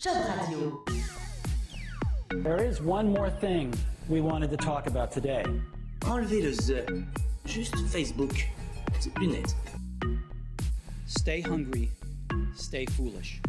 Job 0.00 0.16
Radio. 0.16 0.82
There 2.30 2.64
is 2.64 2.80
one 2.80 3.12
more 3.12 3.28
thing 3.28 3.74
we 4.08 4.22
wanted 4.22 4.48
to 4.48 4.56
talk 4.56 4.86
about 4.86 5.12
today. 5.12 5.44
Enlevez 6.06 6.40
le 6.40 6.52
the. 6.52 7.04
Juste 7.44 7.76
Facebook. 7.92 8.46
C'est 8.98 9.12
plus 9.12 9.26
net. 9.26 9.54
Stay 11.06 11.42
hungry, 11.42 11.90
stay 12.56 12.86
foolish. 12.86 13.42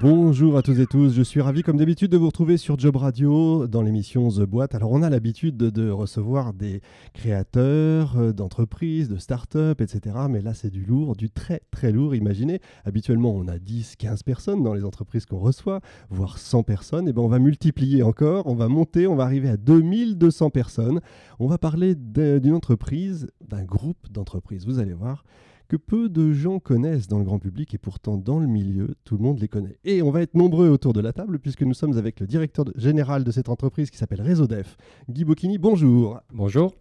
Bonjour 0.00 0.56
à 0.56 0.62
tous 0.62 0.78
et 0.78 0.86
tous, 0.86 1.12
je 1.12 1.22
suis 1.22 1.40
ravi 1.40 1.64
comme 1.64 1.76
d'habitude 1.76 2.12
de 2.12 2.16
vous 2.16 2.28
retrouver 2.28 2.56
sur 2.56 2.78
Job 2.78 2.94
Radio 2.94 3.66
dans 3.66 3.82
l'émission 3.82 4.28
The 4.28 4.42
Boîte. 4.42 4.76
Alors 4.76 4.92
on 4.92 5.02
a 5.02 5.10
l'habitude 5.10 5.56
de, 5.56 5.90
recevoir 5.90 6.54
des 6.54 6.82
créateurs 7.14 8.16
euh, 8.16 8.32
d'entreprises, 8.32 9.08
de 9.08 9.16
start-up, 9.16 9.80
etc. 9.80 10.14
Mais 10.30 10.40
là 10.40 10.54
c'est 10.54 10.70
du 10.70 10.84
lourd, 10.84 11.16
du 11.16 11.30
très 11.30 11.62
très 11.72 11.90
lourd. 11.90 12.14
Imaginez, 12.14 12.60
habituellement 12.84 13.34
on 13.34 13.48
a 13.48 13.58
10, 13.58 13.96
15 13.96 14.22
personnes 14.22 14.62
dans 14.62 14.72
les 14.72 14.84
entreprises 14.84 15.26
qu'on 15.26 15.40
reçoit, 15.40 15.80
voire 16.10 16.38
100 16.38 16.62
personnes. 16.62 17.08
Et 17.08 17.12
bien 17.12 17.24
on 17.24 17.28
va 17.28 17.40
multiplier 17.40 18.04
encore, 18.04 18.46
on 18.46 18.54
va 18.54 18.68
monter, 18.68 19.08
on 19.08 19.16
va 19.16 19.24
arriver 19.24 19.48
à 19.48 19.56
2200 19.56 20.50
personnes. 20.50 21.00
On 21.40 21.48
va 21.48 21.58
parler 21.58 21.96
d'une 21.96 22.54
entreprise, 22.54 23.26
d'un 23.48 23.64
groupe 23.64 24.08
d'entreprises. 24.12 24.64
Vous 24.64 24.78
allez 24.78 24.94
voir 24.94 25.24
que 25.68 25.76
peu 25.76 26.08
de 26.08 26.32
gens 26.32 26.60
connaissent 26.60 27.08
dans 27.08 27.18
le 27.18 27.24
grand 27.24 27.38
public 27.38 27.74
et 27.74 27.78
pourtant 27.78 28.16
dans 28.16 28.38
le 28.38 28.46
milieu, 28.46 28.94
tout 29.04 29.18
le 29.18 29.22
monde 29.22 29.38
les 29.38 29.48
connaît. 29.48 29.78
Et 29.84 30.00
on 30.00 30.10
va 30.10 30.22
être 30.22 30.34
nombreux 30.34 30.70
autour 30.70 30.94
de 30.94 31.00
la 31.00 31.12
table 31.12 31.38
puisque 31.38 31.62
nous 31.62 31.74
sommes 31.74 31.98
avec 31.98 32.20
le 32.20 32.26
directeur 32.26 32.64
général 32.74 33.22
de 33.22 33.30
cette 33.30 33.50
entreprise 33.50 33.90
qui 33.90 33.98
s'appelle 33.98 34.22
Réseau 34.22 34.46
Def, 34.46 34.78
Guy 35.10 35.24
Bocchini. 35.24 35.58
Bonjour. 35.58 36.20
Bonjour. 36.32 36.74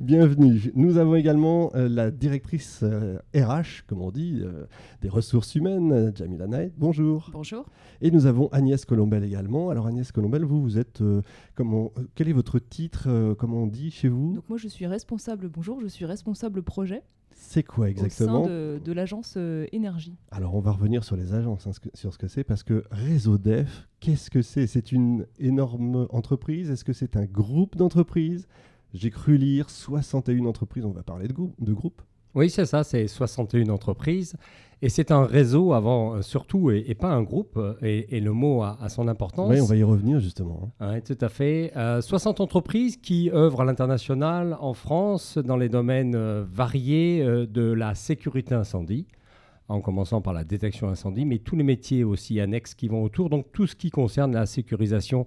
Bienvenue. 0.00 0.72
Nous 0.74 0.98
avons 0.98 1.14
également 1.14 1.70
euh, 1.76 1.88
la 1.88 2.10
directrice 2.10 2.82
RH, 2.82 2.84
euh, 2.84 3.62
comme 3.86 4.02
on 4.02 4.10
dit, 4.10 4.40
euh, 4.42 4.66
des 5.02 5.08
ressources 5.08 5.54
humaines, 5.54 6.10
Jamila 6.16 6.48
Knight. 6.48 6.72
Bonjour. 6.76 7.30
Bonjour. 7.32 7.66
Et 8.00 8.10
nous 8.10 8.26
avons 8.26 8.48
Agnès 8.48 8.84
Colombel 8.84 9.22
également. 9.22 9.70
Alors 9.70 9.86
Agnès 9.86 10.10
Colombel, 10.10 10.44
vous, 10.44 10.60
vous 10.60 10.78
êtes, 10.78 11.00
comment, 11.54 11.92
quel 12.16 12.28
est 12.28 12.32
votre 12.32 12.58
titre, 12.58 13.34
comment 13.38 13.62
on 13.62 13.66
dit 13.68 13.92
chez 13.92 14.08
vous? 14.08 14.34
Donc 14.34 14.48
moi 14.48 14.58
je 14.58 14.66
suis 14.66 14.86
responsable, 14.86 15.48
bonjour, 15.48 15.80
je 15.80 15.86
suis 15.86 16.04
responsable 16.04 16.62
projet 16.62 17.02
c'est 17.34 17.62
quoi 17.62 17.88
exactement 17.88 18.42
Au 18.42 18.46
sein 18.46 18.50
de, 18.84 18.92
l'agence 18.92 19.34
euh, 19.36 19.66
énergie. 19.72 20.16
Alors 20.30 20.54
on 20.54 20.60
va 20.60 20.72
revenir 20.72 21.04
sur 21.04 21.16
les 21.16 21.34
agences, 21.34 21.66
hein, 21.66 21.72
sur 21.94 22.12
ce 22.12 22.18
que 22.18 22.28
c'est, 22.28 22.44
parce 22.44 22.62
que 22.62 22.84
Réseau 22.90 23.38
Def, 23.38 23.88
qu'est-ce 24.00 24.30
que 24.30 24.42
c'est? 24.42 24.66
C'est 24.66 24.92
une 24.92 25.26
énorme 25.38 26.06
entreprise? 26.10 26.70
Est-ce 26.70 26.84
que 26.84 26.92
c'est 26.92 27.16
un 27.16 27.24
groupe 27.24 27.76
d'entreprises? 27.76 28.46
J'ai 28.94 29.10
cru 29.10 29.36
lire 29.36 29.70
61 29.70 30.44
entreprises, 30.44 30.84
on 30.84 30.92
va 30.92 31.02
parler 31.02 31.28
de, 31.28 31.34
de 31.34 31.72
groupe. 31.72 32.02
Oui, 32.34 32.50
c'est 32.50 32.66
ça, 32.66 32.84
c'est 32.84 33.06
61 33.06 33.68
entreprises. 33.68 34.36
Et 34.84 34.88
c'est 34.88 35.12
un 35.12 35.24
réseau 35.24 35.74
avant 35.74 36.16
euh, 36.16 36.22
surtout 36.22 36.72
et, 36.72 36.94
pas 36.96 37.08
un 37.08 37.22
groupe. 37.22 37.56
Euh, 37.56 37.74
et, 37.82 38.18
le 38.18 38.32
mot 38.32 38.62
a, 38.62 38.88
son 38.88 39.06
importance. 39.06 39.48
Oui, 39.48 39.60
on 39.60 39.64
va 39.64 39.76
y 39.76 39.84
revener 39.84 40.18
justement. 40.18 40.72
Hein. 40.80 40.94
Oui, 40.94 41.02
tout 41.02 41.24
à 41.24 41.28
fait. 41.28 41.72
60 42.00 42.40
euh, 42.40 42.42
entreprises 42.42 42.96
qui 42.96 43.30
œuvrent 43.30 43.60
à 43.60 43.64
l'international 43.64 44.56
en 44.60 44.74
France 44.74 45.38
dans 45.38 45.56
les 45.56 45.68
domaines 45.68 46.16
variés 46.42 47.24
de 47.24 47.72
la 47.72 47.94
sécurité 47.94 48.56
incendie, 48.56 49.06
en 49.68 49.80
commençant 49.80 50.20
par 50.20 50.32
la 50.32 50.42
détection 50.42 50.88
incendie, 50.88 51.26
mais 51.26 51.38
tous 51.38 51.54
les 51.54 51.62
métiers 51.62 52.02
aussi 52.02 52.40
annexes 52.40 52.74
qui 52.74 52.88
vont 52.88 53.04
autour. 53.04 53.30
Donc 53.30 53.46
tout 53.52 53.68
ce 53.68 53.76
qui 53.76 53.90
concerne 53.90 54.32
la 54.32 54.46
sécurisation 54.46 55.26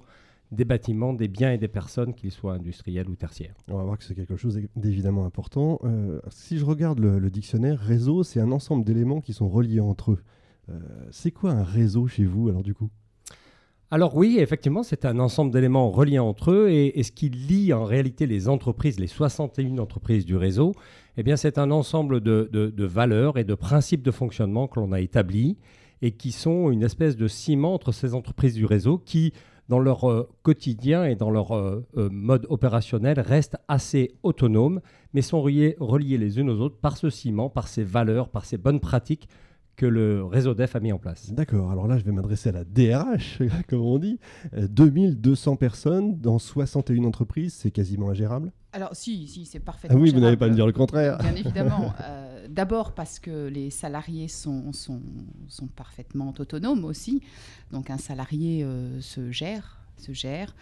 des 0.51 0.65
bâtiments, 0.65 1.13
des 1.13 1.27
biens 1.27 1.51
et 1.51 1.57
des 1.57 1.67
personnes, 1.67 2.13
qu'ils 2.13 2.31
soient 2.31 2.53
industriels 2.53 3.09
ou 3.09 3.15
tertiaires. 3.15 3.55
On 3.67 3.77
va 3.77 3.83
voir 3.83 3.97
que 3.97 4.03
c'est 4.03 4.15
quelque 4.15 4.37
chose 4.37 4.59
d'évidemment 4.75 5.25
important. 5.25 5.79
Euh, 5.83 6.19
si 6.29 6.57
je 6.57 6.65
regarde 6.65 6.99
le, 6.99 7.29
dictionnaire, 7.29 7.79
réseau, 7.79 8.23
c'est 8.23 8.39
un 8.39 8.51
ensemble 8.51 8.83
d'éléments 8.83 9.21
qui 9.21 9.33
sont 9.33 9.49
reliés 9.49 9.79
entre 9.79 10.11
eux. 10.11 10.19
Euh, 10.69 10.79
c'est 11.11 11.31
quoi 11.31 11.51
un 11.51 11.63
réseau 11.63 12.07
chez 12.07 12.25
vous, 12.25 12.49
alors 12.49 12.63
du 12.63 12.73
coup? 12.73 12.89
Alors 13.91 14.15
oui, 14.17 14.37
effectivement, 14.39 14.81
c'est 14.81 15.05
un 15.05 15.19
ensemble 15.19 15.51
d'éléments 15.51 15.91
reliés 15.91 16.19
entre 16.19 16.51
eux 16.51 16.69
et, 16.69 17.01
ce 17.03 17.11
qui 17.11 17.29
lie 17.29 17.71
en 17.71 17.83
réalité 17.83 18.25
les 18.25 18.49
entreprises, 18.49 18.99
les 18.99 19.07
61 19.07 19.77
entreprises 19.77 20.25
du 20.25 20.35
réseau, 20.35 20.73
eh 21.17 21.23
bien 21.23 21.37
c'est 21.37 21.59
un 21.59 21.69
ensemble 21.69 22.19
de, 22.19 22.49
de, 22.51 22.85
valeurs 22.85 23.37
et 23.37 23.43
de 23.43 23.53
principes 23.53 24.01
de 24.01 24.11
fonctionnement 24.11 24.67
que 24.67 24.79
l'on 24.79 24.91
a 24.91 24.99
établis 24.99 25.57
et 26.01 26.11
qui 26.11 26.31
sont 26.31 26.71
une 26.71 26.81
espèce 26.81 27.15
de 27.15 27.27
ciment 27.27 27.75
entre 27.75 27.91
ces 27.91 28.15
entreprises 28.15 28.55
du 28.55 28.65
réseau 28.65 28.97
qui 28.97 29.33
dans 29.69 29.79
leur 29.79 30.09
euh, 30.09 30.29
quotidien 30.43 31.05
et 31.05 31.15
dans 31.15 31.31
leur 31.31 31.55
euh, 31.55 31.85
euh, 31.97 32.09
mode 32.11 32.45
opérationnel, 32.49 33.19
restent 33.19 33.57
assez 33.67 34.15
autonomes, 34.23 34.81
mais 35.13 35.21
sont 35.21 35.41
reliés, 35.41 35.75
reliés 35.79 36.17
les 36.17 36.39
unes 36.39 36.49
aux 36.49 36.59
autres 36.59 36.77
par 36.77 36.97
ce 36.97 37.09
ciment, 37.09 37.49
par 37.49 37.67
ces 37.67 37.83
valeurs, 37.83 38.29
par 38.29 38.45
ces 38.45 38.57
bonnes 38.57 38.79
pratiques 38.79 39.27
que 39.75 39.85
le 39.85 40.23
réseau 40.23 40.53
DEF 40.53 40.77
a 40.77 40.79
mis 40.79 40.93
en 40.93 40.99
place. 40.99 41.33
D'accord, 41.33 41.69
alors 41.69 41.85
là 41.87 41.97
je 41.97 42.05
vais 42.05 42.13
m'adresser 42.13 42.49
à 42.49 42.53
la 42.53 42.63
DRH, 42.63 43.41
comme 43.67 43.81
on 43.81 43.97
dit. 43.97 44.19
2200 44.53 45.57
personnes 45.57 46.17
dans 46.19 46.39
61 46.39 47.03
entreprises, 47.03 47.53
c'est 47.55 47.71
quasiment 47.71 48.09
ingérable? 48.09 48.53
Alors 48.71 48.95
si, 48.95 49.27
si 49.27 49.45
c'est 49.45 49.59
parfaitement. 49.59 49.97
Ah 49.97 50.01
oui, 50.01 50.11
vous 50.11 50.21
n'allez 50.21 50.37
pas 50.37 50.47
me 50.47 50.53
dire 50.53 50.65
le 50.65 50.71
contraire. 50.71 51.17
Bien 51.17 51.35
évidemment. 51.35 51.93
D'abord 52.49 52.93
parce 52.93 53.19
que 53.19 53.47
les 53.47 53.69
salariés 53.69 54.27
sont, 54.27 54.71
parfaitement 55.75 56.33
autonomes 56.37 56.85
aussi. 56.85 57.21
Donc 57.71 57.89
un 57.89 57.97
salarié 57.97 58.63
euh, 58.63 59.01
se 59.01 59.31
gère 59.31 59.79
se 59.97 60.11
gère. 60.11 60.53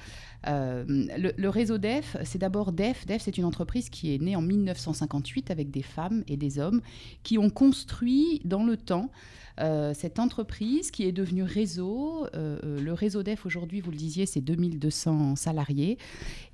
Euh, 0.48 0.84
le, 0.88 1.50
réseau 1.50 1.78
DEF, 1.78 2.18
c'est 2.24 2.38
d'abord 2.38 2.72
DEF. 2.72 3.06
DEF, 3.06 3.22
c'est 3.22 3.38
une 3.38 3.46
entreprise 3.46 3.90
qui 3.90 4.14
est 4.14 4.20
née 4.20 4.36
en 4.36 4.42
1958 4.42 5.52
avec 5.52 5.72
des 5.72 5.82
femmes 5.82 6.24
et 6.28 6.38
des 6.38 6.60
hommes 6.60 6.82
qui 7.24 7.38
ont 7.38 7.50
construit 7.50 8.42
dans 8.44 8.64
le 8.64 8.78
temps 8.78 9.10
euh, 9.59 9.94
cette 9.94 10.19
entreprise 10.19 10.90
qui 10.90 11.03
est 11.03 11.12
devenue 11.12 11.44
réseau. 11.44 12.25
Euh, 12.34 12.58
euh, 12.64 12.81
le 12.81 12.94
réseau 12.94 13.22
DEF 13.24 13.46
aujourd'hui, 13.46 13.81
vous 13.81 13.91
le 13.91 13.97
disiez, 13.97 14.25
c'est 14.25 14.41
2200 14.41 15.36
salariés. 15.36 15.97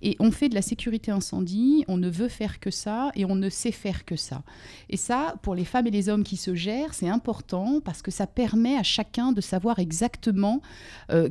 Et 0.02 0.16
on 0.20 0.32
fait 0.32 0.50
de 0.50 0.56
la 0.56 0.62
sécurité 0.62 1.12
incendie, 1.12 1.86
on 1.88 1.98
ne 1.98 2.10
veut 2.10 2.28
faire 2.28 2.60
que 2.60 2.72
ça 2.72 3.12
et 3.16 3.26
on 3.26 3.36
ne 3.36 3.50
sait 3.50 3.72
faire 3.72 4.06
que 4.06 4.16
ça. 4.16 4.44
Et 4.90 4.98
ça, 4.98 5.36
pour 5.44 5.56
les 5.56 5.66
femmes 5.66 5.88
et 5.88 5.92
les 5.92 6.10
hommes 6.10 6.24
qui 6.24 6.38
se 6.38 6.56
gèrent, 6.56 6.94
c'est 6.94 7.08
important 7.08 7.80
parce 7.84 8.02
que 8.02 8.12
ça 8.12 8.28
permet 8.28 8.76
à 8.76 8.84
chacun 8.84 9.32
de 9.32 9.42
savoir 9.42 9.80
exactement 9.80 10.62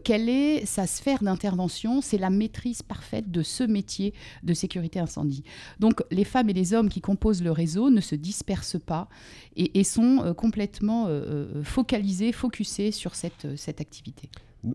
quelle 0.05 0.29
est 0.29 0.67
sa 0.67 0.87
sphère 0.87 1.23
d'intervention. 1.23 2.01
C'est 2.01 2.19
la 2.19 2.31
maîtrise 2.31 2.83
parfaite 2.83 3.31
de 3.31 3.43
ce 3.43 3.65
métier 3.65 4.13
de 4.43 4.55
sécurité 4.55 4.99
incendie. 4.99 5.45
Donc 5.79 6.03
les 6.11 6.25
femmes 6.25 6.51
et 6.51 6.53
les 6.53 6.75
hommes 6.75 6.89
qui 6.89 7.01
composent 7.01 7.43
le 7.43 7.53
réseau 7.53 7.91
ne 7.91 8.01
se 8.01 8.15
dispersent 8.15 8.81
pas 8.85 9.09
et, 9.59 9.85
sont 9.85 10.35
complètement 10.37 11.09
focaliser, 11.65 12.33
focuser 12.33 12.91
sur 12.93 13.15
cette, 13.15 13.45
euh, 13.45 13.57
cette 13.57 13.81
activité. 13.81 14.29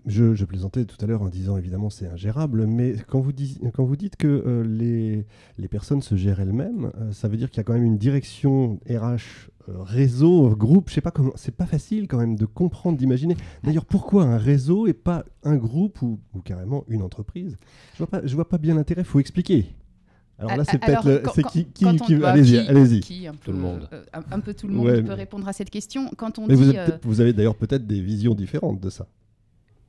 Je, 0.05 0.45
plaisantais 0.45 0.85
tout 0.85 0.95
à 1.01 1.07
l'heure 1.07 1.21
en 1.21 1.27
disant 1.27 1.57
évidemment 1.57 1.89
c'est 1.89 2.07
ingérable, 2.07 2.65
mais 2.67 2.95
quand 3.07 3.19
vous, 3.19 3.33
quand 3.73 3.83
vous 3.83 3.97
dites 3.97 4.15
que 4.15 4.27
euh, 4.27 4.63
les, 4.63 5.25
les, 5.57 5.67
personnes 5.67 6.01
se 6.01 6.15
gèrent 6.15 6.39
elles-mêmes, 6.39 6.91
euh, 6.97 7.11
ça 7.11 7.27
veut 7.27 7.35
dire 7.35 7.49
qu'il 7.49 7.57
y 7.57 7.59
a 7.59 7.63
quand 7.65 7.73
même 7.73 7.83
une 7.83 7.97
direction 7.97 8.79
RH, 8.89 9.49
réseau, 9.67 10.55
groupe, 10.55 10.89
je 10.89 10.95
sais 10.95 11.01
pas 11.01 11.11
comment, 11.11 11.33
c'est 11.35 11.55
pas 11.55 11.65
facile 11.65 12.07
quand 12.07 12.17
même 12.17 12.37
de 12.37 12.45
comprendre, 12.45 12.97
d'imaginer. 12.97 13.35
D'ailleurs, 13.63 13.85
pourquoi 13.85 14.23
un 14.23 14.37
réseau 14.37 14.87
et 14.87 14.93
pas 14.93 15.25
un 15.43 15.57
groupe 15.57 16.01
ou, 16.01 16.19
ou 16.33 16.39
carrément 16.39 16.85
une 16.87 17.01
entreprise? 17.01 17.57
Je 17.93 17.99
vois 17.99 18.07
pas, 18.07 18.25
je 18.25 18.35
vois 18.35 18.47
pas 18.47 18.57
bien 18.57 18.75
l'intérêt, 18.75 19.03
faut 19.03 19.19
expliquer. 19.19 19.73
Alors 20.39 20.57
là, 20.57 20.63
c'est 20.65 20.79
peut-être. 20.79 21.33
C'est 21.35 21.43
qui, 21.43 21.65
qui, 21.65 21.85
Allez-y, 22.23 22.57
allez-y. 22.57 23.29
Tout 23.43 23.51
le 23.51 23.57
monde. 23.57 23.87
Euh, 23.93 24.03
un, 24.31 24.39
peu 24.39 24.53
tout 24.53 24.67
le 24.67 24.73
monde 24.73 25.05
peut 25.05 25.13
répondre 25.13 25.47
à 25.47 25.53
cette 25.53 25.69
question. 25.69 26.09
Quand 26.17 26.39
on 26.39 26.47
Mais 26.47 26.55
dit, 26.55 26.63
vous, 26.63 26.69
avez, 26.69 26.79
euh, 26.79 26.97
vous 27.03 27.21
avez 27.21 27.33
d'ailleurs 27.33 27.55
peut-être 27.55 27.85
des 27.85 28.01
visions 28.01 28.33
différentes 28.33 28.79
de 28.79 28.89
ça. 28.89 29.07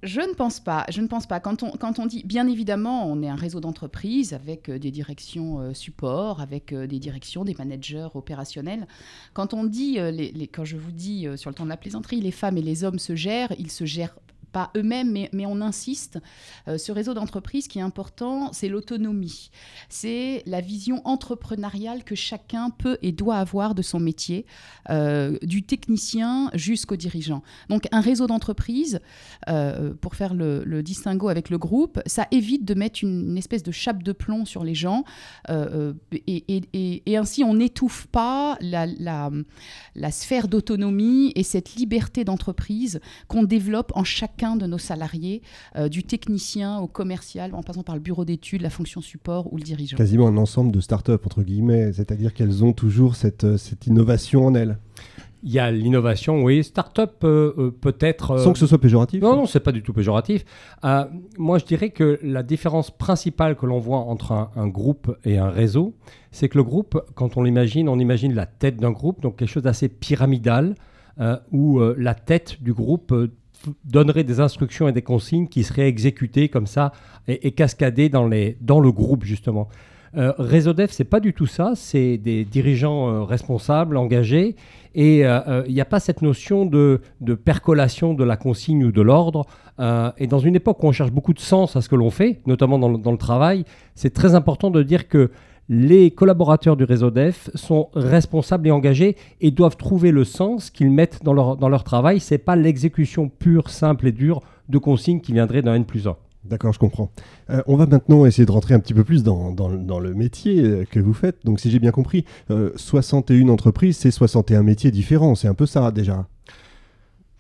Je 0.03 0.21
ne 0.21 0.35
pense 0.35 0.61
pas. 0.61 0.85
Je 0.91 1.01
ne 1.01 1.07
pense 1.07 1.27
pas. 1.27 1.41
Quand 1.41 1.63
on, 1.63 1.71
quand 1.71 1.99
on 1.99 2.05
dit, 2.05 2.23
bien 2.27 2.47
évidemment, 2.47 3.11
on 3.11 3.23
est 3.23 3.29
un 3.29 3.37
réseau 3.37 3.61
d'entreprises 3.61 4.35
avec 4.35 4.69
euh, 4.69 4.79
des 4.79 4.91
directions 4.91 5.73
support, 5.73 6.43
avec 6.43 6.75
des 6.75 6.99
directions, 6.99 7.45
des 7.45 7.55
managers 7.55 8.09
opérationnels. 8.15 8.87
Quand 9.33 9.55
on 9.55 9.65
dit, 9.65 9.95
les, 9.95 10.47
quand 10.53 10.67
je 10.67 10.77
vous 10.77 10.93
dis 10.93 11.27
sur 11.37 11.49
le 11.49 11.55
temps 11.55 11.65
de 11.65 11.71
la 11.71 11.79
plaisanterie, 11.79 12.21
les 12.21 12.33
femmes 12.33 12.59
et 12.59 12.63
les 12.63 12.85
hommes 12.85 12.99
se 12.99 13.15
gèrent, 13.15 13.53
ils 13.59 13.71
se 13.71 13.87
gèrent 13.87 14.15
pas 14.55 14.71
eux-mêmes, 14.77 15.11
mais, 15.11 15.47
on 15.47 15.61
insiste. 15.61 16.21
Euh, 16.69 16.79
ce 16.79 16.93
réseau 16.93 17.13
d'entreprise 17.13 17.67
qui 17.67 17.81
est 17.81 17.83
important, 17.83 18.53
c'est 18.53 18.69
l'autonomie. 18.69 19.51
C'est 19.89 20.45
la 20.47 20.61
vision 20.61 21.03
entrepreneuriale 21.05 22.05
que 22.05 22.15
chacun 22.15 22.71
peut 22.71 22.97
et 23.03 23.11
doit 23.11 23.39
avoir 23.39 23.75
de 23.75 23.83
son 23.83 23.99
métier, 23.99 24.47
euh, 24.91 25.37
du 25.43 25.65
technicien 25.65 26.51
jusqu'au 26.55 26.95
dirigeant. 26.95 27.43
Donc 27.69 27.89
un 27.91 28.01
réseau 28.01 28.29
d'entreprise, 28.29 29.01
euh, 29.49 29.93
pour 30.01 30.15
faire 30.15 30.35
le, 30.35 30.83
distinguo 30.85 31.29
avec 31.29 31.51
le 31.51 31.59
groupe, 31.59 32.01
ça 32.07 32.29
évite 32.31 32.65
de 32.65 32.75
mettre 32.75 33.03
une, 33.03 33.37
espèce 33.37 33.65
de 33.65 33.73
chape 33.73 34.05
de 34.05 34.13
plomb 34.13 34.45
sur 34.45 34.63
les 34.63 34.77
gens 34.77 35.03
et, 35.49 37.17
ainsi 37.17 37.43
on 37.43 37.55
n'étouffe 37.55 38.07
pas 38.07 38.57
la 38.61 40.11
sphère 40.13 40.47
d'autonomie 40.47 41.33
et 41.35 41.43
cette 41.43 41.75
liberté 41.75 42.25
d'entreprise 42.25 43.01
qu'on 43.27 43.43
développe 43.43 43.91
en 43.97 44.05
chacun 44.05 44.44
de 44.57 44.67
nos 44.67 44.79
salariés, 44.79 45.43
euh, 45.77 45.89
du 45.89 46.05
technicien 46.05 46.79
au 46.79 46.87
commercial, 46.87 47.55
en 47.55 47.63
passant 47.63 47.83
par 47.83 47.95
le 47.97 48.01
bureau 48.01 48.25
d'études, 48.25 48.63
la 48.63 48.71
fonction 48.71 49.01
support 49.01 49.53
ou 49.53 49.57
le 49.57 49.63
dirigeant. 49.63 49.97
Quasiment 49.97 50.29
un 50.29 50.37
ensemble 50.37 50.71
de 50.73 50.81
start-up, 50.81 51.25
entre 51.27 51.43
guillemets, 51.43 51.93
c'est-à-dire 51.93 52.33
qu'elles 52.35 52.63
ont 52.65 52.73
toujours 52.73 53.17
cette, 53.17 53.45
euh, 53.45 53.57
cette 53.57 53.87
innovation 53.87 54.47
en 54.47 54.55
elles. 54.55 54.79
Il 55.47 55.53
y 55.53 55.59
a 55.59 55.71
l'innovation, 55.71 56.43
oui. 56.43 56.65
Start-up 56.65 57.17
euh, 57.25 57.53
euh, 57.59 57.71
peut-être. 57.71 58.31
euh, 58.31 58.39
Sans 58.39 58.55
que 58.55 58.59
ce 58.59 58.67
soit 58.67 58.81
péjoratif 58.81 59.21
non, 59.23 59.37
non, 59.37 59.45
c'est 59.47 59.61
pas 59.61 59.73
du 59.73 59.83
tout 59.83 59.93
péjoratif. 59.93 60.43
Euh, 60.85 61.05
moi, 61.37 61.59
je 61.59 61.67
dirais 61.67 61.91
que 61.91 62.19
la 62.23 62.43
différence 62.43 62.91
principale 62.91 63.55
que 63.55 63.67
l'on 63.67 63.79
voit 63.79 63.99
entre 63.99 64.33
un, 64.33 64.51
un 64.57 64.69
groupe 64.69 65.15
et 65.25 65.37
un 65.37 65.51
réseau, 65.51 65.93
c'est 66.33 66.49
que 66.49 66.57
le 66.57 66.65
groupe, 66.65 66.99
quand 67.15 67.37
on 67.37 67.43
l'imagine, 67.43 67.91
on 67.91 67.99
imagine 67.99 68.33
la 68.33 68.47
tête 68.47 68.79
d'un 68.79 68.91
groupe, 68.93 69.21
donc 69.21 69.37
quelque 69.37 69.51
chose 69.51 69.65
d'assez 69.65 69.91
pyramidal, 69.91 70.77
euh, 71.21 71.37
où 71.53 71.79
euh, 71.79 71.95
la 71.99 72.15
tête 72.15 72.63
du 72.63 72.73
groupe 72.73 73.13
euh, 73.13 73.31
donnerait 73.85 74.25
des 74.25 74.41
instructions 74.41 74.89
et 74.89 74.93
des 74.93 75.03
consignes 75.03 75.49
qui 75.49 75.63
seraient 75.63 75.89
exécutées 75.89 76.49
comme 76.49 76.67
ça 76.67 76.93
et, 77.29 77.53
cascadées 77.53 78.09
dans, 78.09 78.27
les, 78.27 78.57
dans 78.61 78.81
le 78.81 78.93
groupe, 78.93 79.25
justement. 79.25 79.69
Euh, 80.17 80.33
Réseau 80.39 80.73
c'est 80.89 81.05
pas 81.05 81.21
du 81.21 81.33
tout 81.33 81.47
ça. 81.47 81.73
C'est 81.75 82.19
des 82.19 82.45
dirigeants 82.45 83.09
euh, 83.09 83.23
responsables, 83.25 83.97
engagés, 83.97 84.55
et 84.95 85.27
euh, 85.27 85.41
euh, 85.49 85.65
il 85.67 85.75
n'y 85.75 85.81
a 85.81 85.85
pas 85.85 85.99
cette 85.99 86.23
notion 86.23 86.67
de, 86.67 87.01
de 87.21 87.35
percolation 87.35 88.15
de 88.15 88.23
la 88.23 88.37
consigne 88.37 88.85
ou 88.85 88.93
de 88.93 89.03
l'ordre. 89.03 89.47
Et 90.19 90.29
dans 90.29 90.39
une 90.39 90.55
époque 90.55 90.85
où 90.85 90.87
on 90.87 90.93
cherche 90.93 91.11
beaucoup 91.11 91.33
de 91.33 91.41
sens 91.41 91.75
à 91.75 91.81
ce 91.81 91.89
que 91.89 91.97
l'on 91.97 92.11
fait, 92.11 92.41
notamment 92.47 92.79
dans 92.79 92.97
dans 92.97 93.11
le 93.11 93.19
travail, 93.19 93.65
c'est 93.97 94.15
très 94.15 94.37
important 94.37 94.71
de 94.71 94.85
dire 94.85 95.09
que 95.09 95.33
les 95.69 96.11
collaborateurs 96.11 96.77
du 96.77 96.85
réseau 96.85 97.11
DEF 97.11 97.51
sont 97.55 97.89
responsables 97.95 98.69
et 98.69 98.71
engagés 98.71 99.17
et 99.41 99.51
doivent 99.51 99.77
trouver 99.77 100.11
le 100.11 100.25
sens 100.25 100.71
qu'ils 100.71 100.91
mettent 100.91 101.21
dans 101.25 101.33
leur, 101.33 101.57
dans 101.57 101.69
leur 101.69 101.85
travail. 101.85 102.21
Ce 102.21 102.35
n'est 102.35 102.39
pas 102.39 102.57
l'exécution 102.57 103.29
pure, 103.29 103.71
simple 103.71 104.07
et 104.09 104.13
dure 104.13 104.43
de 104.69 104.79
consignes 104.79 105.21
qui 105.21 105.33
viendraient 105.33 105.63
d'un 105.63 105.75
N 105.75 105.85
plus 105.85 106.07
1. 106.07 106.17
D'accord, 106.45 106.75
je 106.75 106.79
comprends. 106.79 107.11
Euh, 107.49 107.63
on 107.67 107.77
va 107.77 107.87
maintenant 107.87 108.27
essayer 108.27 108.45
de 108.45 108.53
rentrer 108.53 108.75
un 108.75 108.81
petit 108.81 108.93
peu 108.93 109.03
plus 109.03 109.23
dans, 109.23 109.51
dans 109.53 109.69
le- 109.69 110.15
métier 110.15 110.61
euh, 110.63 110.85
que 110.85 111.01
vous 111.01 111.15
faites. 111.15 111.39
Donc, 111.45 111.59
si 111.59 111.71
j'ai 111.71 111.79
bien 111.79 111.91
compris, 111.91 112.27
euh, 112.51 112.71
61 112.77 113.49
entreprises, 113.49 113.97
c'est 113.97 114.11
61 114.11 114.63
métiers 114.63 114.91
différents. 114.91 115.35
C'est 115.35 115.49
un 115.49 115.55
peu 115.55 115.65
ça 115.65 115.91
déjà 115.91 116.27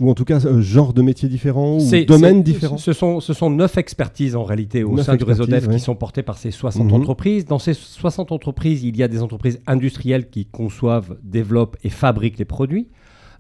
Ou 0.05 0.11
en 0.11 0.15
tout 0.15 0.25
cas, 0.25 0.45
euh, 0.45 0.61
genre 0.61 0.93
de 0.93 1.03
métiers 1.03 1.29
différents 1.29 1.77
ou 1.77 1.81
c'est- 1.81 2.05
différents 2.43 2.77
Ce 2.79 2.93
sont, 2.93 3.21
ce 3.21 3.33
sont 3.33 3.49
neuf 3.51 3.79
expertises 3.79 4.37
en 4.37 4.45
réalité 4.45 4.85
au 4.85 4.95
Neuf 4.95 5.07
sein 5.07 5.17
du 5.17 5.25
réseau 5.25 5.47
DEF 5.47 5.67
ouais. 5.67 5.75
qui 5.75 5.81
sont 5.81 5.95
portées 5.95 6.23
par 6.23 6.37
ces 6.39 6.51
60 6.51 6.87
Mhm. 6.89 6.93
entreprises. 6.95 7.45
Dans 7.47 7.59
ces 7.59 7.75
60 7.75 8.31
entreprises, 8.33 8.83
il 8.85 8.97
y 8.97 9.03
a 9.03 9.09
des 9.09 9.23
entreprises 9.23 9.61
industrielles 9.67 10.29
qui 10.29 10.47
conçoivent, 10.47 11.17
développent 11.23 11.77
et 11.85 11.89
fabriquent 11.91 12.39
les 12.39 12.45
produits. 12.45 12.89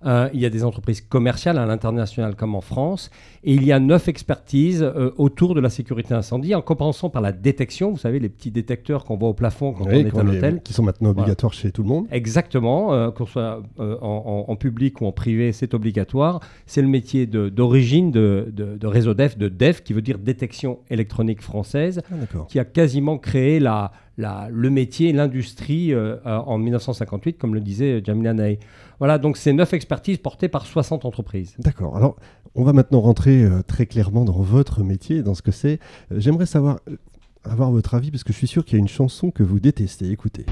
Euh, 0.07 0.29
il 0.35 0.41
y 0.41 0.45
a 0.47 0.51
des 0.51 0.65
entreprises 0.65 1.01
commerciales 1.01 1.57
à 1.59 1.65
l'international 1.65 2.35
comme 2.37 2.55
en 2.55 2.61
France. 2.61 3.11
Et 3.47 3.53
il 3.55 3.65
y 3.65 3.73
a 3.73 3.79
neuf 3.79 4.09
expertises 4.09 4.83
euh, 4.83 5.11
autour 5.19 5.55
de 5.55 5.61
la 5.61 5.69
sécurité 5.69 6.15
incendie, 6.15 6.55
en 6.55 6.63
commençant 6.63 7.11
par 7.11 7.21
la 7.21 7.31
détection. 7.33 7.91
Vous 7.91 7.99
savez, 7.99 8.19
les 8.19 8.31
petits 8.31 8.51
détecteurs 8.51 9.05
qu'on 9.05 9.17
voit 9.19 9.29
au 9.29 9.35
plafond 9.35 9.73
quand 9.75 9.85
Oui, 9.85 9.97
on 9.97 10.07
est 10.07 10.11
qu'on 10.11 10.21
à 10.21 10.23
l'hôtel. 10.23 10.63
Qui 10.63 10.73
sont 10.73 10.83
maintenant 10.83 11.11
obligatoires 11.11 11.53
chez 11.53 11.71
tout 11.71 11.83
le 11.83 11.89
monde. 11.89 12.07
Exactement, 12.11 12.95
euh, 12.95 13.11
qu'on 13.11 13.27
soit 13.27 13.63
euh, 13.81 13.97
en, 14.01 14.45
en- 14.49 14.51
en 14.53 14.57
public 14.57 15.01
ou 15.03 15.07
en 15.07 15.13
privé, 15.13 15.53
c'est 15.53 15.75
obligatoire. 15.75 16.41
C'est 16.65 16.81
le 16.81 16.89
métier 16.89 17.27
d'origine 17.27 18.11
de, 18.11 18.49
de- 18.51 18.77
de 18.77 18.87
réseau 18.87 19.13
DEF, 19.15 19.37
de 19.37 19.49
DEF, 19.49 19.83
qui 19.85 19.93
veut 19.93 20.03
dire 20.03 20.19
détection 20.19 20.79
électronique 20.89 21.43
française, 21.43 22.01
Ah, 22.11 22.15
qui 22.49 22.59
a 22.59 22.65
quasiment 22.65 23.19
créé 23.19 23.61
la, 23.61 23.93
la- 24.17 24.49
le 24.51 24.71
métier, 24.71 25.13
l'industrie 25.13 25.93
euh, 25.93 26.17
en 26.25 26.57
1958, 26.57 27.37
comme 27.37 27.55
le 27.55 27.61
disait 27.61 28.01
Jamila 28.03 28.33
Ney. 28.33 28.59
Voilà, 29.01 29.19
donc 29.19 29.37
c'est 29.37 29.53
neuf 29.53 29.75
expertises 29.75 30.19
portées 30.19 30.49
par 30.49 30.65
60 30.67 31.05
entreprises. 31.05 31.57
D'accord. 31.59 31.97
Alors, 31.97 32.17
on 32.55 32.63
va 32.65 32.73
maintenant 32.73 33.01
rentrer 33.01 33.43
euh, 33.45 33.63
très 33.67 33.87
clairement 33.87 34.25
dans 34.25 34.41
votre 34.41 34.83
métier, 34.83 35.23
dans 35.23 35.35
ce 35.35 35.43
que 35.43 35.51
c'est. 35.51 35.79
Euh, 36.13 36.21
J'aimerais 36.21 36.47
savoir, 36.47 36.79
euh, 36.89 36.97
avoir 37.45 37.71
votre 37.71 37.95
avis, 37.95 38.11
parce 38.11 38.25
que 38.25 38.33
je 38.33 38.39
suis 38.39 38.47
sûr 38.47 38.65
qu'il 38.65 38.75
y 38.75 38.77
a 38.77 38.81
une 38.81 38.89
chanson 38.89 39.31
que 39.31 39.43
vous 39.43 39.61
détestez. 39.61 40.11
Écoutez. 40.11 40.47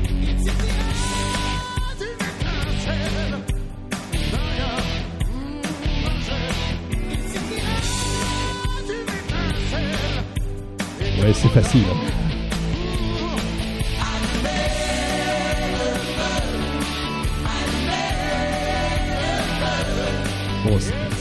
Ouais, 11.21 11.33
c'est 11.33 11.49
facile. 11.49 11.85
hein. 11.91 12.13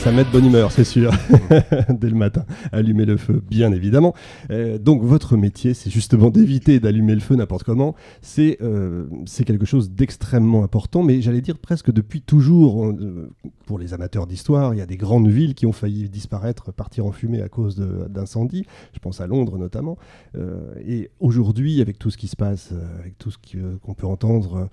Ça 0.02 0.10
met 0.10 0.24
de 0.24 0.30
bonne 0.30 0.46
humeur, 0.46 0.72
c'est 0.72 0.82
sûr, 0.82 1.12
dès 1.88 2.10
le 2.10 2.16
matin. 2.16 2.44
Allumer 2.72 3.04
le 3.04 3.16
feu, 3.16 3.40
bien 3.48 3.70
évidemment. 3.70 4.14
Euh, 4.50 4.76
donc, 4.76 5.04
votre 5.04 5.36
métier, 5.36 5.74
c'est 5.74 5.90
justement 5.90 6.28
d'éviter 6.28 6.80
d'allumer 6.80 7.14
le 7.14 7.20
feu 7.20 7.36
n'importe 7.36 7.62
comment. 7.62 7.94
C'est 8.20 8.58
euh, 8.62 9.06
quelque 9.46 9.64
chose 9.64 9.92
d'extrêmement 9.92 10.64
important, 10.64 11.04
mais 11.04 11.22
j'allais 11.22 11.40
dire 11.40 11.56
presque 11.56 11.92
depuis 11.92 12.20
toujours. 12.20 12.86
Euh, 12.86 13.30
pour 13.64 13.78
les 13.78 13.94
amateurs 13.94 14.26
d'histoire, 14.26 14.74
il 14.74 14.78
y 14.78 14.80
a 14.80 14.86
des 14.86 14.96
grandes 14.96 15.28
villes 15.28 15.54
qui 15.54 15.66
ont 15.66 15.72
failli 15.72 16.08
disparaître, 16.08 16.72
partir 16.72 17.06
en 17.06 17.12
fumée 17.12 17.40
à 17.40 17.48
cause 17.48 17.76
d'incendies. 17.76 18.66
Je 18.92 18.98
pense 18.98 19.20
à 19.20 19.28
Londres 19.28 19.56
notamment. 19.56 19.96
Et 20.84 21.10
aujourd'hui, 21.20 21.80
avec 21.80 21.98
tout 21.98 22.10
ce 22.10 22.18
qui 22.18 22.26
se 22.26 22.36
passe, 22.36 22.74
avec 22.98 23.16
tout 23.18 23.30
ce 23.30 23.38
qu'on 23.78 23.94
peut 23.94 24.06
entendre, 24.06 24.68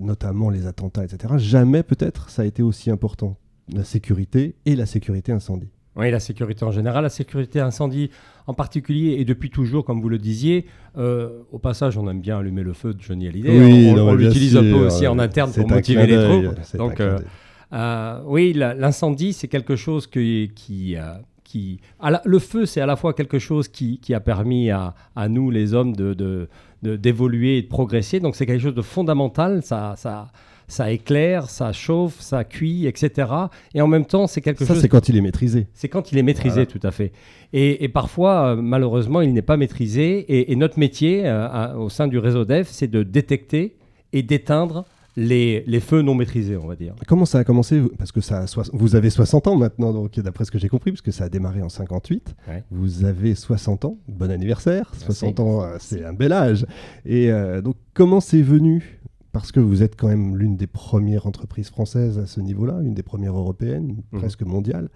notamment 0.00 0.48
les 0.48 0.66
attentats, 0.66 1.04
etc., 1.04 1.34
jamais 1.36 1.82
peut-être 1.82 2.30
ça 2.30 2.42
a 2.42 2.44
été 2.46 2.62
aussi 2.62 2.90
important 2.90 3.36
la 3.72 3.84
sécurité 3.84 4.54
et 4.64 4.76
la 4.76 4.86
sécurité 4.86 5.32
incendie. 5.32 5.68
Oui, 5.96 6.10
la 6.10 6.20
sécurité 6.20 6.64
en 6.64 6.70
général, 6.72 7.04
la 7.04 7.08
sécurité 7.08 7.58
incendie 7.58 8.10
en 8.46 8.52
particulier, 8.54 9.16
et 9.18 9.24
depuis 9.24 9.48
toujours, 9.50 9.84
comme 9.84 10.00
vous 10.02 10.10
le 10.10 10.18
disiez. 10.18 10.66
Euh, 10.98 11.40
au 11.52 11.58
passage, 11.58 11.96
on 11.96 12.06
aime 12.08 12.20
bien 12.20 12.38
allumer 12.38 12.62
le 12.62 12.74
feu 12.74 12.92
de 12.94 13.00
Johnny 13.00 13.28
Hallyday. 13.28 13.58
Oui, 13.58 13.94
on 13.98 14.14
l'utilise 14.14 14.56
un 14.56 14.62
peu 14.62 14.86
aussi 14.86 15.06
en 15.06 15.18
interne 15.18 15.50
pour 15.52 15.68
motiver 15.68 16.06
les 16.06 16.22
troupes. 16.22 16.76
Donc, 16.76 17.00
euh. 17.00 17.18
Euh, 17.72 18.20
oui, 18.26 18.52
l'incendie, 18.52 19.32
c'est 19.32 19.48
quelque 19.48 19.74
chose 19.74 20.06
que- 20.06 20.44
qui... 20.46 20.96
qui 21.42 21.80
la- 22.02 22.22
le 22.24 22.38
feu, 22.38 22.66
c'est 22.66 22.80
à 22.80 22.86
la 22.86 22.96
fois 22.96 23.12
quelque 23.14 23.38
chose 23.38 23.66
qui, 23.68 23.98
qui 23.98 24.12
a 24.14 24.20
permis 24.20 24.70
à, 24.70 24.94
à 25.16 25.28
nous, 25.28 25.50
les 25.50 25.74
hommes, 25.74 25.96
de, 25.96 26.12
de- 26.14 26.48
de- 26.82 26.96
d'évoluer 26.96 27.58
et 27.58 27.62
de 27.62 27.68
progresser. 27.68 28.20
Donc 28.20 28.36
c'est 28.36 28.46
quelque 28.46 28.62
chose 28.62 28.74
de 28.74 28.82
fondamental. 28.82 29.62
Ça, 29.62 29.94
ça, 29.96 30.28
ça 30.68 30.90
éclaire, 30.90 31.48
ça 31.50 31.72
chauffe, 31.72 32.20
ça 32.20 32.44
cuit, 32.44 32.86
etc. 32.86 33.28
Et 33.74 33.80
en 33.80 33.86
même 33.86 34.04
temps, 34.04 34.26
c'est 34.26 34.40
quelque 34.40 34.64
Ça, 34.64 34.74
chose... 34.74 34.82
c'est 34.82 34.88
quand 34.88 35.08
il 35.08 35.16
est 35.16 35.20
maîtrisé. 35.20 35.66
C'est 35.74 35.88
quand 35.88 36.10
il 36.12 36.18
est 36.18 36.22
maîtrisé, 36.22 36.64
Voilà. 36.64 36.66
tout 36.66 36.80
à 36.82 36.90
fait. 36.90 37.12
Et, 37.52 37.84
et 37.84 37.88
parfois, 37.88 38.48
euh, 38.48 38.56
malheureusement, 38.56 39.20
il 39.20 39.32
n'est 39.32 39.42
pas 39.42 39.56
maîtrisé. 39.56 40.18
Et, 40.18 40.52
et 40.52 40.56
notre 40.56 40.78
métier 40.78 41.26
euh, 41.26 41.46
à- 41.48 41.76
au 41.78 41.88
sein 41.88 42.08
du 42.08 42.18
réseau 42.18 42.44
DEF, 42.44 42.68
c'est 42.70 42.88
de 42.88 43.02
détecter 43.02 43.76
et 44.12 44.22
d'éteindre 44.22 44.84
les, 45.18 45.64
les 45.66 45.80
feux 45.80 46.02
non 46.02 46.14
maîtrisés, 46.14 46.58
on 46.58 46.66
va 46.66 46.76
dire. 46.76 46.94
Comment 47.06 47.24
ça 47.24 47.38
a 47.38 47.44
commencé 47.44 47.80
Parce 47.96 48.12
que 48.12 48.20
ça 48.20 48.44
vous 48.74 48.96
avez 48.96 49.08
60 49.08 49.46
ans 49.46 49.56
maintenant, 49.56 49.92
donc 49.94 50.20
d'après 50.20 50.44
ce 50.44 50.50
que 50.50 50.58
j'ai 50.58 50.68
compris, 50.68 50.90
puisque 50.92 51.10
ça 51.12 51.24
a 51.24 51.28
démarré 51.30 51.62
en 51.62 51.70
58. 51.70 52.34
Ouais. 52.48 52.62
Vous 52.70 53.04
avez 53.06 53.34
60 53.34 53.86
ans, 53.86 53.96
bon 54.08 54.30
anniversaire. 54.30 54.90
Merci. 54.92 55.04
60 55.06 55.40
ans, 55.40 55.62
euh, 55.62 55.76
c'est 55.78 56.04
un 56.04 56.12
bel 56.12 56.32
âge. 56.34 56.66
Et 57.06 57.30
euh, 57.32 57.62
donc, 57.62 57.76
comment 57.94 58.20
c'est 58.20 58.42
venu? 58.42 58.95
Parce 59.38 59.52
que 59.52 59.60
vous 59.60 59.82
êtes 59.82 59.96
quand 59.96 60.08
même 60.08 60.36
l'une 60.36 60.56
des 60.56 60.66
premières 60.66 61.26
entreprises 61.26 61.68
françaises 61.70 62.18
à 62.18 62.26
ce 62.26 62.40
niveau-là, 62.40 62.80
une 62.82 62.94
des 62.94 63.02
premières 63.02 63.36
européennes, 63.36 63.96
Mhm. 64.12 64.20
presque 64.20 64.42
mondiale, 64.42 64.88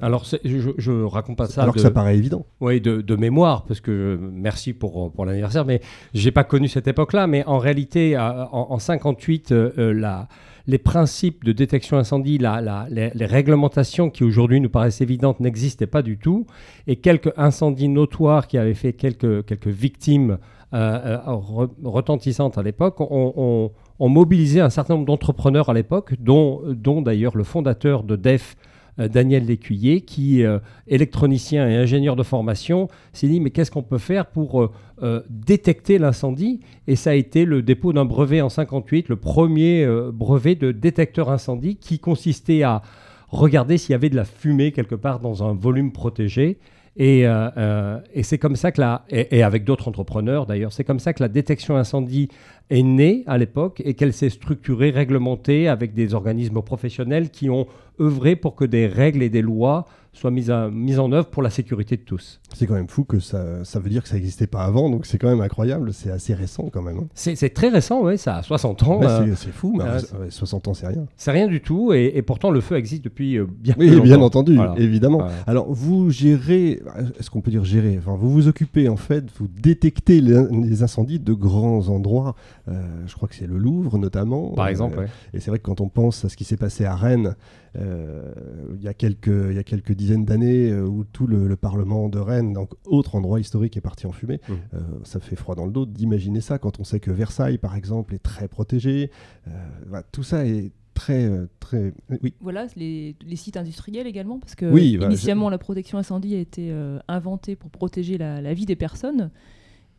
Alors, 0.00 0.26
c'est- 0.26 0.40
je, 0.44 0.70
je 0.76 0.92
raconte 1.02 1.36
pas 1.38 1.46
ça 1.46 1.62
alors 1.62 1.72
de, 1.74 1.78
que 1.78 1.82
ça 1.82 1.90
paraît 1.90 2.16
évident. 2.16 2.44
oui, 2.60 2.80
de, 2.80 3.00
de 3.00 3.16
mémoire, 3.16 3.64
parce 3.64 3.80
que 3.80 4.18
merci 4.32 4.72
pour, 4.72 5.10
pour 5.12 5.24
l'anniversaire, 5.24 5.64
mais 5.64 5.80
j'ai 6.14 6.30
pas 6.30 6.44
connu 6.44 6.68
cette 6.68 6.88
époque-là. 6.88 7.26
Mais 7.26 7.44
en 7.46 7.58
réalité, 7.58 8.16
à- 8.16 8.48
en, 8.52 8.72
en 8.72 8.78
58, 8.78 9.52
euh, 9.52 9.70
euh, 9.78 9.92
la- 9.94 10.28
les 10.66 10.78
principes 10.78 11.42
de 11.44 11.52
détection 11.52 11.96
incendie, 11.96 12.38
la- 12.38 12.60
la- 12.60 12.86
les, 12.90 13.10
les 13.14 13.26
réglementations 13.26 14.10
qui 14.10 14.24
aujourd'hui 14.24 14.60
nous 14.60 14.68
paraissent 14.68 15.00
évidentes 15.00 15.40
n'existaient 15.40 15.86
pas 15.86 16.02
du 16.02 16.18
tout. 16.18 16.46
Et 16.86 16.96
quelques 16.96 17.32
incendies 17.36 17.88
notoires 17.88 18.46
qui 18.46 18.58
avaient 18.58 18.74
fait 18.74 18.92
quelques, 18.92 19.44
quelques 19.46 19.68
victimes 19.68 20.32
euh, 20.32 20.36
euh, 20.36 20.59
re- 20.72 21.68
retentissantes 21.84 22.58
à 22.58 22.62
l'époque 22.62 23.00
ont, 23.00 23.32
ont- 23.36 23.70
ont 23.98 24.08
mobilisé 24.08 24.60
un 24.60 24.70
certain 24.70 24.94
nombre 24.94 25.06
d'entrepreneurs 25.06 25.68
à 25.68 25.74
l'époque, 25.74 26.14
dont, 26.18 26.62
d'ailleurs 27.02 27.36
le 27.36 27.44
fondateur 27.44 28.02
de 28.02 28.16
DEF, 28.16 28.56
euh, 28.98 29.08
Daniel 29.08 29.46
Lécuyer, 29.46 30.00
qui, 30.00 30.42
euh, 30.44 30.58
électronicien 30.86 31.68
et 31.68 31.76
ingénieur 31.76 32.16
de 32.16 32.22
formation, 32.22 32.88
s'est 33.12 33.28
dit 33.28 33.40
mais 33.40 33.50
qu'est-ce 33.50 33.70
qu'on 33.70 33.82
peut 33.82 33.98
faire 33.98 34.26
pour 34.26 34.62
euh, 34.62 34.70
euh, 35.02 35.22
détecter 35.28 35.98
l'incendie? 35.98 36.60
Et 36.86 36.96
ça 36.96 37.10
a 37.10 37.14
été 37.14 37.44
le 37.44 37.62
dépôt 37.62 37.92
d'un 37.92 38.04
brevet 38.04 38.40
en 38.40 38.48
58, 38.48 39.08
le 39.08 39.16
premier 39.16 39.84
euh, 39.84 40.10
brevet 40.12 40.54
de 40.54 40.72
détecteur 40.72 41.30
incendie 41.30 41.76
qui 41.76 41.98
consistait 41.98 42.62
à 42.62 42.82
regarder 43.28 43.78
s'il 43.78 43.92
y 43.92 43.94
avait 43.94 44.10
de 44.10 44.16
la 44.16 44.24
fumée 44.24 44.72
quelque 44.72 44.96
part 44.96 45.20
dans 45.20 45.44
un 45.48 45.54
volume 45.54 45.92
protégé. 45.92 46.58
Et, 46.96 47.26
euh, 47.26 47.48
euh, 47.56 48.00
et 48.12 48.22
c'est 48.22 48.38
comme 48.38 48.56
ça 48.56 48.72
que 48.72 48.80
la, 48.80 49.04
et 49.10 49.42
avec 49.42 49.64
d'autres 49.64 49.88
entrepreneurs 49.88 50.46
d'ailleurs, 50.46 50.72
c'est 50.72 50.84
comme 50.84 50.98
ça 50.98 51.12
que 51.12 51.22
la 51.22 51.28
détection 51.28 51.76
incendie 51.76 52.28
est 52.68 52.82
née 52.82 53.22
à 53.26 53.38
l'époque 53.38 53.80
et 53.84 53.94
qu'elle 53.94 54.12
s'est 54.12 54.30
structurée, 54.30 54.90
réglementée 54.90 55.68
avec 55.68 55.94
des 55.94 56.14
organismes 56.14 56.62
professionnels 56.62 57.30
qui 57.30 57.48
ont 57.48 57.66
œuvrer 58.00 58.36
pour 58.36 58.54
que 58.56 58.64
des 58.64 58.86
règles 58.86 59.22
et 59.22 59.30
des 59.30 59.42
lois 59.42 59.86
soient 60.12 60.32
mises, 60.32 60.50
à- 60.50 60.68
mises 60.70 60.98
en 60.98 61.12
œuvre 61.12 61.28
pour 61.28 61.40
la 61.40 61.50
sécurité 61.50 61.96
de 61.96 62.02
tous. 62.02 62.40
C'est 62.52 62.66
quand 62.66 62.74
même 62.74 62.88
fou 62.88 63.04
que 63.04 63.20
ça, 63.20 63.64
ça 63.64 63.78
veut 63.78 63.88
dire 63.90 64.02
que 64.02 64.08
ça 64.08 64.16
n'existait 64.16 64.48
pas 64.48 64.64
avant, 64.64 64.90
donc 64.90 65.06
c'est 65.06 65.18
quand 65.18 65.28
même 65.28 65.40
incroyable, 65.40 65.92
c'est 65.92 66.10
assez 66.10 66.34
récent 66.34 66.68
quand 66.72 66.82
même. 66.82 66.98
hein. 66.98 67.06
C'est 67.14 67.36
très 67.54 67.68
récent, 67.68 68.02
oui, 68.02 68.18
ça 68.18 68.38
a 68.38 68.42
60 68.42 68.82
ans. 68.82 69.00
Euh, 69.04 69.34
c'est- 69.36 69.52
fou, 69.52 69.72
mais 69.78 69.84
euh, 69.84 69.98
ouais, 70.24 70.30
60 70.30 70.66
ans 70.66 70.74
c'est 70.74 70.88
rien. 70.88 71.06
c'est 71.16 71.30
rien 71.30 71.46
du 71.46 71.60
tout, 71.60 71.92
et, 71.92 72.10
et 72.16 72.22
pourtant 72.22 72.50
le 72.50 72.60
feu 72.60 72.76
existe 72.76 73.04
depuis 73.04 73.38
euh, 73.38 73.46
bien 73.48 73.76
Oui, 73.78 74.00
bien 74.00 74.20
entendu, 74.20 74.56
Voilà. 74.56 74.74
évidemment. 74.78 75.18
Voilà. 75.18 75.32
Alors, 75.46 75.72
vous 75.72 76.10
gérez, 76.10 76.82
est-ce 77.20 77.30
qu'on 77.30 77.40
peut 77.40 77.52
dire 77.52 77.64
gérer? 77.64 77.96
Enfin, 77.96 78.16
vous 78.18 78.30
vous 78.30 78.48
occupez, 78.48 78.88
en 78.88 78.96
fait, 78.96 79.24
vous 79.38 79.46
détectez 79.46 80.20
les, 80.20 80.42
les 80.50 80.82
incendies 80.82 81.20
de 81.20 81.32
grands 81.34 81.88
endroits. 81.88 82.34
Euh, 82.66 82.82
je 83.06 83.14
crois 83.14 83.28
que 83.28 83.36
c'est 83.36 83.46
le 83.46 83.58
Louvre, 83.58 83.96
notamment. 83.96 84.48
Par 84.54 84.66
exemple, 84.66 84.98
Euh, 84.98 85.02
ouais. 85.02 85.08
Et 85.34 85.38
c'est 85.40 85.50
vrai 85.52 85.58
que 85.60 85.64
quand 85.64 85.80
on 85.80 85.88
pense 85.88 86.24
à 86.24 86.28
ce 86.28 86.36
qui 86.36 86.42
s'est 86.44 86.56
passé 86.56 86.84
à 86.84 86.96
Rennes, 86.96 87.36
euh, 87.76 88.32
il, 88.74 88.82
y 88.82 88.88
a 88.88 88.94
quelques, 88.94 89.26
il 89.28 89.54
y 89.54 89.58
a 89.58 89.62
quelques 89.64 89.92
dizaines 89.92 90.24
d'années, 90.24 90.70
euh, 90.70 90.86
où 90.86 91.04
tout 91.04 91.26
le, 91.26 91.46
le 91.46 91.56
Parlement 91.56 92.08
de 92.08 92.18
Rennes, 92.18 92.52
donc 92.52 92.70
autre 92.84 93.14
endroit 93.14 93.40
historique, 93.40 93.76
est 93.76 93.80
parti 93.80 94.06
en 94.06 94.12
fumée, 94.12 94.40
Mhm. 94.48 94.56
euh, 94.74 94.78
ça 95.04 95.20
fait 95.20 95.36
froid 95.36 95.54
dans 95.54 95.66
le 95.66 95.72
dos 95.72 95.86
d'imaginer 95.86 96.40
ça 96.40 96.58
quand 96.58 96.80
on 96.80 96.84
sait 96.84 97.00
que 97.00 97.10
Versailles, 97.10 97.58
par 97.58 97.76
exemple, 97.76 98.14
est 98.14 98.18
très 98.22 98.48
protégé. 98.48 99.10
Euh, 99.48 99.50
voilà, 99.86 100.04
tout 100.12 100.22
ça 100.22 100.46
est 100.46 100.72
très, 100.94 101.30
très. 101.60 101.94
Oui. 102.22 102.34
Voilà, 102.40 102.66
les, 102.76 103.16
les 103.26 103.36
sites 103.36 103.56
industriels 103.56 104.06
également, 104.06 104.38
parce 104.38 104.54
que 104.54 104.70
Oui, 104.70 104.98
bah, 104.98 105.06
initialement 105.06 105.48
la 105.48 105.58
protection 105.58 105.96
incendie 105.98 106.34
a 106.34 106.38
été 106.38 106.70
euh, 106.70 106.98
inventée 107.08 107.56
pour 107.56 107.70
protéger 107.70 108.18
la, 108.18 108.40
la 108.42 108.52
vie 108.54 108.66
des 108.66 108.76
personnes. 108.76 109.30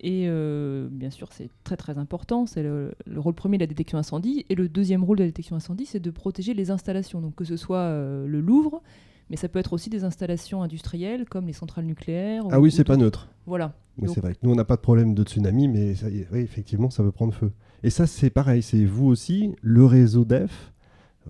Et 0.04 0.26
euh, 0.28 0.88
bien 0.92 1.12
sûr, 1.12 1.30
c'est 1.32 1.50
très 1.64 1.78
très 1.78 1.98
important. 2.00 2.46
C'est 2.48 2.64
le, 2.64 2.94
le 3.06 3.20
rôle 3.20 3.34
premier 3.36 3.58
de 3.58 3.64
la 3.64 3.68
détection 3.68 3.98
incendie. 4.00 4.46
Et 4.50 4.56
le 4.56 4.68
deuxième 4.68 5.04
rôle 5.04 5.18
de 5.18 5.24
la 5.24 5.30
détection 5.30 5.56
incendie, 5.56 5.86
c'est 5.86 6.00
de 6.00 6.10
protéger 6.10 6.54
les 6.56 6.72
installations. 6.72 7.22
Donc 7.22 7.36
que 7.36 7.46
ce 7.46 7.56
soit 7.56 7.78
euh, 7.78 8.26
le 8.26 8.42
Louvre, 8.42 8.82
mais 9.30 9.36
ça 9.38 9.48
peut 9.48 9.60
être 9.60 9.74
aussi 9.74 9.90
des 9.92 10.04
installations 10.04 10.64
industrielles 10.64 11.26
comme 11.30 11.46
les 11.46 11.54
centrales 11.54 11.86
nucléaires. 11.86 12.44
Ah 12.52 12.60
ou- 12.60 12.64
oui, 12.64 12.70
ou 12.70 12.72
c'est 12.72 12.84
pas 12.84 12.98
neutre. 12.98 13.30
Voilà. 13.46 13.74
Oui, 14.00 14.10
c'est 14.14 14.22
vrai 14.22 14.34
que 14.34 14.40
nous, 14.42 14.52
on 14.52 14.56
n'a 14.56 14.64
pas 14.66 14.76
de 14.78 14.82
problème 14.82 15.14
de 15.14 15.24
tsunami, 15.24 15.68
mais 15.68 15.94
ça 15.96 16.08
oui, 16.08 16.40
effectivement, 16.40 16.90
ça 16.90 17.04
veut 17.04 17.12
prendre 17.12 17.34
feu. 17.34 17.52
Et 17.84 17.90
ça, 17.90 18.08
c'est 18.08 18.30
pareil, 18.32 18.64
c'est 18.64 18.84
vous 18.86 19.06
aussi, 19.08 19.52
le 19.62 19.86
réseau 19.86 20.26
DEF, 20.26 20.72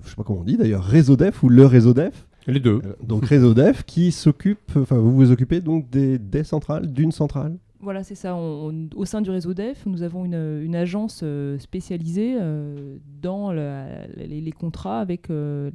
je 0.04 0.10
sais 0.10 0.16
pas 0.16 0.24
comment 0.24 0.40
on 0.40 0.44
dit 0.44 0.58
d'ailleurs, 0.58 0.84
réseau 0.84 1.18
DEF 1.18 1.44
ou 1.44 1.50
le 1.50 1.66
réseau 1.66 1.94
DEF? 1.94 2.28
Les 2.48 2.60
deux. 2.60 2.82
Euh, 2.86 2.94
Donc 3.04 3.26
réseau 3.26 3.54
DEF 3.54 3.84
qui 3.84 4.12
s'occupe, 4.12 4.72
enfin 4.78 4.98
vous 4.98 5.12
vous 5.16 5.32
occupez 5.32 5.60
donc 5.60 5.90
des, 5.90 6.18
des 6.18 6.44
centrales, 6.44 6.92
d'une 6.92 7.12
centrale? 7.12 7.58
Voilà, 7.82 8.04
c'est 8.04 8.16
ça. 8.16 8.36
Au 8.36 9.06
sein 9.06 9.22
du 9.22 9.32
réseau 9.32 9.54
DEF, 9.54 9.86
nous 9.88 10.04
avons 10.04 10.24
une, 10.26 10.76
agence 10.76 11.22
euh, 11.24 11.58
spécialisée 11.58 12.38
euh, 12.40 12.98
dans 13.22 13.52
les, 13.52 14.52
contrats 14.52 15.00
avec 15.00 15.30
euh, 15.30 15.72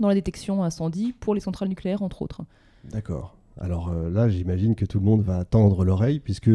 dans 0.00 0.08
la 0.08 0.14
détection 0.14 0.64
incendie 0.64 1.12
pour 1.12 1.34
les 1.34 1.40
centrales 1.40 1.68
nucléaires, 1.68 2.02
entre 2.02 2.22
autres. 2.22 2.42
D'accord. 2.90 3.36
Alors 3.60 3.94
là, 3.94 4.28
j'imagine 4.28 4.74
que 4.74 4.84
tout 4.84 4.98
le 4.98 5.04
monde 5.04 5.22
va 5.22 5.44
tendre 5.44 5.84
l'oreille 5.84 6.18
puisque 6.18 6.50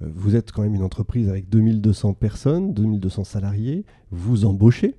vous 0.00 0.36
êtes 0.36 0.52
quand 0.52 0.62
même 0.62 0.76
une 0.76 0.84
entreprise 0.84 1.28
avec 1.28 1.48
2200 1.48 2.14
personnes, 2.14 2.74
2200 2.74 3.24
salariés, 3.24 3.84
vous 4.12 4.44
embauchez. 4.44 4.94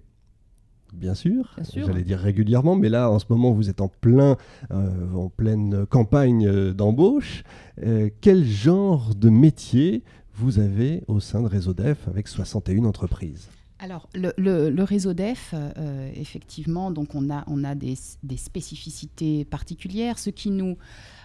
Bien 0.93 1.13
sûr, 1.13 1.53
Bien 1.55 1.63
sûr. 1.63 1.85
j'allais 1.87 2.03
dire 2.03 2.19
régulièrement, 2.19 2.75
mais 2.75 2.89
là 2.89 3.09
en 3.11 3.19
ce 3.19 3.25
moment 3.29 3.51
vous 3.51 3.69
êtes 3.69 3.79
en, 3.81 3.87
plein, 3.89 4.37
euh, 4.71 5.13
en 5.13 5.29
pleine 5.29 5.85
campagne 5.85 6.47
euh, 6.47 6.73
d'embauche. 6.73 7.43
Euh, 7.83 8.09
quel 8.21 8.43
genre 8.45 9.13
de 9.15 9.29
métier 9.29 10.03
vous 10.33 10.59
avez 10.59 11.03
au 11.07 11.19
sein 11.19 11.41
de 11.41 11.47
Réseau 11.47 11.73
Def 11.73 12.07
avec 12.07 12.27
61 12.27 12.85
entreprises? 12.85 13.49
Alors, 13.81 14.09
le, 14.13 14.33
le- 14.37 14.69
le 14.69 14.83
réseau 14.83 15.13
DEF, 15.13 15.53
euh, 15.53 16.11
effectivement, 16.13 16.91
donc 16.91 17.15
on 17.15 17.29
a, 17.29 17.45
on 17.47 17.63
a 17.63 17.75
des, 17.75 17.93
des 18.23 18.35
spécificités 18.35 19.45
particulières. 19.45 20.19
Ce 20.19 20.29
qui 20.29 20.49
nous 20.51 20.75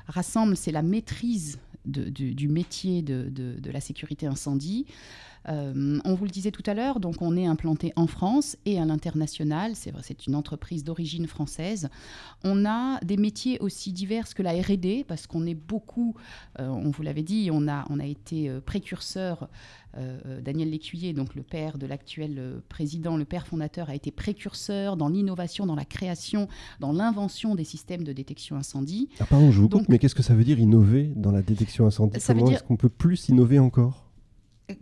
rassemble, 0.07 0.57
c'est 0.57 0.71
la 0.71 0.83
maîtrise 0.83 1.59
de- 1.85 2.05
du, 2.09 2.33
du 2.35 2.47
métier 2.49 3.03
de, 3.03 3.25
de- 3.29 3.59
de 3.61 3.71
la 3.73 3.81
sécurité 3.81 4.27
incendie. 4.27 4.87
Euh, 5.49 5.99
on 6.05 6.15
vous 6.15 6.25
le 6.25 6.31
disait 6.31 6.51
tout 6.51 6.63
à 6.67 6.75
l'heure, 6.75 7.01
donc 7.01 7.21
on 7.21 7.37
est 7.37 7.47
implanté 7.47 7.93
en 7.97 8.07
France 8.07 8.57
et 8.65 8.79
à 8.81 8.85
l'international. 8.85 9.73
C'est 9.75 9.91
vrai, 9.91 10.03
c'est 10.05 10.27
une 10.27 10.35
entreprise 10.35 10.85
d'origine 10.85 11.27
française. 11.27 11.89
On 12.45 12.65
a 12.65 12.99
des 13.05 13.17
métiers 13.17 13.59
aussi 13.61 13.93
divers 13.93 14.33
que 14.35 14.43
la 14.43 14.53
R&D, 14.53 15.05
parce 15.07 15.27
qu'on 15.27 15.47
est 15.47 15.55
beaucoup, 15.55 16.15
euh, 16.61 16.69
on 16.69 16.91
vous 16.91 17.03
l'avait 17.03 17.23
dit, 17.23 17.51
on 17.53 17.69
a, 17.69 17.85
on 17.91 17.99
a 18.01 18.07
été 18.07 18.49
euh, 18.49 18.61
précurseur 18.61 19.49
euh, 19.97 20.41
Daniel 20.41 20.71
Lécuyer, 20.71 21.13
donc 21.13 21.35
le 21.37 21.43
père 21.45 21.79
de 21.79 21.87
l'actuel 21.87 22.61
président, 22.69 23.17
le 23.17 23.25
père 23.25 23.47
fondateur, 23.47 23.91
a 23.91 23.95
été 23.95 24.11
précurseur 24.11 24.97
dans 24.97 25.09
l'innovation, 25.09 25.67
dans 25.67 25.77
la 25.77 25.85
création, 25.85 26.49
dans 26.81 26.91
l'invention 26.93 27.55
des 27.55 27.63
systèmes 27.65 28.03
de 28.03 28.13
détection 28.13 28.57
incendie. 28.57 29.09
Ah 29.21 29.27
pardon, 29.27 29.53
je 29.53 29.61
vous 29.61 29.69
coupe, 29.69 29.81
Donc- 29.83 29.89
mais 29.89 29.99
qu'est-ce 30.01 30.15
que 30.17 30.23
ça 30.25 30.35
veut 30.35 30.43
dire 30.43 30.59
innover 30.59 31.13
dans 31.15 31.31
la 31.31 31.43
détection 31.43 31.87
incendie? 31.87 32.19
Ça 32.19 32.35
Comment 32.35 32.47
dire- 32.47 32.57
est-ce 32.57 32.65
qu'on 32.65 32.77
peut 32.77 32.89
plus 32.89 33.29
innover 33.29 33.59
encore? 33.61 34.04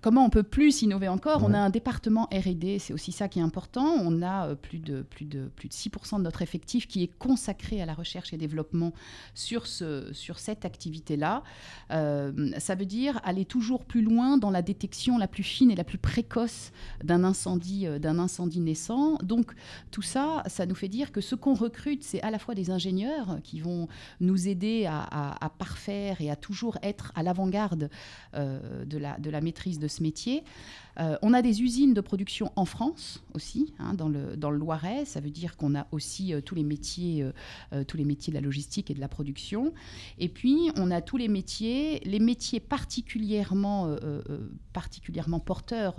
Comment 0.01 0.25
on 0.25 0.31
peut 0.31 0.45
plus 0.45 0.83
innover 0.83 1.09
encore 1.09 1.43
On 1.43 1.53
a 1.53 1.59
un 1.59 1.69
département 1.69 2.27
R&D, 2.33 2.79
c'est 2.79 2.93
aussi 2.93 3.11
ça 3.11 3.27
qui 3.27 3.41
est 3.41 3.43
important. 3.43 3.97
On 3.99 4.23
a 4.23 4.47
euh, 4.47 4.55
plus 4.55 4.79
de, 4.79 5.03
plus, 5.03 5.25
de, 5.25 5.51
plus 5.57 5.69
de 5.69 5.75
6% 5.75 6.19
de 6.19 6.23
notre 6.23 6.41
effectif 6.41 6.87
qui 6.87 7.03
est 7.03 7.11
consacré 7.19 7.83
à 7.83 7.87
la 7.87 7.93
recherche 7.93 8.33
et 8.33 8.37
développement 8.37 8.93
sur, 9.35 9.67
ce, 9.67 10.09
sur 10.13 10.39
cette 10.39 10.65
activité-là. 10.65 11.43
Euh, 11.91 12.53
ça 12.59 12.77
veut 12.77 12.87
dire 12.87 13.21
aller 13.25 13.45
toujours 13.45 13.85
plus 13.85 14.03
loin 14.03 14.39
dans 14.39 14.51
la 14.51 14.63
détection 14.63 15.19
la 15.19 15.27
plus 15.27 15.43
fine 15.43 15.73
et 15.73 15.75
la 15.75 15.83
plus 15.83 15.99
précoce 15.99 16.71
d'un 17.03 17.25
incendie, 17.25 17.89
euh, 17.89 17.99
d'un 17.99 18.21
incendie 18.21 18.61
naissant. 18.61 19.17
Donc 19.25 19.53
tout 19.91 20.01
ça, 20.03 20.45
ça 20.47 20.65
nous 20.65 20.77
fait 20.77 20.87
dire 20.89 21.11
que 21.11 21.21
ce 21.21 21.35
qu'on 21.35 21.55
recrute, 21.55 22.05
c'est 22.05 22.23
à 22.23 22.31
la 22.31 22.39
fois 22.39 22.55
des 22.55 22.71
ingénieurs 22.71 23.39
qui 23.43 23.59
vont 23.59 23.89
nous 24.21 24.47
aider 24.47 24.87
à, 24.87 25.01
à- 25.01 25.45
à 25.45 25.51
parfaire 25.51 26.21
et 26.21 26.31
à 26.31 26.37
toujours 26.37 26.79
être 26.85 27.11
à 27.17 27.25
l'avant-garde 27.25 27.91
euh, 28.37 28.85
de, 28.85 28.97
la, 28.99 29.19
de 29.19 29.29
la 29.29 29.41
maîtrise 29.41 29.73
de 29.83 29.89
ce 29.89 30.03
métier. 30.03 30.45
Euh, 31.01 31.17
on 31.23 31.33
a 31.33 31.43
des 31.43 31.63
usines 31.63 31.95
de 31.95 32.01
production 32.01 32.53
en 32.57 32.65
France 32.65 33.23
aussi, 33.35 33.73
hein, 33.79 33.95
dans, 33.95 34.09
le, 34.09 34.37
dans 34.37 34.51
le 34.51 34.59
Loiret. 34.59 35.05
Ça 35.05 35.21
veut 35.21 35.31
dire 35.31 35.57
qu'on 35.57 35.75
a 35.75 35.87
aussi 35.91 36.35
euh, 36.35 36.41
tous, 36.41 36.55
les 36.55 36.65
métiers, 36.65 37.25
euh, 37.73 37.85
tous 37.85 37.97
les 37.97 38.05
métiers 38.05 38.31
de 38.31 38.37
la 38.37 38.43
logistique 38.43 38.91
et 38.91 38.95
de 38.95 39.01
la 39.01 39.09
production. 39.09 39.73
Et 40.19 40.29
puis, 40.29 40.71
on 40.77 40.91
a 40.91 41.01
tous 41.01 41.17
les 41.17 41.29
métiers, 41.29 42.01
les 42.05 42.21
métiers 42.21 42.61
particulièrement, 42.61 43.97
particulièrement 44.73 45.41
porteurs 45.41 45.97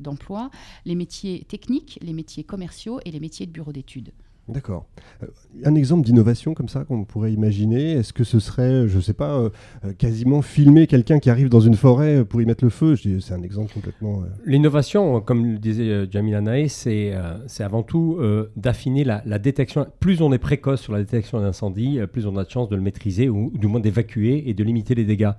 d'emploi, 0.00 0.50
les 0.84 0.94
métiers 0.94 1.44
techniques, 1.48 1.98
les 2.02 2.12
métiers 2.12 2.44
commerciaux 2.44 3.00
et 3.04 3.10
les 3.10 3.20
métiers 3.20 3.46
de 3.46 3.52
bureau 3.52 3.72
d'études. 3.72 4.12
D'accord. 4.50 4.86
Euh, 5.22 5.26
un 5.64 5.74
exemple 5.74 6.04
d'innovation 6.04 6.54
comme 6.54 6.68
ça 6.68 6.84
qu'on 6.84 7.04
pourrait 7.04 7.32
imaginer, 7.32 7.92
est-ce 7.92 8.12
que 8.12 8.24
ce 8.24 8.40
serait, 8.40 8.88
je 8.88 8.96
ne 8.96 9.00
sais 9.00 9.12
pas, 9.12 9.38
euh, 9.38 9.50
euh, 9.84 9.92
quasiment 9.92 10.42
filmer 10.42 10.86
quelqu'un 10.86 11.18
qui 11.18 11.30
arrive 11.30 11.48
dans 11.48 11.60
une 11.60 11.74
forêt 11.74 12.24
pour 12.24 12.42
y 12.42 12.46
mettre 12.46 12.64
le 12.64 12.70
feu? 12.70 12.96
C'est 12.96 13.32
un 13.32 13.42
exemple 13.42 13.72
complètement... 13.72 14.22
L'innovation, 14.44 15.20
comme 15.20 15.52
le 15.52 15.58
disait 15.58 16.08
Jamila 16.10 16.40
Nae, 16.40 16.68
c'est 16.68 17.12
avant 17.60 17.82
tout 17.82 18.18
d'affiner 18.56 19.04
la, 19.04 19.38
détection. 19.38 19.86
Plus 20.00 20.20
on 20.22 20.32
est 20.32 20.38
précoce 20.38 20.80
sur 20.80 20.92
la 20.92 21.00
détection 21.00 21.40
d'incendie, 21.40 22.00
plus 22.12 22.26
on 22.26 22.36
a 22.36 22.44
de 22.44 22.50
chances 22.50 22.68
de 22.68 22.76
le 22.76 22.82
maîtriser 22.82 23.28
ou 23.28 23.52
du 23.54 23.66
moins 23.66 23.80
d'évacuer 23.80 24.48
et 24.48 24.54
de 24.54 24.64
limiter 24.64 24.94
les 24.94 25.04
dégâts. 25.04 25.32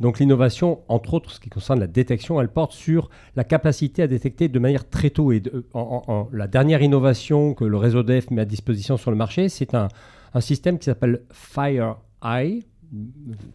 Donc 0.00 0.18
l'innovation, 0.18 0.80
entre 0.88 1.14
autres, 1.14 1.30
ce 1.30 1.40
qui 1.40 1.50
concerne 1.50 1.78
la 1.80 1.86
détection, 1.86 2.40
elle 2.40 2.48
porte 2.48 2.72
sur 2.72 3.10
la 3.36 3.44
capacité 3.44 4.02
à 4.02 4.06
détecter 4.08 4.48
de 4.48 4.58
manière 4.58 4.88
très 4.88 5.10
tôt. 5.10 5.30
Et 5.32 5.40
de- 5.40 5.66
en- 5.72 6.02
en- 6.08 6.12
en- 6.12 6.28
la 6.32 6.48
dernière 6.48 6.82
innovation 6.82 7.54
que 7.54 7.64
le 7.64 7.76
réseau 7.76 8.02
DEF 8.02 8.30
met 8.30 8.42
à 8.42 8.44
disposition 8.44 8.96
sur 8.96 9.10
le 9.12 9.16
marché, 9.16 9.48
c'est 9.48 9.74
un, 9.74 9.88
un 10.34 10.40
système 10.40 10.78
qui 10.78 10.86
s'appelle 10.86 11.22
Fire 11.30 11.96
Eye, 12.24 12.64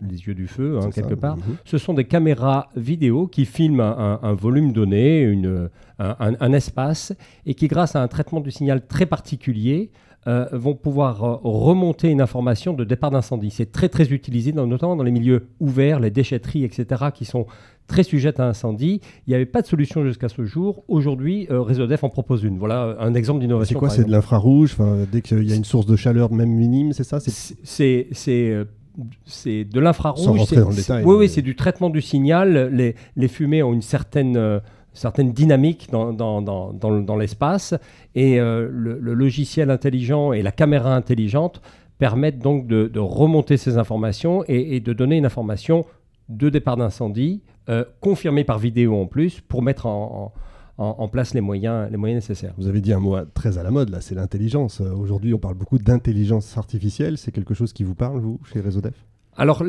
les 0.02 0.18
yeux 0.28 0.34
du 0.34 0.48
feu, 0.48 0.80
hein, 0.82 0.90
quelque 0.92 1.10
ça. 1.12 1.16
part. 1.18 1.38
Mhm. 1.38 1.44
Ce 1.66 1.78
sont 1.78 1.94
des 1.94 2.06
caméras 2.06 2.70
vidéo 2.76 3.28
qui 3.28 3.46
filment 3.46 3.82
un, 3.82 3.98
un- 3.98 4.20
un 4.30 4.34
volume 4.34 4.74
donné, 4.74 5.22
une, 5.22 5.70
un, 6.00 6.16
un- 6.20 6.36
un 6.40 6.54
espace, 6.54 7.14
et 7.46 7.54
qui, 7.54 7.68
grâce 7.68 7.96
à 7.96 8.02
un 8.02 8.08
traitement 8.08 8.40
du 8.42 8.52
signal 8.52 8.86
très 8.88 9.06
particulier, 9.06 9.92
euh, 10.28 10.46
vont 10.52 10.76
pouvoir 10.76 11.24
euh, 11.24 11.38
remonter 11.44 12.10
une 12.10 12.22
information 12.22 12.74
de 12.74 12.84
départ 12.84 13.12
d'incendie. 13.12 13.52
C'est 13.52 13.72
très 13.72 13.90
très 13.90 14.06
utilisé, 14.12 14.52
dans- 14.52 14.68
notamment 14.68 14.96
dans 14.96 15.04
les 15.04 15.12
milieux 15.12 15.48
ouverts, 15.60 16.00
les 16.00 16.12
déchetteries, 16.12 16.64
etc., 16.66 17.06
qui 17.14 17.26
sont 17.26 17.46
très 17.88 18.04
sujettes 18.04 18.40
à 18.40 18.46
incendie. 18.46 19.02
Il 19.26 19.30
n'y 19.32 19.36
avait 19.36 19.46
pas 19.46 19.62
de 19.62 19.68
solution 19.68 20.04
jusqu'à 20.06 20.30
ce 20.30 20.44
jour. 20.46 20.84
Aujourd'hui, 20.88 21.48
euh, 21.50 21.62
Réseau 21.62 21.88
Def 21.88 22.04
en 22.04 22.10
propose 22.10 22.44
une. 22.44 22.58
Voilà 22.58 22.98
un 23.00 23.14
exemple 23.14 23.40
C'est 23.42 23.48
d'innovation. 23.48 23.80
quoi 23.80 23.88
par 23.88 23.96
C'est 23.98 24.04
de 24.04 24.12
l'infrarouge? 24.12 24.76
Dès 25.12 25.22
qu'il 25.22 25.44
y 25.50 25.54
a 25.54 25.56
une 25.56 25.64
source 25.66 25.86
de 25.86 25.96
chaleur, 25.96 26.32
même 26.32 26.52
minime, 26.52 26.92
c'est 26.94 27.04
ça? 27.06 27.20
C'est 27.20 27.32
C'est- 27.32 27.56
C'est 27.64 28.08
c'est, 28.12 28.50
euh, 28.52 28.66
c'est 29.26 29.64
de 29.64 29.72
Sans 29.76 29.80
l'infrarouge. 29.82 30.26
rentrer 30.28 30.46
c'est- 30.56 30.62
dans 30.62 30.68
le 30.70 30.76
c'est- 30.76 30.82
détail, 30.82 31.04
Oui, 31.06 31.14
mais- 31.14 31.20
oui, 31.22 31.30
c'est 31.30 31.42
du 31.42 31.56
traitement 31.56 31.90
du 31.90 32.02
signal. 32.02 32.70
Les, 32.74 32.96
les 33.16 33.28
fumées 33.28 33.64
ont 33.64 33.74
une 33.74 33.82
certaine, 33.82 34.38
certaine 34.94 35.32
dynamique 35.32 35.88
dans, 35.92 36.14
dans, 36.14 36.42
dans, 36.42 36.74
dans 36.74 36.90
le- 36.90 37.04
dans 37.04 37.16
l'espace. 37.16 37.74
Et 38.16 38.40
euh, 38.40 38.68
le, 38.72 39.00
logiciel 39.00 39.70
intelligent 39.70 40.34
et 40.34 40.42
la 40.42 40.52
caméra 40.52 40.96
intelligente 40.96 41.62
permettent 41.98 42.40
donc 42.40 42.68
de, 42.68 42.88
de 42.88 43.00
remonter 43.00 43.58
ces 43.58 43.78
informations 43.78 44.44
et, 44.48 44.80
de 44.80 44.94
donner 44.94 45.18
une 45.18 45.26
information 45.26 45.86
de 46.30 46.50
départ 46.50 46.78
d'incendie, 46.78 47.42
euh, 47.70 47.84
confirmée 48.00 48.44
par 48.44 48.60
vidéo 48.60 48.96
en 49.02 49.06
plus, 49.06 49.42
pour 49.42 49.62
mettre 49.62 49.86
en, 49.86 50.32
en, 50.78 51.08
place 51.10 51.34
les 51.34 51.42
moyens, 51.42 51.90
les 51.92 51.98
moyens 51.98 52.18
nécessaires. 52.24 52.54
Vous 52.58 52.68
avez 52.68 52.80
dit 52.80 52.94
un 52.94 53.00
mot 53.00 53.18
très 53.34 53.58
à 53.58 53.64
la 53.64 53.72
mode, 53.72 53.90
là, 53.90 54.00
c'est 54.00 54.16
l'intelligence. 54.16 54.80
Euh, 54.80 54.94
Aujourd'hui, 54.94 55.34
on 55.34 55.40
parle 55.40 55.56
beaucoup 55.56 55.78
d'intelligence 55.78 56.58
artificielle. 56.58 57.18
C'est 57.18 57.32
quelque 57.32 57.54
chose 57.54 57.74
qui 57.74 57.84
vous 57.84 57.96
parle, 57.96 58.20
vous, 58.20 58.40
chez 58.52 58.62
RéseauDef 58.62 59.09
Alors, 59.40 59.64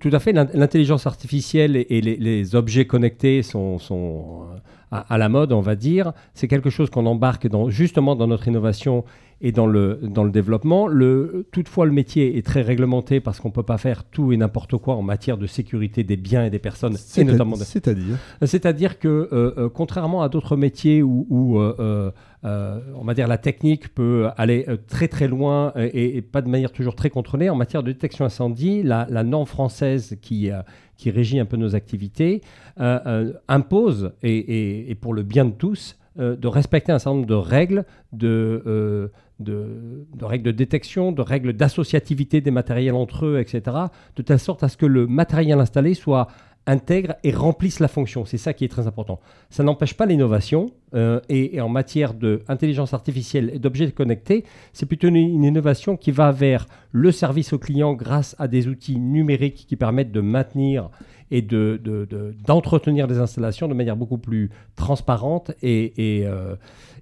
tout 0.00 0.10
à 0.10 0.18
fait, 0.18 0.32
l'in- 0.32 0.48
l'intelligence 0.54 1.06
artificielle 1.06 1.76
et, 1.76 2.00
les, 2.00 2.54
objets 2.56 2.86
connectés 2.86 3.42
sont, 3.42 3.78
euh, 3.92 4.56
à, 4.90 5.18
la 5.18 5.28
mode, 5.28 5.52
on 5.52 5.60
va 5.60 5.76
dire. 5.76 6.12
C'est 6.32 6.48
quelque 6.48 6.70
chose 6.70 6.88
qu'on 6.88 7.04
embarque 7.04 7.46
justement 7.68 8.16
dans 8.16 8.26
notre 8.26 8.48
innovation 8.48 9.04
et 9.44 9.52
dans 9.52 9.66
le, 9.66 9.98
dans 10.02 10.24
le 10.24 10.30
développement. 10.30 10.86
Le, 10.86 11.46
toutefois, 11.52 11.84
le 11.84 11.92
métier 11.92 12.38
est 12.38 12.46
très 12.46 12.62
réglementé 12.62 13.20
parce 13.20 13.40
qu'on 13.40 13.48
ne 13.48 13.52
peut 13.52 13.62
pas 13.64 13.76
faire 13.78 14.04
tout 14.04 14.32
et 14.32 14.36
n'importe 14.36 14.76
quoi 14.76 14.94
en 14.94 15.02
matière 15.02 15.36
de 15.36 15.46
sécurité 15.46 16.04
des 16.04 16.16
biens 16.16 16.44
et 16.44 16.50
des 16.50 16.58
personnes, 16.60 16.94
et 16.94 16.98
C'est- 16.98 17.24
notamment 17.24 17.56
de- 17.56 17.64
C'est-à-dire 17.64 18.16
c'est-à-dire 18.42 18.98
que, 18.98 19.08
euh, 19.08 19.52
euh, 19.58 19.68
contrairement 19.68 20.22
à 20.22 20.28
d'autres 20.28 20.56
métiers 20.56 21.02
où, 21.02 21.26
où, 21.28 21.58
euh, 21.58 21.74
euh, 21.80 22.10
euh, 22.44 22.80
on 22.96 23.04
va 23.04 23.14
dire 23.14 23.28
la 23.28 23.38
technique 23.38 23.94
peut 23.94 24.28
aller 24.36 24.64
euh, 24.68 24.76
très 24.88 25.08
très 25.08 25.28
loin 25.28 25.72
euh, 25.76 25.88
et, 25.92 26.16
et 26.16 26.22
pas 26.22 26.42
de 26.42 26.48
manière 26.48 26.72
toujours 26.72 26.94
très 26.94 27.10
contrôlée, 27.10 27.50
en 27.50 27.56
matière 27.56 27.82
de 27.82 27.92
détection 27.92 28.24
incendie, 28.24 28.82
la, 28.82 29.06
la 29.10 29.22
norme 29.24 29.46
française 29.46 30.16
qui, 30.22 30.50
euh, 30.50 30.62
qui 30.96 31.10
régit 31.10 31.38
un 31.40 31.44
peu 31.46 31.56
nos 31.56 31.74
activités 31.74 32.40
euh, 32.80 32.98
euh, 33.06 33.32
impose, 33.48 34.12
et, 34.22 34.36
et- 34.36 34.90
et 34.90 34.94
pour 34.94 35.14
le 35.14 35.22
bien 35.24 35.44
de 35.44 35.50
tous, 35.52 35.96
euh, 36.18 36.36
de 36.36 36.48
respecter 36.48 36.92
un 36.92 36.98
certain 36.98 37.16
nombre 37.16 37.26
de 37.26 37.34
règles 37.34 37.84
de, 38.12 38.62
euh, 38.66 39.08
de, 39.40 40.24
règles 40.24 40.44
de 40.44 40.50
détection, 40.50 41.10
de 41.10 41.22
règles 41.22 41.54
d'associativité 41.54 42.40
des 42.40 42.50
matériels 42.50 42.94
entre 42.94 43.26
eux, 43.26 43.40
etc., 43.40 43.76
de 44.16 44.22
telle 44.22 44.38
sorte 44.38 44.62
à 44.62 44.68
ce 44.68 44.76
que 44.76 44.86
le 44.86 45.06
matériel 45.06 45.58
installé 45.58 45.94
soit 45.94 46.28
intègre 46.66 47.14
et 47.24 47.32
remplisse 47.32 47.80
la 47.80 47.88
fonction. 47.88 48.24
C'est 48.24 48.38
ça 48.38 48.52
qui 48.52 48.64
est 48.64 48.68
très 48.68 48.86
important. 48.86 49.20
Ça 49.50 49.64
n'empêche 49.64 49.94
pas 49.94 50.06
l'innovation. 50.06 50.70
euh, 50.94 51.20
et, 51.30 51.60
en 51.60 51.70
matière 51.70 52.12
d'intelligence 52.12 52.92
artificielle 52.92 53.50
et 53.54 53.58
d'objets 53.58 53.90
connectés, 53.92 54.44
c'est 54.74 54.84
plutôt 54.84 55.08
une 55.08 55.44
innovation 55.44 55.96
qui 55.96 56.10
va 56.10 56.30
vers 56.30 56.66
le 56.90 57.10
service 57.10 57.54
au 57.54 57.58
client 57.58 57.94
grâce 57.94 58.36
à 58.38 58.46
des 58.46 58.68
outils 58.68 58.98
numériques 58.98 59.64
qui 59.66 59.76
permettent 59.76 60.12
de 60.12 60.20
maintenir 60.20 60.90
et 61.34 61.42
de- 61.42 61.80
de- 61.82 62.04
de- 62.04 62.34
d'entretenir 62.46 63.06
les 63.08 63.18
installations 63.18 63.66
de 63.66 63.74
manière 63.74 63.96
beaucoup 63.96 64.18
plus 64.18 64.50
transparente 64.76 65.50
et, 65.62 66.18
et, 66.18 66.26
euh, 66.26 66.54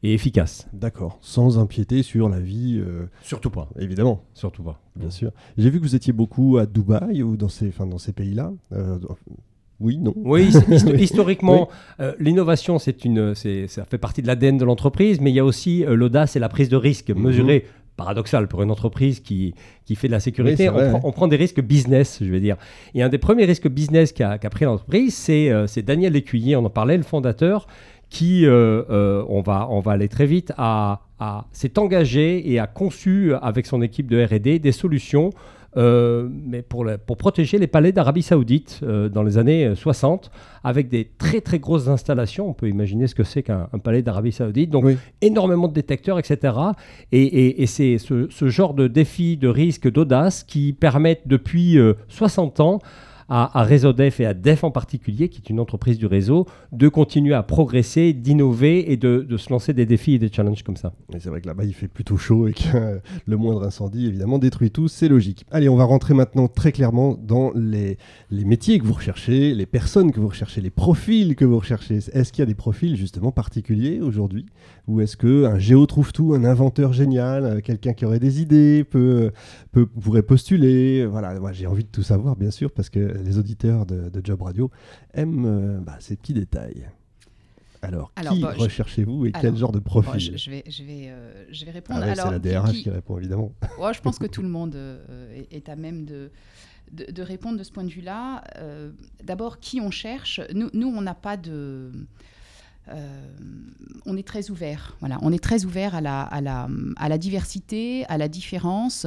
et 0.02 0.14
efficace. 0.14 0.68
D'accord. 0.72 1.18
Sans 1.20 1.58
empiéter 1.58 2.02
sur 2.02 2.28
la 2.28 2.38
vie, 2.40 2.80
euh, 2.80 3.06
Surtout 3.22 3.50
pas. 3.50 3.68
évidemment, 3.78 4.22
Surtout 4.34 4.62
pas. 4.62 4.80
bien 4.96 5.10
sûr. 5.10 5.32
J'ai 5.58 5.68
vu 5.70 5.78
que 5.80 5.84
vous 5.84 5.96
étiez 5.96 6.12
beaucoup 6.12 6.58
à 6.58 6.66
Dubaï 6.66 7.22
ou 7.22 7.36
dans 7.36 7.48
ces, 7.48 7.68
enfin, 7.68 7.86
dans 7.86 7.98
ces 7.98 8.12
pays-là. 8.12 8.52
Euh, 8.72 8.98
oui, 9.80 9.98
non 9.98 10.12
Oui, 10.16 10.48
his- 10.48 10.56
histo- 10.58 10.94
historiquement, 11.00 11.68
euh, 12.00 12.12
l'innovation, 12.20 12.78
c'est 12.78 13.04
une, 13.06 13.34
c'est, 13.34 13.66
ça 13.66 13.84
fait 13.86 13.96
partie 13.98 14.20
de 14.20 14.26
l'ADN 14.26 14.58
de 14.58 14.64
l'entreprise, 14.64 15.20
mais 15.20 15.30
il 15.30 15.34
y 15.34 15.40
a 15.40 15.44
aussi 15.44 15.84
euh, 15.86 15.94
l'audace 15.96 16.36
et 16.36 16.38
la 16.38 16.50
prise 16.50 16.68
de 16.68 16.76
risque 16.76 17.10
Mhm. 17.10 17.22
mesurée. 17.22 17.64
Paradoxal 18.04 18.48
pour 18.48 18.62
une 18.62 18.70
entreprise 18.70 19.20
qui, 19.20 19.54
qui 19.84 19.94
fait 19.94 20.06
de 20.08 20.12
la 20.12 20.20
sécurité, 20.20 20.68
Oui, 20.68 20.68
on, 20.70 20.72
vrai, 20.78 20.88
prend, 20.90 20.98
ouais. 20.98 21.04
on 21.04 21.12
prend 21.12 21.28
des 21.28 21.36
risques 21.36 21.60
business, 21.60 22.18
je 22.22 22.30
vais 22.30 22.40
dire. 22.40 22.56
Et 22.94 23.02
un 23.02 23.08
des 23.08 23.18
premiers 23.18 23.44
risques 23.44 23.68
business 23.68 24.12
qu'a, 24.12 24.38
pris 24.38 24.64
l'entreprise, 24.64 25.14
c'est, 25.14 25.50
euh, 25.50 25.66
c'est 25.66 25.82
Daniel 25.82 26.12
Lécuyer, 26.14 26.56
on 26.56 26.64
en 26.64 26.70
parlait, 26.70 26.96
le 26.96 27.02
fondateur, 27.02 27.66
qui, 28.08 28.44
euh, 28.46 28.82
euh, 28.90 29.24
on, 29.28 29.40
va, 29.40 29.68
on 29.70 29.80
va 29.80 29.92
aller 29.92 30.08
très 30.08 30.26
vite, 30.26 30.52
a, 30.58 31.00
a- 31.20 31.44
s'est 31.52 31.78
engagé 31.78 32.50
et 32.50 32.58
a 32.58 32.66
conçu 32.66 33.32
avec 33.40 33.66
son 33.66 33.82
équipe 33.82 34.08
de 34.10 34.24
R&D 34.24 34.58
des 34.58 34.72
solutions 34.72 35.30
euh, 35.76 36.28
mais 36.30 36.62
pour, 36.62 36.84
pour 37.06 37.16
protéger 37.16 37.58
les 37.58 37.66
palais 37.66 37.92
d'Arabie 37.92 38.22
Saoudite 38.22 38.80
euh, 38.82 39.08
dans 39.08 39.22
les 39.22 39.38
années 39.38 39.66
euh, 39.66 39.74
60, 39.74 40.30
avec 40.64 40.88
des 40.88 41.08
très 41.18 41.40
très 41.40 41.58
grosses 41.58 41.88
installations. 41.88 42.48
On 42.48 42.52
peut 42.54 42.68
imaginer 42.68 43.06
ce 43.06 43.14
que 43.14 43.22
c'est 43.22 43.42
qu'un 43.42 43.68
un 43.72 43.78
palais 43.78 44.02
d'Arabie 44.02 44.32
Saoudite. 44.32 44.70
Donc 44.70 44.84
Oui. 44.84 44.96
énormément 45.20 45.68
de 45.68 45.72
détecteurs, 45.74 46.18
etc. 46.18 46.54
Et, 47.12 47.22
et- 47.22 47.62
et 47.62 47.66
c'est 47.66 47.98
ce, 47.98 48.26
ce 48.30 48.48
genre 48.48 48.74
de 48.74 48.88
défi, 48.88 49.36
de 49.36 49.48
risque, 49.48 49.90
d'audace 49.90 50.42
qui 50.42 50.72
permettent 50.72 51.26
depuis 51.26 51.78
euh, 51.78 51.94
60 52.08 52.60
ans 52.60 52.78
à, 53.30 53.58
à 53.58 53.62
Réseau 53.62 53.92
Def 53.92 54.20
et 54.20 54.26
à 54.26 54.34
Def 54.34 54.64
en 54.64 54.70
particulier, 54.70 55.28
qui 55.28 55.38
est 55.38 55.48
une 55.48 55.60
entreprise 55.60 55.98
du 55.98 56.06
réseau, 56.06 56.46
de 56.72 56.88
continuer 56.88 57.34
à 57.34 57.42
progresser, 57.42 58.12
d'innover 58.12 58.92
et 58.92 58.96
de, 58.96 59.26
se 59.36 59.50
lancer 59.50 59.72
des 59.72 59.86
défis 59.86 60.14
et 60.14 60.18
des 60.18 60.30
challenges 60.30 60.62
comme 60.62 60.76
ça. 60.76 60.92
C'est 61.12 61.28
vrai 61.28 61.40
que 61.40 61.46
là-bas, 61.46 61.64
il 61.64 61.72
fait 61.72 61.88
plutôt 61.88 62.16
chaud 62.16 62.48
et 62.48 62.52
que 62.52 63.00
le 63.26 63.36
moindre 63.36 63.64
incendie, 63.64 64.06
évidemment, 64.06 64.38
détruit 64.38 64.70
tout. 64.70 64.88
C'est 64.88 65.08
logique. 65.08 65.46
Allez, 65.50 65.68
on 65.68 65.76
va 65.76 65.84
rentrer 65.84 66.12
maintenant 66.12 66.48
très 66.48 66.72
clairement 66.72 67.14
dans 67.14 67.52
les, 67.54 67.96
les 68.30 68.44
métiers 68.44 68.78
que 68.78 68.84
vous 68.84 68.94
recherchez, 68.94 69.54
les 69.54 69.66
personnes 69.66 70.10
que 70.10 70.20
vous 70.20 70.28
recherchez, 70.28 70.60
les 70.60 70.70
profils 70.70 71.36
que 71.36 71.44
vous 71.44 71.58
recherchez. 71.58 71.98
Est-ce 72.12 72.32
qu'il 72.32 72.42
y 72.42 72.42
a 72.42 72.46
des 72.46 72.54
profils 72.54 72.96
justement 72.96 73.30
particuliers 73.30 74.00
aujourd'hui? 74.00 74.46
Ou 74.88 75.00
est-ce 75.00 75.16
qu'un 75.16 75.58
géo 75.58 75.86
trouve 75.86 76.12
tout, 76.12 76.34
un 76.34 76.44
inventeur 76.44 76.92
génial, 76.92 77.44
euh, 77.44 77.60
quelqu'un 77.60 77.92
qui 77.92 78.04
aurait 78.04 78.18
des 78.18 78.42
idées, 78.42 78.84
peut, 78.84 79.30
peut, 79.70 79.86
pourrait 79.86 80.22
postuler? 80.22 81.06
Voilà, 81.06 81.38
moi 81.38 81.52
j'ai 81.52 81.68
envie 81.68 81.84
de 81.84 81.88
tout 81.88 82.02
savoir, 82.02 82.34
bien 82.34 82.50
sûr, 82.50 82.72
parce 82.72 82.90
que 82.90 83.19
les 83.22 83.38
auditeurs 83.38 83.86
de, 83.86 84.08
de 84.08 84.20
Job 84.24 84.42
Radio 84.42 84.70
aiment 85.14 85.44
euh, 85.46 85.78
bah, 85.80 85.96
ces 86.00 86.16
petits 86.16 86.34
détails. 86.34 86.88
Alors, 87.82 88.12
Alors, 88.16 88.34
qui 88.34 88.42
bah, 88.42 88.52
recherchez-vous 88.58 89.26
et 89.26 89.32
quel 89.32 89.56
genre 89.56 89.72
de 89.72 89.78
Bon, 89.78 89.84
profil? 90.02 90.20
je, 90.20 90.36
je 90.36 90.50
vais, 90.50 90.64
je, 90.68 90.82
vais, 90.82 91.06
euh, 91.08 91.44
je 91.50 91.64
vais 91.64 91.70
ah 91.70 91.74
répondre. 91.74 92.00
ouais, 92.00 92.14
c'est 92.14 92.30
la 92.30 92.38
DRH 92.38 92.72
qui- 92.72 92.82
qui 92.82 92.90
répond 92.90 93.16
évidemment. 93.18 93.52
Ouais, 93.80 93.94
je 93.94 94.00
pense 94.02 94.18
que 94.18 94.26
tout 94.34 94.42
le 94.42 94.48
monde 94.50 94.74
euh, 94.76 95.34
est, 95.50 95.56
est 95.56 95.68
à 95.70 95.76
même 95.76 96.04
de, 96.04 96.30
de, 96.92 97.10
de 97.10 97.22
répondre 97.22 97.56
de 97.58 97.62
ce 97.62 97.72
point 97.72 97.84
de 97.84 97.88
vue-là. 97.90 98.44
Euh, 98.58 98.90
D'abord, 99.24 99.60
qui 99.60 99.80
on 99.80 99.90
cherche? 99.90 100.42
Nous, 100.54 100.68
nous 100.74 100.88
on 100.88 101.00
n'a 101.00 101.14
pas 101.14 101.38
de. 101.38 101.90
on 104.04 104.16
est 104.16 104.26
très 104.26 104.50
ouvert, 104.50 104.96
voilà. 105.00 105.18
On 105.22 105.32
est 105.32 105.42
très 105.42 105.64
ouvert 105.64 105.94
à 105.94 106.00
la, 106.02 106.22
à 106.22 106.40
la, 106.42 106.68
à 106.96 107.08
la 107.08 107.16
diversité, 107.18 108.04
à 108.08 108.18
la 108.18 108.28
différence. 108.28 109.06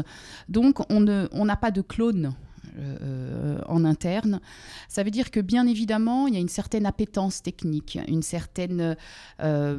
Donc, 0.50 0.80
on 0.90 1.00
n'a 1.46 1.56
pas 1.58 1.70
de 1.72 1.82
clone. 1.82 2.34
Euh, 2.78 3.60
en 3.68 3.86
interne. 3.86 4.40
Ça 4.90 5.04
veut 5.04 5.12
dire 5.12 5.32
que 5.32 5.40
bien 5.40 5.68
évidemment, 5.68 6.28
il 6.28 6.34
y 6.34 6.38
a 6.38 6.40
une 6.40 6.48
certaine 6.50 6.86
appétence 6.86 7.42
technique, 7.42 8.00
une 8.08 8.22
certaine, 8.24 8.96
euh, 9.42 9.78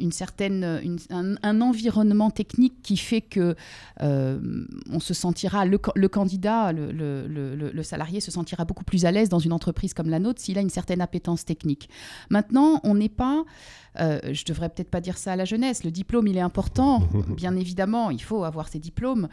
une 0.00 0.12
certaine, 0.12 0.80
une- 0.82 0.98
un, 1.10 1.34
un 1.42 1.60
environnement 1.60 2.30
technique 2.30 2.74
qui 2.82 2.96
fait 2.96 3.20
que 3.20 3.54
euh, 4.02 4.64
on 4.90 5.00
se 5.00 5.14
sentira, 5.14 5.64
le, 5.64 5.78
ca- 5.84 5.92
le 5.94 6.08
candidat, 6.08 6.72
le, 6.72 6.92
le- 6.92 7.26
le- 7.26 7.54
le- 7.56 7.70
le 7.70 7.82
salarié 7.82 8.20
se 8.20 8.30
sentira 8.30 8.64
beaucoup 8.64 8.84
plus 8.84 9.04
à 9.04 9.10
l'aise 9.10 9.28
dans 9.28 9.38
une 9.38 9.52
entreprise 9.52 9.94
comme 9.94 10.08
la 10.10 10.18
nôtre 10.18 10.40
s'il 10.40 10.58
a 10.58 10.60
une 10.60 10.70
certaine 10.70 11.00
appétence 11.00 11.44
technique. 11.44 11.88
Maintenant, 12.30 12.80
on 12.84 12.94
n'est 12.94 13.08
pas, 13.08 13.44
euh, 14.00 14.20
je 14.32 14.44
devrais 14.44 14.68
peut-être 14.68 14.90
pas 14.90 15.00
dire 15.00 15.16
ça 15.16 15.32
à 15.32 15.36
la 15.36 15.44
jeunesse, 15.44 15.84
le 15.84 15.90
diplôme 15.90 16.26
il 16.26 16.36
est 16.36 16.40
important, 16.40 17.02
bien 17.36 17.56
évidemment, 17.56 18.10
il 18.10 18.22
faut 18.22 18.44
avoir 18.44 18.68
ses 18.68 18.78
diplômes, 18.78 19.28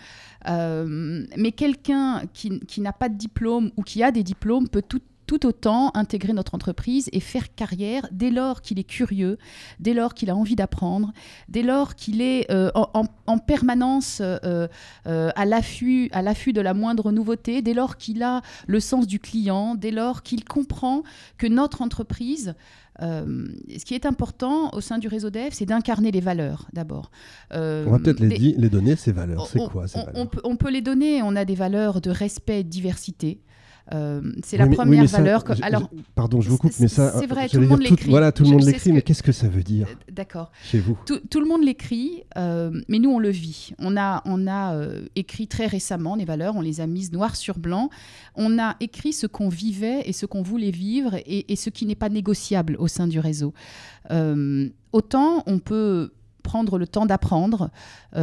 Euh, 0.49 1.25
mais 1.37 1.51
quelqu'un 1.53 2.23
qui, 2.33 2.59
qui 2.73 2.81
n'a 2.81 2.91
pas 2.91 3.07
de 3.07 3.15
diplôme 3.15 3.71
ou 3.77 3.83
qui 3.83 4.01
a 4.01 4.11
des 4.11 4.23
diplômes 4.23 4.67
peut 4.67 4.81
tout 4.81 5.01
tout 5.33 5.47
autant 5.47 5.89
intégrer 5.95 6.31
notre 6.33 6.53
entreprise 6.53 7.09
et 7.11 7.19
faire 7.19 7.55
carrière 7.55 8.07
dès 8.11 8.29
lors 8.29 8.61
qu'il 8.61 8.77
est 8.77 8.83
curieux, 8.83 9.37
dès 9.79 9.93
lors 9.95 10.13
qu'il 10.13 10.29
a 10.29 10.35
envie 10.35 10.55
d'apprendre, 10.55 11.11
dès 11.49 11.63
lors 11.63 11.95
qu'il 11.95 12.21
est 12.21 12.51
euh, 12.51 12.69
en, 12.75 12.87
en- 12.93 13.05
en 13.25 13.37
permanence 13.39 14.19
euh, 14.21 14.67
euh, 15.07 15.31
à 15.35 15.45
l'affût 15.45 16.09
de 16.53 16.61
la 16.61 16.73
moindre 16.75 17.11
nouveauté, 17.11 17.61
dès 17.63 17.73
lors 17.73 17.97
qu'il 17.97 18.21
a 18.21 18.41
le 18.67 18.79
sens 18.79 19.07
du 19.07 19.19
client, 19.19 19.73
dès 19.75 19.89
lors 19.91 20.21
qu'il 20.21 20.43
comprend 20.45 21.01
que 21.39 21.47
notre 21.47 21.81
entreprise, 21.81 22.53
euh, 23.01 23.47
ce 23.75 23.83
qui 23.85 23.95
est 23.95 24.05
important 24.05 24.69
au 24.73 24.81
sein 24.81 24.99
du 24.99 25.07
réseau 25.07 25.31
DEF, 25.31 25.53
c'est 25.55 25.65
d'incarner 25.65 26.11
les 26.11 26.21
valeurs 26.21 26.67
d'abord. 26.73 27.09
Euh, 27.53 27.85
On 27.87 27.91
va 27.91 27.97
peut-être 27.99 28.19
les, 28.19 28.69
donner, 28.69 28.95
ces 28.95 29.11
valeurs. 29.11 29.47
C'est 29.47 29.59
on- 29.59 29.67
quoi 29.67 29.87
ces 29.87 29.97
on- 29.97 30.05
valeurs? 30.05 30.21
on 30.21 30.27
peut, 30.27 30.41
on 30.43 30.55
peut 30.57 30.69
les 30.69 30.81
donner. 30.81 31.23
On 31.23 31.35
a 31.35 31.43
des 31.43 31.55
valeurs 31.55 32.01
de 32.01 32.11
respect 32.11 32.63
de 32.63 32.69
diversité. 32.69 33.41
Euh, 33.93 34.21
c'est 34.45 34.55
la 34.55 34.65
mais- 34.67 34.75
première 34.75 35.09
ça, 35.09 35.17
valeur. 35.17 35.43
que- 35.43 35.51
alors, 35.61 35.89
je- 35.93 36.01
pardon, 36.15 36.39
je 36.39 36.49
vous 36.49 36.57
coupe, 36.57 36.71
mais 36.79 36.87
ça. 36.87 37.19
c'est 37.19 37.27
vrai, 37.27 37.49
tout 37.49 37.59
le 37.59 37.67
monde 37.67 37.81
l'écrit. 37.81 38.09
Voilà, 38.09 38.31
tout 38.31 38.43
le 38.43 38.49
monde 38.51 38.63
l'écrit, 38.63 38.93
mais 38.93 39.01
que- 39.01 39.07
qu'est-ce 39.07 39.21
que 39.23 39.33
ça 39.33 39.49
veut 39.49 39.61
dire 39.61 39.87
euh, 39.89 39.95
d'accord. 40.11 40.51
chez 40.63 40.79
vous? 40.79 40.97
Tout, 41.05 41.19
tout 41.29 41.41
le 41.41 41.47
monde 41.47 41.63
l'écrit, 41.63 42.23
euh, 42.37 42.71
mais 42.87 42.97
nous 42.99 43.09
on 43.09 43.19
le 43.19 43.29
vit. 43.29 43.71
On 43.79 43.97
a, 43.97 44.21
on 44.25 44.47
a 44.47 44.73
euh, 44.75 45.01
écrit 45.17 45.47
très 45.47 45.67
récemment 45.67 46.15
des 46.15 46.23
valeurs, 46.23 46.55
on 46.55 46.61
les 46.61 46.79
a 46.79 46.87
mises 46.87 47.11
noir 47.11 47.35
sur 47.35 47.59
blanc. 47.59 47.89
On 48.35 48.57
a 48.57 48.77
écrit 48.79 49.11
ce 49.11 49.27
qu'on 49.27 49.49
vivait 49.49 50.01
et 50.05 50.13
ce 50.13 50.25
qu'on 50.25 50.43
voulait 50.43 50.71
vivre 50.71 51.15
et, 51.25 51.51
et 51.51 51.55
ce 51.57 51.69
qui 51.69 51.85
n'est 51.85 51.93
pas 51.95 52.09
négociable 52.09 52.77
au 52.79 52.87
sein 52.87 53.07
du 53.07 53.19
réseau. 53.19 53.53
Autant 54.93 55.43
on 55.47 55.59
peut 55.59 56.11
prendre 56.43 56.77
le 56.77 56.85
temps 56.87 57.05
d'apprendre, 57.05 57.69
euh, 58.15 58.19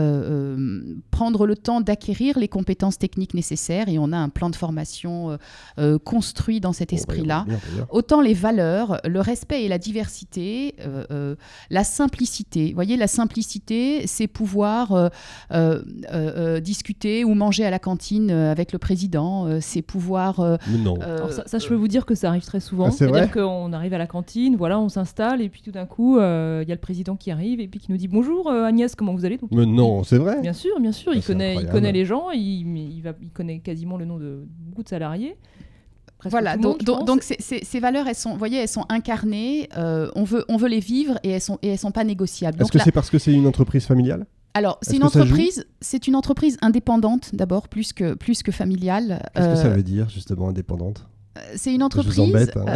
euh, 0.57 0.95
prendre 1.11 1.47
le 1.47 1.57
temps 1.57 1.81
d'acquérir 1.81 2.39
les 2.39 2.49
compétences 2.49 2.99
techniques 2.99 3.35
nécessaires. 3.35 3.89
Et 3.89 3.99
on 3.99 4.13
a 4.13 4.17
un 4.19 4.29
plan 4.29 4.51
de 4.51 4.57
formation 4.57 5.31
euh, 5.31 5.37
euh, 5.79 5.99
construit 5.99 6.61
dans 6.61 6.73
cet 6.73 6.93
esprit-là. 6.93 7.47
Autant 7.91 8.21
les 8.21 8.35
valeurs, 8.35 9.01
le 9.05 9.21
respect 9.21 9.65
et 9.65 9.69
la 9.69 9.79
diversité, 9.79 10.75
euh, 10.81 11.05
euh, 11.11 11.35
la 11.71 11.85
simplicité. 11.85 12.69
Vous 12.69 12.75
voyez, 12.75 12.97
la 12.97 13.09
simplicité, 13.09 14.07
c'est 14.07 14.27
pouvoir 14.29 14.93
euh, 14.93 15.09
euh, 15.53 15.83
euh, 16.13 16.33
euh, 16.57 16.61
discuter 16.61 17.25
ou 17.25 17.35
manger 17.35 17.65
à 17.65 17.71
la 17.71 17.79
cantine 17.79 18.31
avec 18.31 18.73
le 18.73 18.79
président. 18.79 19.47
euh, 19.47 19.59
c'est 19.61 19.83
pouvoir. 19.83 20.41
euh, 20.41 20.57
non. 20.69 20.99
euh, 21.01 21.17
Alors 21.17 21.33
ça, 21.33 21.43
ça, 21.47 21.59
je 21.59 21.67
peux 21.69 21.75
vous 21.75 21.89
dire 21.89 22.05
que 22.07 22.15
ça 22.15 22.29
arrive 22.29 22.45
très 22.45 22.61
souvent. 22.61 22.87
Ah, 22.89 22.91
c'est 22.91 23.07
C'est-à-dire 23.09 23.31
qu'on 23.33 23.73
arrive 23.73 23.95
à 23.95 23.99
la 23.99 24.07
cantine, 24.07 24.57
voilà, 24.57 24.79
on 24.79 24.89
s'installe 24.89 25.41
et 25.41 25.49
puis 25.49 25.63
tout 25.63 25.71
d'un 25.71 25.87
coup, 25.87 26.19
euh, 26.19 26.61
il 26.63 26.69
y 26.69 26.73
a 26.73 26.75
le 26.75 26.81
président 26.81 27.17
qui 27.17 27.31
arrive 27.31 27.61
et 27.61 27.69
puis 27.69 27.81
qui 27.81 27.91
nous 27.91 27.97
dit 27.99 28.09
bonjour 28.11 28.49
euh, 28.49 28.65
Agnès, 28.65 28.95
comment 28.95 29.15
vous 29.15 29.25
allez 29.25 29.37
Donc, 29.39 29.51
Mais 29.53 29.67
non, 29.67 30.03
c'est 30.05 30.19
vrai. 30.19 30.41
Bien 30.41 30.53
sûr, 30.53 30.79
bien 30.81 30.93
sûr, 30.93 31.13
Ah, 31.15 31.17
il, 31.17 31.23
connaît, 31.23 31.57
il 31.57 31.67
connaît 31.69 31.93
les 31.93 32.05
gens, 32.05 32.31
il, 32.31 32.77
il, 32.77 33.01
va, 33.03 33.13
il 33.23 33.31
connaît 33.31 33.61
quasiment 33.61 33.97
le 33.97 34.05
nom 34.05 34.19
de 34.19 34.45
beaucoup 34.59 34.83
de 34.83 34.89
salariés. 34.89 35.37
Presque 36.19 36.33
Voilà, 36.33 36.57
donc, 36.59 36.87
monde, 36.87 37.07
donc- 37.07 37.23
ces- 37.23 37.37
ces- 37.39 37.65
ces 37.65 37.81
valeurs, 37.81 38.07
elles 38.07 38.15
sont, 38.15 38.33
vous 38.33 38.39
voyez, 38.39 38.59
elles 38.59 38.69
sont 38.69 38.85
incarnées. 38.91 39.69
euh, 39.79 40.11
on 40.15 40.25
veut, 40.25 40.45
on 40.51 40.59
veut 40.59 40.69
les 40.69 40.81
vivre 40.81 41.19
et 41.23 41.31
elles 41.31 41.41
sont, 41.41 41.59
et 41.63 41.69
elles 41.69 41.79
sont 41.79 41.93
pas 41.93 42.05
négociables. 42.05 42.61
Est-ce 42.61 42.71
que 42.71 42.77
là- 42.79 42.85
c'est 42.85 42.93
parce 42.93 43.09
que 43.09 43.19
c'est 43.19 43.33
une 43.33 43.47
entreprise 43.47 43.87
familiale? 43.87 44.27
Alors, 44.53 44.79
c'est 44.83 44.97
une 44.97 45.05
entreprise, 45.05 45.65
c'est 45.81 46.09
une 46.09 46.17
entreprise 46.17 46.59
indépendante 46.61 47.31
d'abord, 47.35 47.69
plus 47.69 47.93
que, 47.95 48.15
plus 48.15 48.43
que 48.43 48.51
familiale. 48.53 49.23
Qu'est-ce 49.35 49.49
que 49.49 49.55
ça 49.57 49.67
Euh, 49.69 49.75
veut 49.77 49.83
dire, 49.85 50.09
justement, 50.11 50.49
indépendante? 50.49 51.07
C'est 51.55 51.73
une 51.73 51.81
Je 51.81 51.85
entreprise. 51.85 52.17
vous 52.17 52.23
embête. 52.23 52.57
hein. 52.57 52.67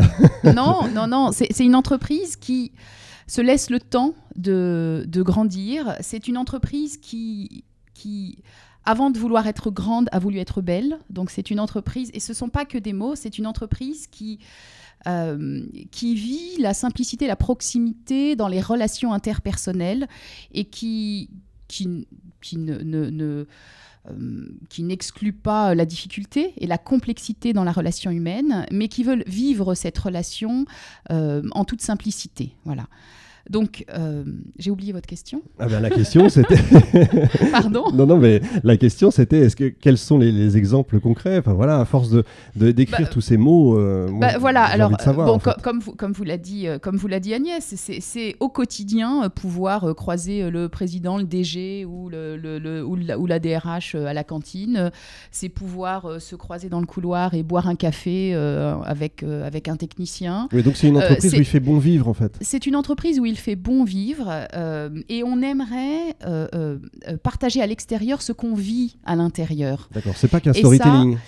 euh, 0.46 0.52
non, 0.52 0.82
non, 0.94 1.06
non. 1.08 1.30
C'est 1.32 1.48
c'est 1.52 1.64
une 1.66 1.74
entreprise 1.74 2.36
qui 2.36 2.70
se 3.26 3.40
laisse 3.40 3.70
le 3.70 3.80
temps 3.80 4.14
de, 4.36 5.06
grandir. 5.16 5.96
C'est 6.00 6.28
une 6.28 6.36
entreprise 6.36 6.96
qui, 6.98 7.64
qui, 7.94 8.38
avant 8.84 9.10
de 9.10 9.18
vouloir 9.18 9.46
être 9.46 9.70
grande, 9.70 10.08
a 10.12 10.18
voulu 10.18 10.38
être 10.38 10.62
belle. 10.62 10.98
Donc 11.10 11.30
c'est 11.30 11.50
une 11.50 11.60
entreprise, 11.60 12.10
et 12.14 12.20
ce 12.20 12.32
ne 12.32 12.36
sont 12.36 12.48
pas 12.48 12.64
que 12.64 12.78
des 12.78 12.92
mots, 12.92 13.14
c'est 13.14 13.38
une 13.38 13.46
entreprise 13.46 14.06
qui, 14.06 14.38
euh, 15.06 15.66
qui 15.90 16.14
vit 16.14 16.56
la 16.58 16.74
simplicité, 16.74 17.26
la 17.26 17.36
proximité 17.36 18.36
dans 18.36 18.48
les 18.48 18.60
relations 18.60 19.12
interpersonnelles 19.12 20.08
et 20.52 20.64
qui, 20.64 21.30
qui, 21.68 22.06
qui 22.40 22.58
ne... 22.58 23.46
qui 24.68 24.82
n'exclut 24.82 25.32
pas 25.32 25.74
la 25.74 25.86
difficulté 25.86 26.52
et 26.58 26.66
la 26.66 26.78
complexité 26.78 27.52
dans 27.52 27.64
la 27.64 27.72
relation 27.72 28.10
humaine, 28.10 28.66
mais 28.70 28.88
qui 28.88 29.04
veulent 29.04 29.24
vivre 29.26 29.74
cette 29.74 29.98
relation 29.98 30.66
euh, 31.10 31.42
en 31.52 31.64
toute 31.64 31.80
simplicité. 31.80 32.54
Voilà. 32.64 32.86
Donc, 33.50 33.84
euh, 33.90 34.24
j'ai 34.58 34.70
oublié 34.70 34.92
votre 34.92 35.06
question. 35.06 35.42
Ah 35.58 35.66
ben, 35.66 35.80
la 35.80 35.90
question, 35.90 36.28
c'était. 36.28 36.56
Pardon 37.52 37.84
non, 37.92 38.06
non, 38.06 38.16
mais 38.16 38.40
la 38.62 38.76
question, 38.76 39.10
c'était 39.10 39.38
est-ce 39.40 39.56
que 39.56 39.68
quels 39.68 39.98
sont 39.98 40.18
les, 40.18 40.32
les 40.32 40.56
exemples 40.56 40.98
concrets? 41.00 41.38
Enfin 41.38 41.52
voilà, 41.52 41.78
à 41.80 41.84
force 41.84 42.10
de 42.10 42.24
d'écrire 42.72 43.06
Bah, 43.06 43.10
tous 43.12 43.20
ces 43.20 43.36
mots, 43.36 43.78
euh, 43.78 44.08
Bah, 44.18 44.38
voilà, 44.38 44.64
envie 44.64 44.72
alors 44.72 44.90
de 44.96 45.00
savoir. 45.02 45.26
bon, 45.26 45.34
en 45.34 45.38
fait. 45.38 45.50
co- 45.54 45.60
comme 45.62 45.80
vous 45.80 45.92
comme 45.92 46.12
vous 46.12 46.24
l'a 46.24 46.38
dit 46.38 46.66
euh, 46.68 46.78
comme 46.78 46.96
vous 46.96 47.06
l'a 47.06 47.20
dit 47.20 47.34
Agnès, 47.34 47.74
c'est- 47.76 48.36
au 48.40 48.48
quotidien 48.48 49.24
euh, 49.24 49.28
pouvoir 49.28 49.94
croiser 49.94 50.50
le 50.50 50.68
président, 50.68 51.18
le 51.18 51.24
DG 51.24 51.84
ou 51.84 52.08
le, 52.08 52.36
le- 52.36 52.58
le- 52.58 52.84
ou 52.84 52.96
la, 52.96 53.18
ou 53.18 53.26
la 53.26 53.38
DRH 53.38 53.94
à 53.94 54.12
la 54.14 54.24
cantine, 54.24 54.90
c'est 55.30 55.48
pouvoir 55.50 56.20
se 56.20 56.34
croiser 56.36 56.68
dans 56.68 56.80
le 56.80 56.86
couloir 56.86 57.34
et 57.34 57.42
boire 57.42 57.68
un 57.68 57.74
café 57.76 58.32
avec 58.84 59.22
avec 59.22 59.68
un 59.68 59.76
technicien. 59.76 60.48
Oui, 60.52 60.62
donc 60.62 60.76
c'est 60.76 60.88
une 60.88 60.96
entreprise 60.96 61.34
où 61.34 61.36
il 61.36 61.44
fait 61.44 61.60
bon 61.60 61.78
vivre 61.78 62.08
en 62.08 62.14
fait. 62.14 62.36
C'est 62.40 62.66
une 62.66 62.76
entreprise 62.76 63.20
où 63.20 63.26
il 63.26 63.33
fait 63.36 63.56
bon 63.56 63.84
vivre 63.84 64.46
euh, 64.54 64.90
et 65.08 65.22
on 65.24 65.42
aimerait 65.42 66.16
euh, 66.26 66.48
euh, 66.54 66.78
partager 67.22 67.60
à 67.62 67.66
l'extérieur 67.66 68.22
ce 68.22 68.32
qu'on 68.32 68.54
vit 68.54 68.96
à 69.04 69.16
l'intérieur. 69.16 69.88
D'accord, 69.92 70.14
c'est 70.16 70.28
pas 70.28 70.40
qu'un 70.40 70.52
storytelling, 70.52 71.18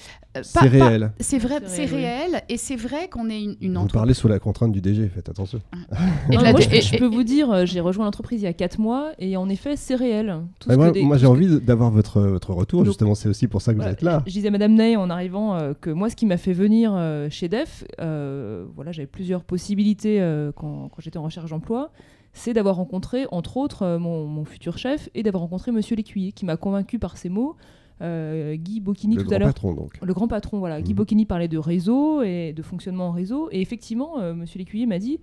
c'est 0.45 0.55
pas- 0.55 0.61
pas- 0.67 0.69
réel. 0.89 1.13
C'est 1.21 1.39
vrai, 1.39 1.57
C'est 1.65 1.87
c'est 1.87 1.95
réel, 1.97 2.43
et 2.49 2.57
c'est 2.57 2.77
vrai 2.77 3.09
qu'on 3.09 3.29
est 3.31 3.43
une, 3.43 3.57
une 3.61 3.71
Vous 3.73 3.77
entreprise. 3.79 3.93
parlez 3.93 4.15
sous 4.15 4.29
la 4.29 4.39
contrainte 4.39 4.73
du 4.73 4.81
DG, 4.81 5.09
faites 5.09 5.29
attention. 5.29 5.61
et 6.31 6.35
Non, 6.37 6.43
la- 6.43 6.53
moi, 6.53 6.61
je, 6.61 6.69
et- 6.71 6.81
je 6.81 6.95
et- 6.95 6.99
peux 6.99 7.07
vous 7.07 7.23
dire, 7.25 7.51
euh, 7.51 7.65
j'ai 7.67 7.81
rejoint 7.81 8.05
l'entreprise 8.05 8.41
il 8.43 8.45
y 8.45 8.49
a 8.49 8.53
4 8.53 8.79
mois 8.79 9.13
et 9.19 9.37
en 9.37 9.49
effet, 9.49 9.77
c'est 9.77 9.95
réel. 9.95 10.39
Tout 10.61 10.69
Bah, 10.69 10.75
ce 10.75 10.79
moi, 10.79 10.91
des- 10.91 11.19
j'ai 11.19 11.27
envie 11.27 11.61
d'avoir 11.61 11.91
votre, 11.91 12.21
votre 12.21 12.53
retour, 12.53 12.81
Donc, 12.81 12.87
justement, 12.89 13.15
c'est 13.15 13.29
aussi 13.29 13.49
pour 13.49 13.63
ça 13.63 13.73
que 13.73 13.77
Voilà, 13.77 13.91
vous 13.93 13.95
êtes 13.95 14.03
là. 14.03 14.23
Je, 14.27 14.31
je 14.31 14.35
disais 14.37 14.49
à 14.49 14.51
Madame 14.51 14.75
Ney 14.75 14.97
en 14.97 15.11
arrivant 15.11 15.55
euh, 15.55 15.73
que 15.81 15.91
moi, 15.91 16.11
ce 16.11 16.17
qui 16.17 16.27
m'a 16.27 16.37
fait 16.37 16.53
venir 16.53 16.93
euh, 16.95 17.29
chez 17.31 17.49
DEF, 17.49 17.85
euh, 18.01 18.65
voilà, 18.75 18.93
j'avais 18.93 19.07
plusieurs 19.07 19.45
possibilités 19.45 20.21
euh, 20.21 20.53
quand, 20.55 20.89
quand 20.89 21.01
j'étais 21.01 21.19
en 21.19 21.23
recherche 21.23 21.51
d'emploi, 21.51 21.91
c'est 22.33 22.53
d'avoir 22.53 22.77
rencontré, 22.77 23.25
entre 23.31 23.57
autres, 23.57 23.83
euh, 23.83 23.99
mon, 23.99 24.27
mon 24.27 24.45
futur 24.45 24.77
chef 24.77 25.09
et 25.15 25.23
d'avoir 25.23 25.41
rencontré 25.43 25.73
Monsieur 25.73 25.97
Lécuyer, 25.97 26.33
qui 26.33 26.45
m'a 26.45 26.57
convaincu 26.59 26.99
par 26.99 27.17
ses 27.17 27.31
mots. 27.31 27.57
Euh, 28.03 28.57
Guy 28.57 28.81
Bocchini 28.81 29.17
Le 29.17 29.23
tout 29.23 29.29
grand 29.29 29.37
à 29.37 29.39
l'heure 29.39 29.49
patron, 29.49 29.73
donc. 29.75 29.99
le 30.03 30.13
grand 30.15 30.29
patron, 30.29 30.59
voilà. 30.59 30.83
Guy 30.83 30.93
Mhm. 30.93 30.97
Bocchini 30.97 31.25
parlait 31.27 31.49
de 31.49 31.59
réseau 31.59 32.23
et 32.23 32.53
de 32.53 32.63
fonctionnement 32.63 33.09
en 33.09 33.13
réseau. 33.13 33.49
Et 33.53 33.61
effectivement, 33.61 34.19
euh, 34.19 34.35
Monsieur 34.35 34.59
Lécuyer 34.59 34.87
m'a 34.87 34.99
dit 34.99 35.19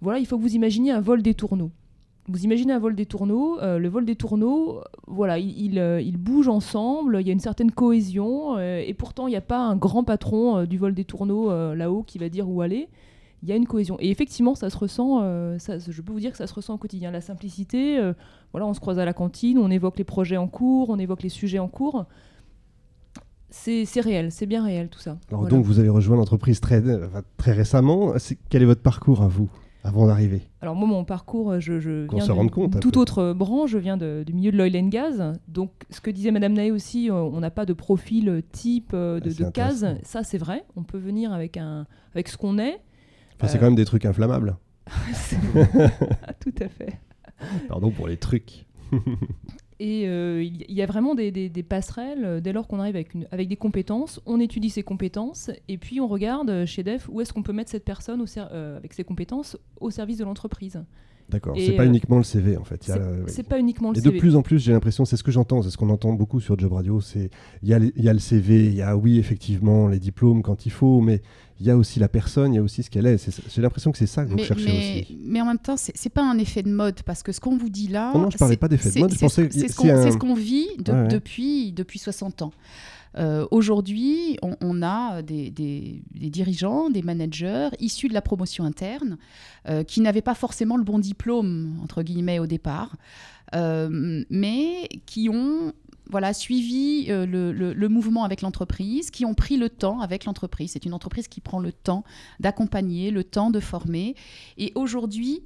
voilà, 0.00 0.18
il 0.18 0.26
faut 0.26 0.36
que 0.38 0.42
vous 0.42 0.54
imaginiez 0.54 0.92
un 0.92 1.00
vol 1.00 1.22
des 1.22 1.34
tourneaux. 1.34 1.70
Vous 2.30 2.44
imaginez 2.44 2.72
un 2.72 2.78
vol 2.78 2.94
des 2.94 3.06
tourneaux. 3.06 3.58
euh, 3.60 3.78
le 3.78 3.88
vol 3.88 4.04
des 4.04 4.14
tourneaux, 4.16 4.80
voilà, 5.06 5.38
il, 5.38 5.58
il, 5.60 5.78
euh, 5.78 6.00
il 6.00 6.16
bouge 6.18 6.48
ensemble. 6.48 7.18
Il 7.20 7.26
y 7.26 7.30
a 7.30 7.32
une 7.32 7.40
certaine 7.40 7.70
cohésion. 7.72 8.58
et 8.58 8.94
pourtant, 8.94 9.26
il 9.26 9.30
n'y 9.30 9.36
a 9.36 9.40
pas 9.42 9.58
un 9.60 9.76
grand 9.76 10.04
patron 10.04 10.64
du 10.64 10.78
vol 10.78 10.94
des 10.94 11.04
tourneaux 11.04 11.50
là-haut 11.74 12.02
qui 12.04 12.18
va 12.18 12.28
dire 12.28 12.48
où 12.48 12.60
aller. 12.62 12.88
Il 13.42 13.48
y 13.48 13.52
a 13.52 13.56
une 13.56 13.66
cohésion. 13.66 13.96
Et 14.00 14.10
effectivement, 14.10 14.54
ça 14.56 14.68
se 14.68 14.76
ressent. 14.76 15.20
euh, 15.22 15.58
ça, 15.58 15.78
je 15.78 16.02
peux 16.02 16.12
vous 16.12 16.18
dire 16.20 16.32
que 16.32 16.36
ça 16.38 16.46
se 16.48 16.54
ressent 16.54 16.74
au 16.74 16.78
quotidien. 16.78 17.10
La 17.12 17.20
simplicité. 17.20 17.98
euh, 17.98 18.12
voilà, 18.52 18.66
on 18.66 18.74
se 18.74 18.80
croise 18.80 18.98
à 18.98 19.04
la 19.04 19.12
cantine, 19.12 19.58
on 19.58 19.70
évoque 19.70 19.96
les 19.98 20.04
projets 20.04 20.36
en 20.36 20.48
cours, 20.48 20.90
on 20.90 20.98
évoque 20.98 21.22
les 21.22 21.28
sujets 21.28 21.58
en 21.60 21.68
cours 21.68 22.06
c'est 23.50 24.00
réel, 24.00 24.30
c'est 24.30 24.46
bien 24.46 24.62
réel 24.62 24.88
tout 24.88 24.98
ça. 24.98 25.16
Alors 25.28 25.40
Voilà. 25.40 25.56
donc, 25.56 25.64
vous 25.64 25.78
avez 25.78 25.88
rejoint 25.88 26.16
l'entreprise 26.16 26.60
très, 26.60 26.82
très 27.38 27.52
récemment. 27.52 28.12
Quel 28.50 28.62
est 28.62 28.66
votre 28.66 28.82
parcours 28.82 29.22
à 29.22 29.28
vous, 29.28 29.48
avant 29.84 30.06
d'arriver? 30.06 30.42
Alors 30.60 30.74
moi, 30.76 30.86
mon 30.86 31.04
parcours, 31.04 31.58
je, 31.58 31.80
je 31.80 32.06
viens 32.10 32.24
se 32.24 32.30
rende 32.30 32.42
d'une 32.42 32.50
compte 32.50 32.76
un 32.76 32.80
toute 32.80 32.94
peu. 32.94 33.00
autre 33.00 33.32
branche, 33.32 33.70
je 33.70 33.78
viens 33.78 33.96
de- 33.96 34.22
du 34.26 34.34
milieu 34.34 34.52
de 34.52 34.56
l'oil 34.58 34.76
and 34.76 34.88
gas. 34.88 35.32
Donc 35.48 35.70
ce 35.88 36.00
que 36.02 36.10
disait 36.10 36.30
Madame 36.30 36.52
Naé 36.52 36.70
aussi, 36.70 37.10
euh, 37.10 37.14
on 37.14 37.40
n'a 37.40 37.50
pas 37.50 37.64
de 37.64 37.72
profil 37.72 38.42
type 38.52 38.92
de, 38.92 39.20
Ah, 39.24 39.44
de 39.44 39.50
case. 39.50 39.86
Ça 40.02 40.24
c'est 40.24 40.38
vrai, 40.38 40.64
on 40.76 40.82
peut 40.82 40.98
venir 40.98 41.32
avec, 41.32 41.56
un, 41.56 41.86
avec 42.14 42.28
ce 42.28 42.36
qu'on 42.36 42.58
est. 42.58 42.78
Enfin, 43.38 43.48
C'est 43.48 43.56
Euh, 43.56 43.60
quand 43.60 43.66
même 43.66 43.74
des 43.74 43.84
trucs 43.84 44.04
inflammables. 44.04 44.56
Tout 46.40 46.54
à 46.60 46.68
fait. 46.68 46.98
Pardon 47.68 47.90
pour 47.90 48.08
les 48.08 48.16
trucs. 48.16 48.66
Et 49.80 50.08
euh, 50.08 50.42
il 50.42 50.72
y- 50.72 50.82
a 50.82 50.86
vraiment 50.86 51.14
des, 51.14 51.30
des- 51.30 51.48
des 51.48 51.62
passerelles 51.62 52.24
euh, 52.24 52.40
dès 52.40 52.52
lors 52.52 52.66
qu'on 52.66 52.80
arrive 52.80 52.96
avec, 52.96 53.14
une, 53.14 53.28
avec 53.30 53.46
des 53.46 53.54
compétences, 53.54 54.20
on 54.26 54.40
étudie 54.40 54.70
ces 54.70 54.82
compétences 54.82 55.52
et 55.68 55.78
puis 55.78 56.00
on 56.00 56.08
regarde 56.08 56.64
chez 56.66 56.82
DEF 56.82 57.08
où 57.08 57.20
est-ce 57.20 57.32
qu'on 57.32 57.44
peut 57.44 57.52
mettre 57.52 57.70
cette 57.70 57.84
personne 57.84 58.20
au 58.20 58.24
euh, 58.38 58.76
avec 58.76 58.92
ses 58.92 59.04
compétences 59.04 59.56
au 59.80 59.90
service 59.92 60.18
de 60.18 60.24
l'entreprise. 60.24 60.82
D'accord, 61.28 61.54
c'est 61.56 61.76
pas 61.76 61.82
euh, 61.84 61.86
uniquement 61.86 62.16
le 62.16 62.24
CV 62.24 62.56
en 62.56 62.64
fait. 62.64 62.90
C'est 63.28 63.46
pas 63.46 63.60
uniquement 63.60 63.92
le 63.92 63.98
Et 63.98 64.00
de 64.00 64.06
CV. 64.06 64.18
plus 64.18 64.34
en 64.34 64.42
plus, 64.42 64.58
j'ai 64.58 64.72
l'impression, 64.72 65.04
c'est 65.04 65.16
ce 65.16 65.22
que 65.22 65.30
j'entends, 65.30 65.62
c'est 65.62 65.70
ce 65.70 65.76
qu'on 65.76 65.90
entend 65.90 66.12
beaucoup 66.14 66.40
sur 66.40 66.58
Job 66.58 66.72
Radio, 66.72 67.00
c'est 67.00 67.30
il 67.62 67.68
y, 67.68 67.74
a 67.74 67.78
les- 67.78 67.92
il 67.94 68.02
y 68.02 68.08
a 68.08 68.12
le 68.14 68.18
CV, 68.18 68.66
il 68.66 68.74
y 68.74 68.82
a 68.82 68.96
oui 68.96 69.18
effectivement 69.18 69.86
les 69.86 70.00
diplômes 70.00 70.42
quand 70.42 70.66
il 70.66 70.70
faut, 70.72 71.00
mais 71.02 71.22
il 71.60 71.66
y 71.66 71.70
a 71.70 71.76
aussi 71.76 71.98
la 71.98 72.08
personne, 72.08 72.52
il 72.52 72.56
y 72.56 72.58
a 72.58 72.62
aussi 72.62 72.82
ce 72.82 72.90
qu'elle 72.90 73.06
est. 73.06 73.28
J'ai 73.54 73.62
l'impression 73.62 73.90
que 73.92 73.98
c'est 73.98 74.06
ça 74.06 74.24
que 74.24 74.30
vous 74.30 74.36
mais, 74.36 74.44
cherchez 74.44 74.64
mais- 74.64 75.00
aussi. 75.02 75.18
mais 75.24 75.40
en 75.40 75.46
même 75.46 75.58
temps, 75.58 75.76
c'est 75.76 76.08
pas 76.10 76.22
un 76.22 76.38
effet 76.38 76.62
de 76.62 76.70
mode 76.70 77.02
parce 77.02 77.22
que 77.22 77.32
ce 77.32 77.40
qu'on 77.40 77.56
vous 77.56 77.70
dit 77.70 77.88
là. 77.88 78.12
Non, 78.14 78.20
non, 78.22 78.30
je 78.30 78.38
parlais 78.38 78.54
c'est- 78.54 78.58
pas 78.58 78.68
d'effet 78.68 78.90
de 78.92 78.98
mode, 79.00 79.10
je 79.10 79.14
c'est 79.14 79.18
ce- 79.18 79.24
pensais 79.24 79.48
que 79.48 79.54
C'est 79.54 79.68
ce 79.68 79.76
qu'on 79.76 79.88
un- 79.90 80.10
ce 80.10 80.16
qu'on 80.16 80.34
vit 80.34 80.68
de- 80.78 80.92
Ouais, 80.92 80.98
ouais. 81.02 81.08
Depuis, 81.08 81.72
depuis 81.72 81.98
60 81.98 82.42
ans. 82.42 82.52
Euh, 83.16 83.46
Aujourd'hui, 83.50 84.38
on, 84.42 84.54
on 84.60 84.82
a 84.82 85.22
des, 85.22 85.50
des- 85.50 86.02
des 86.14 86.30
dirigeants, 86.30 86.90
des 86.90 87.02
managers 87.02 87.70
issus 87.80 88.06
de 88.08 88.14
la 88.14 88.20
promotion 88.22 88.64
interne 88.64 89.16
euh, 89.68 89.82
qui 89.82 90.00
n'avaient 90.02 90.22
pas 90.22 90.34
forcément 90.34 90.76
le 90.76 90.84
bon 90.84 90.98
diplôme, 90.98 91.78
entre 91.82 92.02
guillemets, 92.02 92.38
au 92.38 92.46
départ, 92.46 92.96
euh, 93.54 94.22
mais 94.30 94.88
qui 95.06 95.28
ont 95.30 95.72
voilà, 96.10 96.32
suivi 96.32 97.06
euh, 97.10 97.26
le, 97.26 97.52
le- 97.52 97.88
mouvement 97.88 98.24
avec 98.24 98.42
l'entreprise, 98.42 99.10
qui 99.10 99.24
ont 99.24 99.34
pris 99.34 99.56
le 99.56 99.68
temps 99.68 100.00
avec 100.00 100.24
l'entreprise. 100.24 100.72
C'est 100.72 100.84
une 100.84 100.94
entreprise 100.94 101.28
qui 101.28 101.40
prend 101.40 101.60
le 101.60 101.72
temps 101.72 102.04
d'accompagner, 102.40 103.10
le 103.10 103.24
temps 103.24 103.50
de 103.50 103.60
former. 103.60 104.14
Et 104.56 104.72
aujourd'hui, 104.74 105.42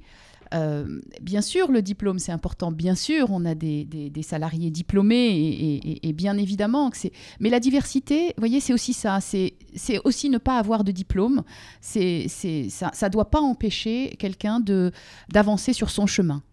euh, 0.53 1.01
bien 1.21 1.41
sûr, 1.41 1.71
le 1.71 1.81
diplôme, 1.81 2.19
c'est 2.19 2.31
important. 2.31 2.71
Bien 2.71 2.95
sûr, 2.95 3.27
on 3.31 3.43
a 3.45 3.55
des, 3.55 3.85
des- 3.85 4.21
salariés 4.21 4.69
diplômés 4.71 5.79
et, 6.03 6.13
bien 6.13 6.37
évidemment 6.37 6.89
que 6.91 6.97
c'est. 6.97 7.11
Mais 7.39 7.49
la 7.49 7.59
diversité, 7.59 8.27
vous 8.27 8.33
voyez, 8.41 8.59
c'est 8.59 8.73
aussi 8.73 8.93
ça. 8.93 9.19
C'est 9.19 9.55
aussi 10.03 10.29
ne 10.29 10.37
pas 10.37 10.57
avoir 10.59 10.83
de 10.83 10.91
diplôme. 10.91 11.43
C'est 11.81 12.27
ça 12.29 12.91
ne 13.07 13.09
doit 13.09 13.31
pas 13.31 13.41
empêcher 13.41 14.15
quelqu'un 14.19 14.59
d'avancer 15.29 15.73
sur 15.73 15.89
son 15.89 16.05
chemin. 16.05 16.43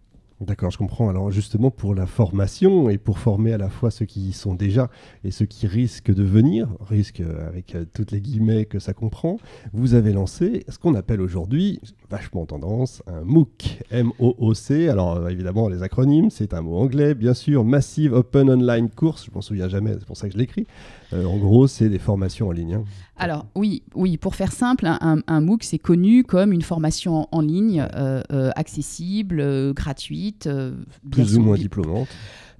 D'accord, 0.41 0.71
je 0.71 0.77
comprends. 0.79 1.07
Alors 1.07 1.29
justement 1.29 1.69
pour 1.69 1.93
la 1.93 2.07
formation 2.07 2.89
et 2.89 2.97
pour 2.97 3.19
former 3.19 3.53
à 3.53 3.59
la 3.59 3.69
fois 3.69 3.91
ceux 3.91 4.05
qui 4.05 4.29
y 4.29 4.33
sont 4.33 4.55
déjà 4.55 4.89
et 5.23 5.29
ceux 5.29 5.45
qui 5.45 5.67
risquent 5.67 6.11
de 6.11 6.23
venir, 6.23 6.67
risque 6.89 7.19
euh, 7.19 7.47
avec 7.47 7.75
euh, 7.75 7.85
toutes 7.93 8.09
les 8.09 8.21
guillemets 8.21 8.65
que 8.65 8.79
ça 8.79 8.93
comprend, 8.93 9.37
vous 9.71 9.93
avez 9.93 10.13
lancé 10.13 10.65
ce 10.67 10.79
qu'on 10.79 10.95
appelle 10.95 11.21
aujourd'hui, 11.21 11.79
vachement 12.09 12.47
tendance, 12.47 13.03
un 13.05 13.21
MOOC, 13.21 13.81
M-O-O-C. 13.91 14.89
Alors 14.89 15.17
euh, 15.17 15.29
évidemment 15.29 15.69
les 15.69 15.83
acronymes, 15.83 16.31
c'est 16.31 16.55
un 16.55 16.61
mot 16.61 16.77
anglais, 16.77 17.13
bien 17.13 17.35
sûr, 17.35 17.63
Massive 17.63 18.13
Open 18.13 18.49
Online 18.49 18.89
Course, 18.89 19.27
je 19.27 19.31
m'en 19.35 19.41
souviens 19.41 19.69
jamais, 19.69 19.93
c'est 19.99 20.07
pour 20.07 20.17
ça 20.17 20.25
que 20.25 20.33
je 20.33 20.39
l'écris. 20.39 20.65
Euh, 21.13 21.25
en 21.25 21.37
gros, 21.37 21.67
c'est 21.67 21.89
des 21.89 21.99
formations 21.99 22.47
en 22.47 22.51
ligne. 22.51 22.75
hein. 22.75 22.83
Alors 23.17 23.45
oui, 23.55 23.83
oui, 23.93 24.17
pour 24.17 24.35
faire 24.35 24.51
simple, 24.51 24.87
un, 24.87 25.41
MOOC 25.41 25.63
c'est 25.63 25.77
connu 25.77 26.23
comme 26.23 26.53
une 26.53 26.61
formation 26.61 27.27
en, 27.31 27.41
ligne 27.41 27.85
euh, 27.95 28.23
euh, 28.31 28.51
accessible, 28.55 29.73
gratuite, 29.73 30.47
bien 30.47 30.71
Plus 31.11 31.37
ou 31.37 31.41
moins 31.41 31.57
diplômante. 31.57 32.07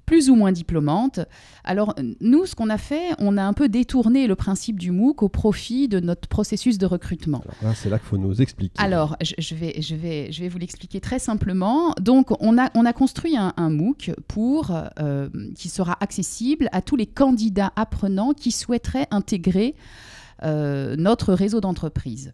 Plus 0.06 0.30
ou 0.30 0.34
moins 0.34 0.52
diplômante. 0.52 1.20
Alors 1.64 1.94
nous, 2.20 2.46
ce 2.46 2.54
qu'on 2.54 2.70
a 2.70 2.78
fait, 2.78 3.10
on 3.18 3.36
a 3.36 3.42
un 3.42 3.52
peu 3.52 3.68
détourné 3.68 4.26
le 4.26 4.34
principe 4.34 4.78
du 4.78 4.90
MOOC 4.90 5.22
au 5.22 5.28
profit 5.28 5.88
de 5.88 6.00
notre 6.00 6.28
processus 6.28 6.78
de 6.78 6.86
recrutement. 6.86 7.42
C'est 7.74 7.88
là 7.88 7.98
qu'il 7.98 8.08
faut 8.08 8.18
nous 8.18 8.40
expliquer. 8.40 8.74
Alors, 8.78 9.16
je, 9.22 9.34
je 9.38 9.54
vais, 9.54 9.80
je, 9.80 9.94
vais, 9.94 10.32
je 10.32 10.42
vais 10.42 10.48
vous 10.48 10.58
l'expliquer 10.58 11.00
très 11.00 11.18
simplement. 11.18 11.94
Donc, 12.00 12.30
on 12.40 12.58
a, 12.58 12.70
on 12.74 12.84
a 12.84 12.92
construit 12.92 13.36
un, 13.36 13.52
un 13.56 13.70
MOOC 13.70 14.12
pour, 14.28 14.70
euh, 15.00 15.28
qui 15.56 15.68
sera 15.68 15.96
accessible 16.00 16.68
à 16.72 16.82
tous 16.82 16.96
les 16.96 17.06
candidats 17.06 17.72
apprenants 17.76 18.32
qui 18.32 18.50
souhaiteraient 18.50 19.06
intégrer 19.10 19.74
euh, 20.42 20.96
notre 20.96 21.32
réseau 21.34 21.60
d'entreprises. 21.60 22.32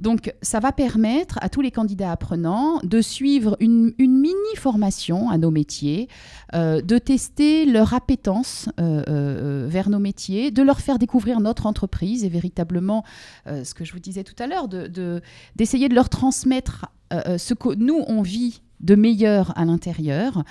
Donc, 0.00 0.34
ça 0.42 0.58
va 0.58 0.72
permettre 0.72 1.38
à 1.40 1.48
tous 1.48 1.60
les 1.60 1.70
candidats 1.70 2.10
apprenants 2.10 2.80
de 2.82 3.00
suivre 3.00 3.56
une, 3.60 3.92
mini-formation 3.98 5.30
à 5.30 5.38
nos 5.38 5.50
métiers, 5.50 6.08
euh, 6.54 6.80
de 6.80 6.98
tester 6.98 7.64
leur 7.64 7.94
appétence 7.94 8.68
euh, 8.80 9.02
euh, 9.08 9.66
vers 9.68 9.90
nos 9.90 10.00
métiers, 10.00 10.50
de 10.50 10.62
leur 10.62 10.80
faire 10.80 10.98
découvrir 10.98 11.40
notre 11.40 11.66
entreprise 11.66 12.24
et 12.24 12.28
véritablement, 12.28 13.04
ce 13.46 13.74
que 13.74 13.84
je 13.84 13.92
vous 13.92 14.00
disais 14.00 14.24
tout 14.24 14.34
à 14.42 14.46
l'heure, 14.46 14.68
de, 14.68 14.88
de- 14.88 15.20
d'essayer 15.56 15.88
de 15.88 15.94
leur 15.94 16.08
transmettre 16.08 16.86
ce 17.12 17.54
que 17.54 17.74
nous, 17.74 18.02
on 18.08 18.22
vit 18.22 18.62
de 18.80 18.94
meilleur 18.96 19.56
à 19.56 19.64
l'intérieur. 19.64 20.42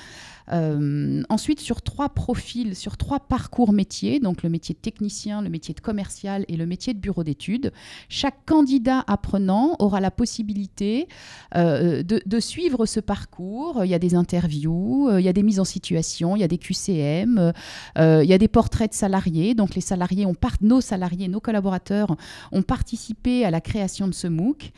Euh, 0.52 1.24
ensuite, 1.30 1.60
sur 1.60 1.82
trois 1.82 2.10
profils, 2.10 2.76
sur 2.76 2.98
trois 2.98 3.20
parcours 3.20 3.74
métiers, 3.74 4.20
donc 4.20 4.44
le 4.44 4.50
métier 4.50 4.76
de 4.76 4.80
technicien, 4.80 5.42
le 5.42 5.50
métier 5.50 5.74
de 5.74 5.80
commercial 5.80 6.46
et 6.48 6.58
le 6.58 6.66
métier 6.66 6.94
de 6.94 7.00
bureau 7.00 7.24
d'études, 7.24 7.72
chaque 8.10 8.46
candidat 8.46 9.04
apprenant 9.08 9.76
aura 9.80 10.00
la 10.02 10.12
possibilité 10.12 11.08
euh, 11.56 12.04
de, 12.04 12.40
suivre 12.40 12.86
ce 12.86 13.00
parcours. 13.00 13.86
Il 13.86 13.90
y 13.90 13.94
a 13.94 14.00
des 14.00 14.16
interviews, 14.16 15.10
euh, 15.10 15.22
il 15.22 15.24
y 15.24 15.30
a 15.30 15.34
des 15.34 15.44
mises 15.44 15.60
en 15.60 15.66
situation, 15.66 16.36
il 16.36 16.40
y 16.40 16.44
a 16.44 16.48
des 16.48 16.58
QCM, 16.58 17.54
il 17.98 18.26
y 18.26 18.34
a 18.34 18.38
des 18.38 18.48
portraits 18.48 18.92
de 18.92 18.96
salariés. 18.96 19.56
Donc 19.56 19.76
les 19.76 19.82
salariés 19.82 20.26
ont 20.26 20.34
part, 20.34 20.56
nos 20.62 20.82
salariés, 20.82 21.28
nos 21.28 21.40
collaborateurs 21.40 22.16
ont 22.52 22.64
participé 22.64 23.46
à 23.46 23.52
la 23.52 23.62
création 23.62 24.08
de 24.08 24.14
ce 24.14 24.28
MOOC. 24.28 24.72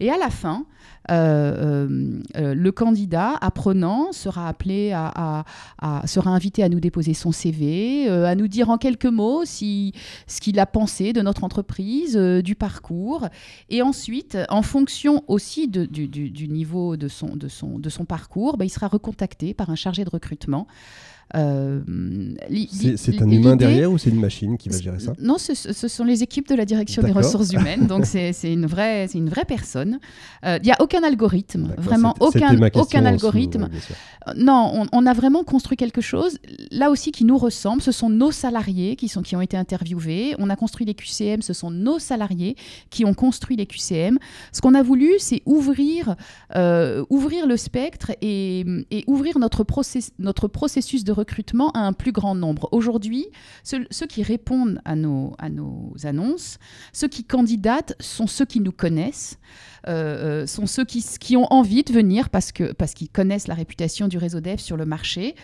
Et 0.00 0.10
à 0.10 0.16
la 0.16 0.30
fin, 0.30 0.66
le 1.08 2.70
candidat 2.70 3.36
apprenant 3.40 4.12
sera 4.12 4.48
appelé 4.48 4.92
à, 4.92 5.44
sera 6.06 6.30
invité 6.30 6.62
à 6.62 6.68
nous 6.68 6.80
déposer 6.80 7.14
son 7.14 7.32
CV, 7.32 8.08
euh, 8.08 8.26
à 8.26 8.34
nous 8.34 8.48
dire 8.48 8.70
en 8.70 8.78
quelques 8.78 9.06
mots 9.06 9.44
ce 9.44 10.40
qu'il 10.40 10.58
a 10.58 10.66
pensé 10.66 11.12
de 11.12 11.20
notre 11.20 11.44
entreprise, 11.44 12.16
euh, 12.16 12.42
du 12.42 12.54
parcours. 12.54 13.28
Et 13.68 13.82
ensuite, 13.82 14.38
en 14.48 14.62
fonction 14.62 15.24
aussi 15.28 15.68
du, 15.68 16.48
niveau 16.48 16.96
de 16.96 17.08
son, 17.08 17.36
de 17.36 17.48
son, 17.48 17.78
de 17.78 17.88
son 17.88 18.04
parcours, 18.04 18.56
ben, 18.56 18.64
il 18.64 18.70
sera 18.70 18.88
recontacté 18.88 19.54
par 19.54 19.70
un 19.70 19.76
chargé 19.76 20.04
de 20.04 20.10
recrutement. 20.10 20.66
Euh, 21.34 21.80
C'est 22.70 23.22
un 23.22 23.30
humain 23.30 23.56
derrière 23.56 23.90
ou 23.90 23.98
c'est 23.98 24.10
une 24.10 24.20
machine 24.20 24.56
qui 24.58 24.68
va 24.68 24.78
gérer 24.78 24.98
ça 25.00 25.12
non, 25.20 25.38
ce, 25.38 25.54
ce 25.54 25.88
sont 25.88 26.04
les 26.04 26.22
équipes 26.22 26.48
de 26.48 26.54
la 26.54 26.64
direction 26.64 27.02
des 27.02 27.12
ressources 27.12 27.52
humaines. 27.52 27.86
Donc, 27.86 28.06
c'est 28.06 28.32
une, 28.52 28.66
vraie- 28.66 29.06
une 29.14 29.28
vraie 29.28 29.44
personne. 29.44 29.98
Euh, 30.44 30.58
Il 30.62 30.66
n'y 30.66 30.72
a 30.72 30.76
aucun 30.80 31.02
algorithme, 31.02 31.74
vraiment 31.78 32.14
aucun, 32.20 32.56
aucun 32.74 33.04
algorithme. 33.06 33.62
ouais. 33.64 33.68
Euh, 34.28 34.32
Non, 34.36 34.72
on, 34.74 34.86
on 34.92 35.06
a 35.06 35.12
vraiment 35.12 35.42
construit 35.44 35.76
quelque 35.76 36.00
chose, 36.00 36.38
là 36.70 36.90
aussi, 36.90 37.12
qui 37.12 37.24
nous 37.24 37.38
ressemble. 37.38 37.82
Ce 37.82 37.92
sont 37.92 38.10
nos 38.10 38.30
salariés 38.30 38.96
qui, 38.96 39.08
sont, 39.08 39.22
qui 39.22 39.34
ont 39.36 39.40
été 39.40 39.56
interviewés. 39.56 40.34
On 40.38 40.50
a 40.50 40.56
construit 40.56 40.86
les 40.86 40.94
QCM, 40.94 41.42
ce 41.42 41.52
sont 41.52 41.70
nos 41.70 41.98
salariés 41.98 42.56
qui 42.90 43.04
ont 43.04 43.14
construit 43.14 43.56
les 43.56 43.66
QCM. 43.66 44.18
Ce 44.52 44.60
qu'on 44.60 44.74
a 44.74 44.82
voulu, 44.82 45.12
c'est 45.18 45.42
ouvrir, 45.46 46.16
euh, 46.56 47.04
ouvrir 47.10 47.46
le 47.46 47.56
spectre 47.56 48.12
et, 48.20 48.64
et 48.90 49.04
ouvrir 49.06 49.38
notre, 49.38 49.64
process- 49.64 50.10
notre 50.18 50.48
processus 50.48 51.04
de 51.04 51.12
recrutement 51.22 51.70
à 51.70 51.80
un 51.80 51.92
plus 51.92 52.12
grand 52.12 52.34
nombre. 52.34 52.68
Aujourd'hui, 52.72 53.26
ceux, 53.62 54.06
qui 54.08 54.22
répondent 54.22 54.80
à 54.84 54.96
nos, 54.96 55.34
à 55.38 55.48
nos 55.48 55.94
annonces, 56.04 56.58
ceux 56.92 57.08
qui 57.08 57.24
candidatent 57.24 57.94
sont 58.00 58.26
ceux 58.26 58.44
qui 58.44 58.60
nous 58.60 58.72
connaissent, 58.72 59.38
euh, 59.88 60.42
euh, 60.42 60.46
sont 60.46 60.66
ceux 60.66 60.84
qui, 60.84 61.04
qui 61.20 61.36
ont 61.36 61.52
envie 61.52 61.82
de 61.82 61.92
venir 61.92 62.30
parce 62.30 62.52
que 62.52 62.72
parce 62.72 62.94
qu'ils 62.94 63.08
connaissent 63.08 63.48
la 63.48 63.54
réputation 63.54 64.06
du 64.06 64.16
réseau 64.16 64.40
dev 64.40 64.58
sur 64.58 64.76
le 64.76 64.84
marché, 64.84 65.34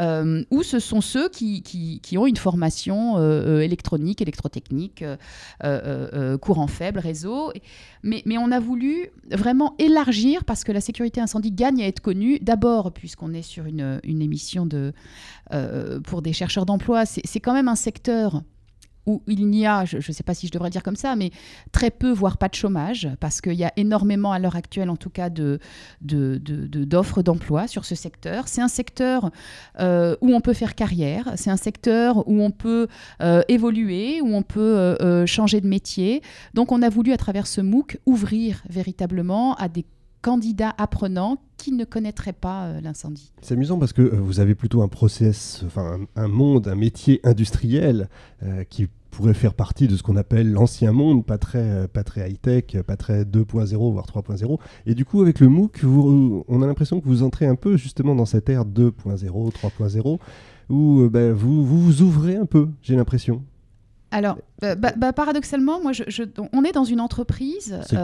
euh, 0.00 0.42
ou 0.50 0.62
ce 0.62 0.78
sont 0.78 1.00
ceux 1.00 1.28
qui, 1.28 1.62
qui, 1.62 2.00
qui 2.00 2.18
ont 2.18 2.26
une 2.26 2.36
formation 2.36 2.94
électronique, 3.60 4.20
électrotechnique, 4.20 5.04
courant 6.40 6.66
faible, 6.66 6.98
réseau. 7.00 7.52
Mais, 8.02 8.22
mais 8.26 8.36
on 8.38 8.50
a 8.50 8.60
voulu 8.60 9.10
vraiment 9.30 9.74
élargir 9.78 10.44
parce 10.44 10.62
que 10.64 10.72
la 10.72 10.80
sécurité 10.80 11.20
incendie 11.20 11.52
gagne 11.52 11.82
à 11.82 11.86
être 11.86 12.00
connue. 12.00 12.38
D'abord, 12.40 12.92
puisqu'on 12.92 13.32
est 13.32 13.42
sur 13.42 13.66
une, 13.66 14.00
une 14.04 14.20
émission 14.20 14.66
de, 14.66 14.92
euh, 15.52 16.00
pour 16.00 16.22
des 16.22 16.32
chercheurs 16.32 16.66
d'emploi, 16.66 17.04
c'est 17.06 17.40
quand 17.40 17.54
même 17.54 17.68
un 17.68 17.76
secteur 17.76 18.42
où 19.06 19.22
il 19.26 19.46
n'y 19.48 19.66
a, 19.66 19.84
je 19.84 19.96
ne 19.98 20.00
sais 20.00 20.22
pas 20.22 20.32
si 20.32 20.46
je 20.46 20.52
devrais 20.52 20.70
dire 20.70 20.82
comme 20.82 20.96
ça, 20.96 21.14
mais 21.14 21.30
très 21.72 21.90
peu, 21.90 22.10
voire 22.10 22.38
pas 22.38 22.48
de 22.48 22.54
chômage, 22.54 23.06
parce 23.20 23.42
qu'il 23.42 23.52
y 23.52 23.62
a 23.62 23.70
énormément 23.76 24.32
à 24.32 24.38
l'heure 24.38 24.56
actuelle, 24.56 24.88
en 24.88 24.96
tout 24.96 25.10
cas, 25.10 25.28
de, 25.28 25.58
de- 26.00 26.38
de- 26.38 26.66
de- 26.66 26.84
d'offres 26.84 27.22
d'emploi 27.22 27.68
sur 27.68 27.84
ce 27.84 27.94
secteur. 27.94 28.48
C'est 28.48 28.62
un 28.62 28.68
secteur 28.68 29.30
euh, 29.78 30.16
où 30.22 30.34
on 30.34 30.40
peut 30.40 30.54
faire 30.54 30.74
carrière, 30.74 31.34
c'est 31.36 31.50
un 31.50 31.58
secteur 31.58 32.26
où 32.26 32.40
on 32.40 32.50
peut 32.50 32.88
euh, 33.20 33.42
évoluer, 33.48 34.22
où 34.22 34.34
on 34.34 34.40
peut 34.42 34.96
changer 35.26 35.60
de 35.60 35.68
métier. 35.68 36.22
Donc 36.54 36.72
on 36.72 36.80
a 36.80 36.88
voulu, 36.88 37.12
à 37.12 37.18
travers 37.18 37.46
ce 37.46 37.60
MOOC, 37.60 37.98
ouvrir 38.06 38.62
véritablement 38.70 39.54
à 39.56 39.68
des 39.68 39.84
candidats 40.22 40.72
apprenants 40.78 41.36
ne 41.72 41.84
connaîtraient 41.84 42.32
pas 42.32 42.66
euh, 42.66 42.80
l'incendie. 42.80 43.32
C'est 43.42 43.54
amusant 43.54 43.78
parce 43.78 43.92
que 43.92 44.02
euh, 44.02 44.16
vous 44.20 44.40
avez 44.40 44.54
plutôt 44.54 44.82
un 44.82 44.88
process, 44.88 45.62
enfin 45.66 46.00
un, 46.16 46.22
un 46.24 46.28
monde, 46.28 46.68
un 46.68 46.74
métier 46.74 47.20
industriel 47.24 48.08
euh, 48.42 48.64
qui 48.64 48.88
pourrait 49.10 49.34
faire 49.34 49.54
partie 49.54 49.86
de 49.86 49.96
ce 49.96 50.02
qu'on 50.02 50.16
appelle 50.16 50.50
l'ancien 50.50 50.90
monde, 50.90 51.24
pas 51.24 51.38
très, 51.38 51.86
pas 51.86 52.02
très 52.02 52.28
high-tech, 52.28 52.82
pas 52.84 52.96
très 52.96 53.22
2.0, 53.22 53.92
voire 53.92 54.06
3.0. 54.06 54.58
Et 54.86 54.94
du 54.94 55.04
coup, 55.04 55.22
avec 55.22 55.38
le 55.38 55.48
MOOC, 55.48 55.84
on 56.48 56.62
a 56.62 56.66
l'impression 56.66 57.00
que 57.00 57.06
vous 57.06 57.22
entrez 57.22 57.46
un 57.46 57.54
peu 57.54 57.76
justement 57.76 58.16
dans 58.16 58.26
cette 58.26 58.48
ère 58.48 58.64
2.0, 58.64 59.52
3.0, 59.52 60.18
où 60.68 61.08
ben, 61.08 61.32
vous 61.32 61.64
vous 61.64 62.02
ouvrez 62.02 62.34
un 62.34 62.46
peu, 62.46 62.68
j'ai 62.82 62.96
l'impression. 62.96 63.44
Alors, 64.14 64.38
euh, 64.62 64.74
bah- 64.74 64.92
bah, 64.96 65.12
paradoxalement, 65.12 65.80
moi, 65.80 65.92
je, 65.92 66.04
je- 66.08 66.22
on 66.52 66.64
est 66.64 66.72
dans 66.72 66.84
une 66.84 67.00
entreprise. 67.00 67.78
C'est 67.88 67.96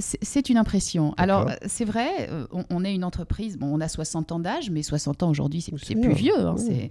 c'est- 0.00 0.18
c'est 0.22 0.48
une 0.50 0.56
impression. 0.56 1.14
Alors, 1.16 1.48
euh, 1.48 1.52
c'est 1.66 1.84
vrai, 1.84 2.28
euh, 2.30 2.46
on, 2.52 2.64
on 2.70 2.84
est 2.84 2.94
une 2.94 3.04
entreprise. 3.04 3.58
Bon, 3.58 3.66
on 3.74 3.80
a 3.80 3.88
60 3.88 4.32
ans 4.32 4.38
d'âge, 4.38 4.70
mais 4.70 4.82
60 4.82 5.22
ans 5.22 5.30
aujourd'hui, 5.30 5.60
c'est 5.60 5.72
plus 5.72 5.96
bien. 5.96 6.10
vieux. 6.10 6.38
hein, 6.40 6.54
Oui. 6.58 6.64
c'est 6.66 6.90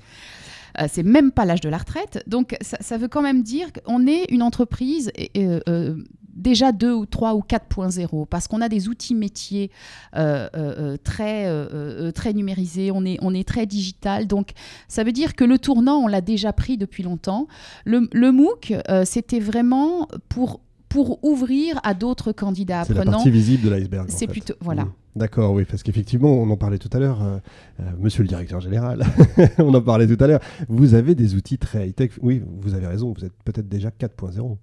euh, 0.79 0.87
c'est 0.91 1.01
même 1.01 1.31
pas 1.31 1.45
l'âge 1.45 1.61
de 1.61 1.69
la 1.69 1.77
retraite. 1.79 2.23
Donc, 2.27 2.55
ça, 2.61 2.77
ça 2.81 2.97
veut 2.99 3.07
quand 3.07 3.23
même 3.23 3.41
dire 3.41 3.69
qu'on 3.73 4.05
est 4.05 4.25
une 4.29 4.43
entreprise 4.43 5.11
et- 5.15 5.31
et, 5.33 5.47
euh, 5.47 5.59
euh, 5.69 5.95
déjà 6.37 6.71
2 6.71 6.93
ou 6.93 7.05
3 7.05 7.35
ou 7.35 7.39
4.0 7.41 8.25
parce 8.27 8.47
qu'on 8.47 8.61
a 8.61 8.69
des 8.69 8.87
outils 8.87 9.15
métiers 9.15 9.71
euh, 10.15 10.47
euh, 10.55 10.75
euh, 10.93 10.97
très, 11.03 11.45
euh, 11.47 12.11
très 12.11 12.33
numérisés, 12.33 12.91
on 12.91 13.03
est, 13.05 13.17
on 13.21 13.33
est 13.33 13.47
très 13.47 13.65
digital. 13.65 14.27
Donc, 14.27 14.51
ça 14.87 15.03
veut 15.03 15.11
dire 15.11 15.35
que 15.35 15.43
le 15.43 15.57
tournant, 15.57 15.97
on 15.97 16.07
l'a 16.07 16.21
déjà 16.21 16.53
pris 16.53 16.77
depuis 16.77 17.03
longtemps. 17.03 17.47
Le, 17.85 18.07
le 18.13 18.31
MOOC, 18.31 18.73
c'était 19.05 19.39
vraiment 19.39 20.07
pour, 20.29 20.61
pour 20.89 21.23
ouvrir 21.23 21.79
à 21.83 21.93
d'autres 21.93 22.31
candidats 22.31 22.83
C'est 22.85 22.93
la 22.93 23.01
apprenants. 23.01 23.17
partie 23.17 23.31
visible 23.31 23.63
de 23.63 23.69
l'iceberg. 23.69 24.07
C'est 24.09 24.27
plutôt. 24.27 24.53
Voilà. 24.61 24.85
Mm. 24.85 24.93
D'accord, 25.17 25.53
oui, 25.53 25.65
parce 25.65 25.81
qu'effectivement, 25.81 26.29
on 26.29 26.47
en 26.51 26.57
parlait 26.57 26.77
tout 26.77 26.89
à 26.93 26.99
l'heure, 26.99 27.23
euh, 27.23 27.37
euh, 27.79 27.83
monsieur 27.99 28.21
le 28.21 28.27
directeur 28.29 28.59
général, 28.61 29.03
on 29.57 29.73
en 29.73 29.81
parlait 29.81 30.05
tout 30.05 30.23
à 30.23 30.27
l'heure, 30.27 30.39
vous 30.69 30.93
avez 30.93 31.15
des 31.15 31.33
outils 31.33 31.57
très 31.57 31.87
high-tech. 31.87 32.11
Oui, 32.21 32.43
vous 32.61 32.75
avez 32.75 32.85
raison, 32.85 33.13
vous 33.17 33.25
êtes 33.25 33.33
peut-être 33.43 33.67
déjà 33.67 33.89
4.0. 33.89 34.57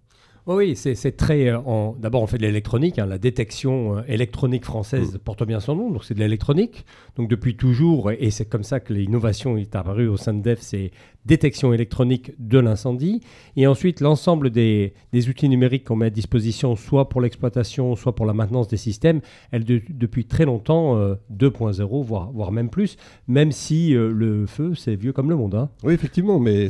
Oui, 0.47 0.77
c'est 0.77 1.17
très. 1.17 1.49
euh, 1.49 1.59
D'abord, 1.99 2.21
on 2.23 2.27
fait 2.27 2.37
de 2.37 2.43
l'électronique. 2.43 2.99
hein, 2.99 3.07
la 3.07 3.17
détection 3.17 3.97
euh, 3.97 4.03
électronique 4.09 4.65
française 4.67 5.15
Mm. 5.15 5.19
porte 5.19 5.45
bien 5.47 5.59
son 5.59 5.75
nom. 5.75 5.91
Donc, 5.91 6.05
c'est 6.05 6.13
de 6.15 6.19
l'électronique. 6.21 6.85
Donc, 7.17 7.29
depuis 7.31 7.57
toujours, 7.57 8.11
et 8.13 8.31
c'est 8.31 8.45
comme 8.45 8.63
ça 8.63 8.79
que 8.81 8.93
l'innovation 8.93 9.57
est 9.57 9.75
apparue 9.75 10.07
au 10.07 10.19
sein 10.19 10.35
de 10.35 10.43
DEF, 10.43 10.61
c'est 10.61 10.91
détection 11.27 11.73
électronique 11.73 12.33
de 12.39 12.59
l'incendie. 12.59 13.21
Et 13.57 13.67
ensuite, 13.67 14.01
l'ensemble 14.01 14.51
des, 14.51 14.93
des 15.13 15.29
outils 15.29 15.49
numériques 15.49 15.85
qu'on 15.85 15.97
met 15.97 16.07
à 16.07 16.11
disposition, 16.11 16.77
soit 16.77 17.09
pour 17.09 17.21
l'exploitation, 17.21 17.97
soit 17.97 18.15
pour 18.15 18.27
la 18.27 18.35
maintenance 18.35 18.69
des 18.69 18.77
systèmes, 18.77 19.21
elle 19.51 19.65
de- 19.65 19.81
depuis 19.89 20.25
très 20.27 20.45
longtemps 20.45 20.97
euh, 20.99 21.15
2.0, 21.33 22.03
voire, 22.05 22.31
voire 22.33 22.53
même 22.53 22.69
plus, 22.71 22.97
même 23.29 23.53
si 23.53 23.95
euh, 23.95 24.11
le 24.13 24.47
feu, 24.47 24.75
c'est 24.75 24.97
vieux 24.97 25.13
comme 25.13 25.31
le 25.31 25.37
monde. 25.37 25.55
hein. 25.55 25.71
Oui, 25.83 25.95
effectivement, 25.95 26.39
mais, 26.39 26.69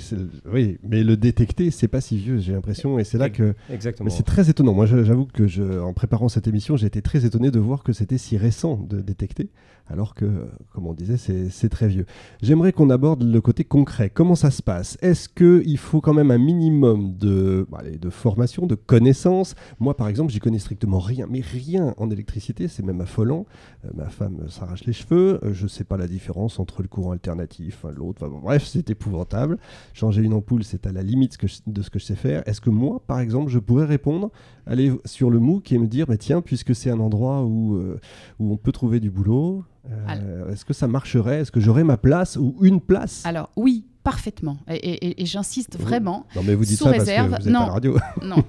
oui, 0.53 0.79
mais 0.83 1.03
le 1.03 1.17
détecter, 1.17 1.71
c'est 1.71 1.88
pas 1.88 2.01
si 2.01 2.17
vieux, 2.19 2.38
j'ai 2.38 2.53
l'impression. 2.53 2.99
Et 2.99 3.05
c'est 3.05 3.19
là 3.19 3.31
que. 3.31 3.55
Exactement. 3.73 4.05
Mais 4.05 4.11
c'est 4.11 4.23
très 4.23 4.51
étonnant. 4.51 4.73
Moi, 4.75 4.87
j'avoue 4.87 5.27
que 5.27 5.47
je, 5.47 5.81
en 5.81 5.93
préparant 5.93 6.29
cette 6.29 6.47
émission, 6.47 6.77
j'ai 6.77 6.87
été 6.87 7.03
très 7.03 7.25
étonné 7.27 7.51
de 7.51 7.59
voir 7.59 7.83
que 7.83 7.93
c'était 7.93 8.19
si 8.19 8.37
récent 8.37 8.77
de 8.88 9.01
détecter, 9.01 9.49
alors 9.87 10.14
que, 10.14 10.49
comme 10.73 10.87
on 10.87 10.94
disait, 10.94 11.16
c'est 11.16 11.68
très 11.68 11.88
vieux. 11.88 12.07
J'aimerais 12.42 12.73
qu'on 12.73 12.88
aborde 12.88 13.23
le 13.23 13.40
côté 13.40 13.64
concret. 13.64 14.11
Comment 14.11 14.35
ça 14.35 14.51
se 14.51 14.62
passe? 14.62 14.97
Est-ce 15.03 15.29
qu'il 15.29 15.79
faut 15.79 16.01
quand 16.01 16.14
même 16.14 16.31
un 16.31 16.38
minimum 16.38 17.14
de, 17.16 17.66
bah, 17.70 17.83
de 17.83 18.11
formation, 18.11 18.66
de 18.66 18.75
connaissances? 18.75 19.55
Moi, 19.81 19.94
par 19.94 20.09
exemple, 20.09 20.33
j'y 20.33 20.40
connais 20.40 20.59
strictement 20.59 20.99
rien, 20.99 21.27
mais 21.29 21.40
rien 21.40 21.94
en 21.99 22.11
électricité, 22.11 22.66
c'est 22.66 22.83
même 22.83 23.03
affolant. 23.03 23.44
Euh, 23.85 23.90
ma 23.94 24.09
femme 24.09 24.49
s'arrache 24.49 24.85
les 24.85 24.94
cheveux, 24.94 25.38
euh, 25.44 25.53
je 25.53 25.66
sais 25.66 25.85
pas 25.85 25.99
la 25.99 26.09
différence 26.09 26.59
entre 26.59 26.81
le 26.81 26.88
courant 26.88 27.12
alternatif, 27.12 27.81
enfin, 27.83 27.94
l'autre, 27.94 28.27
bref, 28.27 28.64
c'est 28.64 28.88
épouvantable. 28.88 29.59
Changer 29.92 30.23
une 30.23 30.33
ampoule, 30.33 30.64
c'est 30.64 30.87
à 30.87 30.92
la 30.92 31.03
limite 31.03 31.37
de 31.66 31.83
ce 31.83 31.90
que 31.90 31.99
je 31.99 32.05
sais 32.05 32.16
faire. 32.16 32.42
Est-ce 32.47 32.61
que 32.61 32.70
moi, 32.70 33.03
par 33.07 33.20
exemple, 33.20 33.51
je 33.51 33.59
pourrais 33.59 33.85
répondre, 33.87 34.31
aller 34.66 34.92
sur 35.05 35.31
le 35.31 35.38
MOOC 35.40 35.73
et 35.73 35.79
me 35.79 35.87
dire, 35.87 36.07
bah, 36.07 36.16
tiens, 36.16 36.40
puisque 36.40 36.75
c'est 36.75 36.90
un 36.90 37.01
endroit 37.01 37.42
où, 37.42 37.77
euh, 37.77 38.01
où 38.38 38.53
on 38.53 38.57
peut 38.57 38.73
trouver 38.73 39.01
du 39.01 39.11
boulot, 39.11 39.64
euh, 39.90 40.51
est-ce 40.53 40.64
que 40.64 40.73
ça 40.73 40.88
marcherait? 40.88 41.40
Est-ce 41.40 41.53
que 41.53 41.61
j'aurais 41.61 41.85
ma 41.85 41.97
place 41.97 42.37
ou 42.37 42.57
une 42.62 42.81
place? 42.81 43.25
Alors 43.27 43.51
oui, 43.57 43.87
parfaitement. 44.03 44.59
Et, 44.68 44.75
et- 44.75 45.07
et- 45.07 45.23
et 45.23 45.27
j'insiste 45.27 45.79
vraiment. 45.79 46.27
Non, 46.37 46.42
mais 46.42 46.55
vous 46.55 46.64
dites 46.64 46.79
sous 46.79 46.85
ça 46.85 46.90
réserve- 46.90 47.31
parce 47.31 47.44
que 47.44 47.49
vous 47.51 47.55
êtes 47.55 47.55
non. 47.55 47.62
à 47.62 47.66
la 47.66 47.73
radio. 47.73 47.99
Non, 48.23 48.44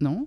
non. 0.00 0.26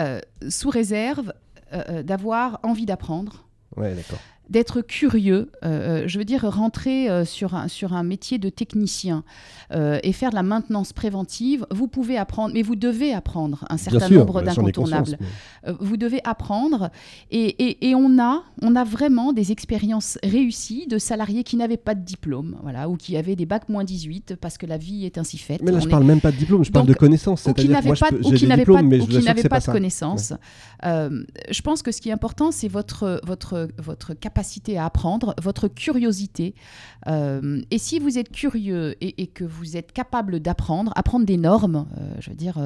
Euh, 0.00 0.20
sous 0.48 0.70
réserve 0.70 1.32
euh, 1.72 2.02
d'avoir 2.02 2.60
envie 2.62 2.86
d'apprendre, 2.86 3.44
ouais, 3.76 3.94
d'accord. 3.94 4.18
D'être 4.50 4.80
curieux. 4.82 5.50
euh, 5.64 6.02
euh, 6.02 6.04
je 6.06 6.18
veux 6.18 6.24
dire 6.24 6.42
rentrer 6.44 7.08
euh, 7.08 7.24
sur 7.24 7.54
un 7.54 7.68
sur 7.68 7.94
un 7.94 8.02
métier 8.02 8.38
de 8.38 8.48
technicien 8.48 9.24
euh, 9.72 9.98
et 10.02 10.12
faire 10.12 10.30
de 10.30 10.34
la 10.34 10.42
maintenance 10.42 10.92
préventive. 10.92 11.64
Vous 11.70 11.88
pouvez 11.88 12.18
apprendre, 12.18 12.52
mais 12.52 12.62
vous 12.62 12.76
devez 12.76 13.14
apprendre 13.14 13.64
un 13.70 13.76
certain 13.78 14.06
sûr, 14.08 14.18
nombre 14.18 14.42
d'incontournables. 14.42 15.16
mais- 15.20 15.72
vous 15.80 15.96
devez 15.96 16.20
apprendre 16.24 16.90
et, 17.30 17.44
et- 17.64 17.88
et 17.90 17.94
on 17.94 18.18
a 18.20 18.42
on 18.60 18.74
a 18.76 18.84
vraiment 18.84 19.32
des 19.32 19.52
expériences 19.52 20.18
réussies 20.24 20.86
de 20.88 20.98
salariés 20.98 21.44
qui 21.44 21.56
n'avaient 21.56 21.76
pas 21.76 21.94
de 21.94 22.04
diplôme 22.04 22.58
voilà 22.62 22.88
ou 22.88 22.96
qui 22.96 23.16
avaient 23.16 23.36
des 23.36 23.46
bacs 23.46 23.68
moins 23.68 23.84
18 23.84 24.34
parce 24.40 24.58
que 24.58 24.66
la 24.66 24.76
vie 24.76 25.06
est 25.06 25.18
ainsi 25.18 25.38
faite 25.38 25.62
Mais 25.62 25.70
là, 25.70 25.78
On 25.78 25.80
je 25.80 25.86
est- 25.86 25.90
parle 25.90 26.04
même 26.04 26.20
pas 26.20 26.32
de 26.32 26.36
diplôme, 26.36 26.64
je 26.64 26.72
parle 26.72 26.86
de 26.86 26.94
connaissances. 26.94 27.46
ou 27.46 27.52
qui 27.54 27.68
n'avaient 27.68 27.94
pas, 27.94 28.08
ou 28.12 28.32
qui 28.32 28.46
n'avaient 28.46 28.64
pas, 28.64 29.60
de 29.60 29.66
connaissances. 29.66 30.32
Euh, 30.84 31.22
je 31.50 31.62
pense 31.62 31.82
que 31.82 31.92
ce 31.92 32.00
qui 32.00 32.08
est 32.08 32.12
important, 32.12 32.50
c'est 32.50 32.68
votre, 32.68 33.20
votre, 33.24 33.68
votre 33.78 34.14
capacité 34.14 34.31
à 34.76 34.84
apprendre, 34.86 35.34
votre 35.40 35.68
curiosité. 35.68 36.54
Euh, 37.08 37.60
et 37.70 37.78
si 37.78 37.98
vous 37.98 38.18
êtes 38.18 38.30
curieux 38.30 38.94
et, 39.00 39.22
et 39.22 39.26
que 39.26 39.44
vous 39.44 39.76
êtes 39.76 39.92
capable 39.92 40.40
d'apprendre, 40.40 40.92
apprendre 40.96 41.26
des 41.26 41.36
normes, 41.36 41.86
euh, 41.98 42.14
je 42.20 42.30
veux 42.30 42.36
dire, 42.36 42.58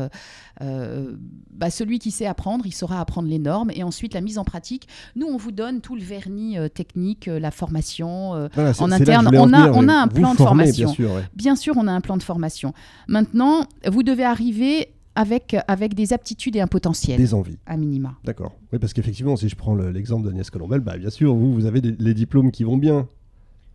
euh, 0.62 1.16
bah, 1.50 1.70
celui 1.70 1.98
qui 1.98 2.10
sait 2.10 2.26
apprendre, 2.26 2.66
il 2.66 2.72
saura 2.72 3.00
apprendre 3.00 3.28
les 3.28 3.38
normes 3.38 3.70
et 3.74 3.82
ensuite 3.82 4.14
la 4.14 4.20
mise 4.20 4.38
en 4.38 4.44
pratique. 4.44 4.88
Nous, 5.16 5.26
on 5.26 5.36
vous 5.36 5.52
donne 5.52 5.80
tout 5.80 5.96
le 5.96 6.02
vernis 6.02 6.56
technique, 6.74 7.26
la 7.26 7.50
formation. 7.50 8.48
Voilà, 8.54 8.72
en 8.80 8.90
interne, 8.92 9.28
on 9.42 9.52
a- 9.52 9.70
on 9.78 9.88
a 9.88 9.94
un 9.94 10.08
plan 10.08 10.32
de 10.32 10.36
formation. 10.48 10.86
Bien 10.86 10.94
sûr, 10.94 11.12
ouais. 11.12 11.22
Bien 11.34 11.56
sûr, 11.56 11.74
on 11.76 11.86
a 11.86 11.92
un 11.92 12.00
plan 12.00 12.16
de 12.16 12.22
formation. 12.22 12.72
Maintenant, 13.08 13.64
vous 13.90 14.02
devez 14.02 14.24
arriver 14.24 14.88
avec, 15.16 15.56
avec 15.66 15.94
des 15.94 16.12
aptitudes 16.12 16.54
et 16.56 16.60
un 16.60 16.66
potentiel, 16.68 17.18
Des 17.18 17.34
envies. 17.34 17.58
à 17.66 17.76
minima. 17.76 18.14
D'accord. 18.24 18.52
Oui, 18.72 18.78
parce 18.78 18.92
qu'effectivement, 18.92 19.34
si 19.36 19.48
je 19.48 19.56
prends 19.56 19.74
le- 19.74 19.90
l'exemple 19.90 20.26
d'Agnès 20.28 20.48
Colombel, 20.50 20.80
bah, 20.80 20.96
bien 20.98 21.10
sûr, 21.10 21.34
vous, 21.34 21.52
vous 21.52 21.66
avez 21.66 21.80
des- 21.80 21.96
les 21.98 22.14
diplômes 22.14 22.50
qui 22.52 22.62
vont 22.62 22.76
bien. 22.76 23.08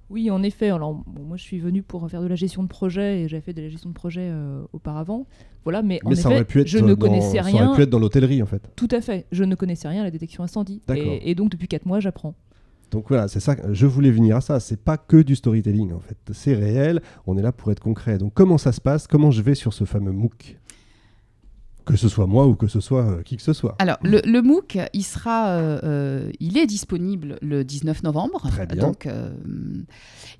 Oui, 0.09 0.29
en 0.29 0.43
effet. 0.43 0.69
Alors, 0.69 0.93
bon, 0.93 1.23
moi, 1.23 1.37
je 1.37 1.43
suis 1.43 1.59
venue 1.59 1.83
pour 1.83 2.09
faire 2.09 2.21
de 2.21 2.27
la 2.27 2.35
gestion 2.35 2.63
de 2.63 2.67
projet 2.67 3.21
et 3.21 3.27
j'avais 3.29 3.41
fait 3.41 3.53
de 3.53 3.61
la 3.61 3.69
gestion 3.69 3.89
de 3.89 3.95
projet 3.95 4.27
euh, 4.29 4.61
auparavant. 4.73 5.25
Voilà, 5.63 5.81
mais, 5.81 5.99
en 6.03 6.09
ça 6.13 6.19
effet, 6.21 6.27
aurait 6.27 6.43
pu 6.45 6.59
être 6.61 6.67
je 6.67 6.79
ne 6.79 6.93
dans- 6.93 6.95
connaissais 7.07 7.37
Ça 7.37 7.43
rien. 7.43 7.67
aurait 7.67 7.75
pu 7.77 7.81
être 7.83 7.89
dans 7.89 7.99
l'hôtellerie, 7.99 8.43
en 8.43 8.45
fait. 8.45 8.61
Tout 8.75 8.89
à 8.91 8.99
fait. 8.99 9.25
Je 9.31 9.43
ne 9.45 9.55
connaissais 9.55 9.87
rien 9.87 10.01
à 10.01 10.03
la 10.05 10.11
détection 10.11 10.43
incendie. 10.43 10.81
Et 10.93 11.33
donc, 11.33 11.49
depuis 11.49 11.67
4 11.67 11.85
mois, 11.85 11.99
j'apprends. 12.01 12.35
Donc 12.91 13.05
voilà, 13.07 13.29
c'est 13.29 13.39
ça. 13.39 13.55
Je 13.71 13.85
voulais 13.85 14.11
venir 14.11 14.35
à 14.35 14.41
ça. 14.41 14.59
C'est 14.59 14.75
pas 14.83 14.97
que 14.97 15.21
du 15.21 15.37
storytelling, 15.37 15.93
en 15.93 16.01
fait. 16.01 16.17
C'est 16.33 16.53
réel. 16.55 17.01
On 17.25 17.37
est 17.37 17.41
là 17.41 17.53
pour 17.53 17.71
être 17.71 17.79
concret. 17.79 18.17
Donc 18.17 18.33
comment 18.33 18.57
ça 18.57 18.73
se 18.73 18.81
passe? 18.81 19.07
Comment 19.07 19.31
je 19.31 19.41
vais 19.41 19.55
sur 19.55 19.71
ce 19.71 19.85
fameux 19.85 20.11
MOOC? 20.11 20.57
Que 21.85 21.95
ce 21.97 22.07
soit 22.09 22.27
moi 22.27 22.45
ou 22.47 22.55
que 22.55 22.67
ce 22.67 22.79
soit 22.79 23.03
euh, 23.03 23.21
qui 23.23 23.37
que 23.37 23.41
ce 23.41 23.53
soit. 23.53 23.75
Alors, 23.79 23.97
le, 24.03 24.21
le 24.23 24.41
MOOC, 24.41 24.77
il 24.93 25.03
sera, 25.03 25.47
euh, 25.49 25.79
euh, 25.83 26.31
il 26.39 26.57
est 26.57 26.67
disponible 26.67 27.37
le 27.41 27.63
19 27.63 28.03
novembre. 28.03 28.47
Très 28.49 28.65
bien. 28.67 28.83
Donc, 28.87 29.05
euh, 29.07 29.31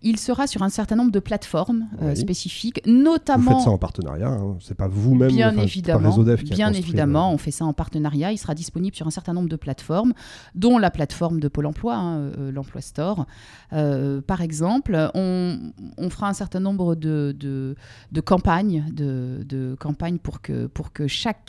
il 0.03 0.17
sera 0.17 0.47
sur 0.47 0.61
un 0.63 0.69
certain 0.69 0.95
nombre 0.95 1.11
de 1.11 1.19
plateformes 1.19 1.87
Oui. 2.01 2.15
spécifiques, 2.15 2.81
Vous 2.85 2.91
notamment. 2.91 3.51
faites 3.51 3.61
ça 3.65 3.69
en 3.71 3.77
partenariat. 3.77 4.29
hein. 4.29 4.57
C'est 4.59 4.75
pas 4.77 4.87
vous-même. 4.87 5.29
Bien 5.31 5.51
enfin, 5.51 5.63
évidemment, 5.63 6.09
Réseau 6.09 6.23
Dev 6.23 6.43
qui 6.43 6.53
bien 6.53 6.71
évidemment, 6.73 7.33
on 7.33 7.37
fait 7.37 7.51
ça 7.51 7.65
en 7.65 7.73
partenariat. 7.73 8.31
Il 8.31 8.37
sera 8.37 8.53
disponible 8.55 8.95
sur 8.95 9.07
un 9.07 9.11
certain 9.11 9.33
nombre 9.33 9.49
de 9.49 9.55
plateformes, 9.55 10.13
dont 10.55 10.77
la 10.77 10.91
plateforme 10.91 11.39
de 11.39 11.47
Pôle 11.47 11.65
Emploi, 11.65 11.95
hein, 11.95 12.31
l'Emploi 12.53 12.81
Store. 12.81 13.25
Par 13.71 14.41
exemple, 14.41 15.09
on, 15.15 15.71
on 15.97 16.09
fera 16.09 16.29
un 16.29 16.33
certain 16.33 16.59
nombre 16.59 16.95
de, 16.95 17.35
de, 17.37 17.75
de 18.11 18.21
campagnes, 18.21 18.85
de, 18.91 19.43
de 19.47 19.75
campagnes 19.79 20.17
pour 20.19 20.41
que, 20.41 20.67
pour 20.67 20.91
que 20.93 21.07
chaque, 21.07 21.40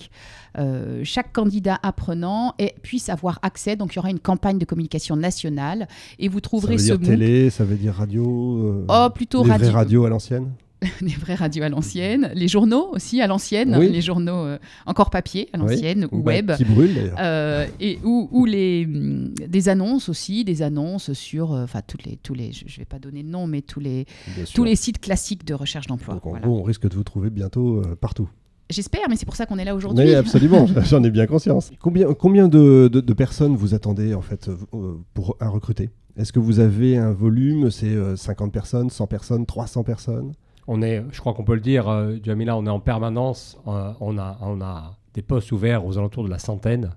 euh, 0.59 1.01
chaque 1.05 1.33
candidat 1.33 1.79
apprenant 1.83 2.55
puisse 2.83 3.09
avoir 3.09 3.39
accès. 3.43 3.77
Donc, 3.77 3.95
il 3.95 3.97
y 3.97 3.99
aura 3.99 4.11
une 4.11 4.21
campagne 4.21 4.59
de 4.59 4.65
communication 4.65 5.17
nationale 5.17 5.89
et 6.19 6.29
vous 6.29 6.39
Ça 6.39 6.43
trouverez 6.43 6.75
veut 6.75 6.79
ce 6.79 6.85
dire 6.85 6.99
MOOC. 6.99 7.09
télé, 7.09 7.51
ça 7.51 7.65
veut 7.65 7.77
dire 7.77 7.95
radio. 7.95 8.25
euh, 8.59 8.87
Oh, 8.89 9.09
plutôt 9.15 9.43
les 9.43 9.49
vraies 9.49 9.57
radio. 9.59 9.73
radios 9.73 10.05
à 10.05 10.09
l'ancienne. 10.11 10.53
les 11.01 11.13
vraies 11.13 11.37
radios 11.37 11.63
à 11.63 11.69
l'ancienne, 11.69 12.33
les 12.35 12.49
journaux 12.49 12.89
aussi 12.91 13.21
à 13.21 13.29
l'ancienne, 13.29 13.77
Oui. 13.79 13.89
les 13.89 14.01
journaux 14.01 14.35
euh, 14.35 14.59
encore 14.85 15.11
papier 15.11 15.49
à 15.53 15.57
l'ancienne 15.57 16.09
ou 16.11 16.19
Bah, 16.23 16.33
web. 16.33 16.57
Qui 16.57 16.65
brûle 16.65 16.93
d'ailleurs. 16.93 17.17
Euh, 17.21 17.69
et 17.79 18.01
ou, 18.03 18.29
ou 18.33 18.47
les 18.47 18.85
hum, 18.85 19.33
des 19.47 19.69
annonces 19.69 20.09
aussi, 20.09 20.45
des 20.45 20.61
annonces 20.61 21.13
sur, 21.13 21.53
euh, 21.55 21.63
enfin 21.63 21.83
toutes 21.87 22.05
les 22.05 22.17
tous 22.17 22.35
les, 22.35 22.51
je, 22.51 22.65
je 22.67 22.79
vais 22.79 22.85
pas 22.85 22.99
donner 22.99 23.23
de 23.23 23.29
nom, 23.29 23.47
mais 23.47 23.63
tous 23.63 23.79
les 23.79 24.07
bien 24.35 24.45
sûr. 24.45 24.57
tous 24.57 24.65
les 24.65 24.75
sites 24.75 25.01
classiques 25.01 25.45
de 25.47 25.55
recherche 25.55 25.87
d'emploi. 25.87 26.15
Donc 26.15 26.27
en 26.27 26.31
voilà. 26.31 26.47
gros, 26.49 26.59
on 26.59 26.63
risque 26.65 26.89
de 26.89 26.95
vous 26.97 27.05
trouver 27.05 27.31
bientôt 27.31 27.81
partout. 28.01 28.29
J'espère, 28.73 29.03
mais 29.09 29.17
c'est 29.17 29.27
pour 29.27 29.37
ça 29.37 29.47
qu'on 29.47 29.59
est 29.59 29.65
là 29.65 29.75
aujourd'hui. 29.75 30.05
Oui, 30.05 30.15
absolument, 30.15 30.67
j'en 30.85 31.03
ai 31.05 31.11
bien 31.11 31.27
conscience. 31.27 31.71
Combien, 31.81 32.13
combien 32.15 32.49
de, 32.49 32.89
de- 32.93 33.01
de 33.01 33.13
personnes 33.13 33.55
vous 33.55 33.75
attendez 33.75 34.15
en 34.15 34.23
fait 34.23 34.49
euh, 34.49 34.95
pour 35.15 35.37
un 35.41 35.49
recruter 35.49 35.91
Est-ce 36.17 36.33
que 36.33 36.39
vous 36.41 36.59
avez 36.61 36.97
un 36.97 37.13
volume? 37.13 37.71
C'est 37.71 37.87
euh, 37.87 38.17
50 38.17 38.53
personnes, 38.53 38.91
100 38.91 39.07
personnes, 39.07 39.47
300 39.47 39.83
personnes? 39.85 40.33
On 40.69 40.81
est, 40.83 41.03
je 41.11 41.19
crois 41.21 41.35
qu'on 41.35 41.45
peut 41.45 41.55
le 41.55 41.61
dire, 41.61 41.89
euh, 41.89 42.17
Jamila, 42.23 42.57
on 42.57 42.65
est 42.67 42.71
en 42.71 42.81
permanence. 42.81 43.59
euh, 43.67 43.91
on, 44.01 44.17
a, 44.19 44.39
on 44.43 44.61
a 44.61 44.97
des 45.15 45.23
postes 45.23 45.53
ouverts 45.53 45.85
aux 45.85 45.99
alentours 45.99 46.25
de 46.25 46.31
la 46.31 46.39
centaine 46.39 46.91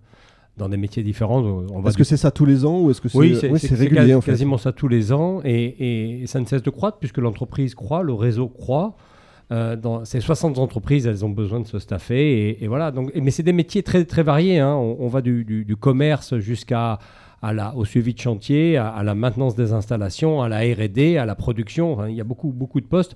dans 0.57 0.69
des 0.69 0.77
métiers 0.77 1.03
différents. 1.03 1.41
On 1.41 1.81
va 1.81 1.89
Est-ce 1.89 1.97
du- 1.97 2.03
que 2.03 2.03
c'est 2.05 2.15
ça 2.15 2.31
tous 2.31 2.45
les 2.45 2.63
ans 2.63 2.79
ou 2.79 2.91
est-ce 2.91 3.01
que 3.01 3.09
c'est 3.09 3.17
oui, 3.17 3.35
c'est 3.41 3.49
oui, 3.51 3.59
régulier 3.71 4.01
quasi- 4.01 4.13
en 4.15 4.21
fait? 4.21 4.31
quasiment 4.31 4.57
ça 4.57 4.71
tous 4.71 4.87
les 4.87 5.11
ans 5.11 5.41
et, 5.43 6.21
et 6.21 6.27
ça 6.27 6.39
ne 6.39 6.45
cesse 6.45 6.61
de 6.63 6.69
croître 6.69 6.97
puisque 6.99 7.17
l'entreprise 7.17 7.75
croît, 7.75 8.03
le 8.03 8.13
réseau 8.13 8.47
croît. 8.47 8.95
Euh, 9.51 9.75
dans 9.75 10.05
ces 10.05 10.21
60 10.21 10.57
entreprises, 10.57 11.05
elles 11.05 11.23
ont 11.23 11.29
besoin 11.29 11.59
de 11.59 11.67
se 11.67 11.77
staffer 11.77 12.63
et, 12.63 12.67
voilà. 12.67 12.91
Donc, 12.91 13.11
mais 13.15 13.31
c'est 13.31 13.43
des 13.43 13.53
métiers 13.53 13.83
très 13.83 14.05
très 14.05 14.23
variés. 14.23 14.59
hein. 14.59 14.73
On, 14.75 15.07
va 15.07 15.21
du, 15.21 15.75
commerce 15.79 16.37
jusqu'à 16.39 16.99
au 17.75 17.85
suivi 17.85 18.15
de 18.15 18.19
chantier, 18.19 18.77
à, 18.77 19.03
la 19.03 19.13
maintenance 19.13 19.55
des 19.55 19.71
installations, 19.71 20.41
à 20.41 20.49
la 20.49 20.61
R&D, 20.61 21.17
à 21.17 21.25
la 21.25 21.35
production. 21.35 21.93
Enfin, 21.93 22.07
il 22.09 22.15
y 22.15 22.21
a 22.21 22.23
beaucoup 22.23 22.51
beaucoup 22.51 22.81
de 22.81 22.87
postes. 22.87 23.15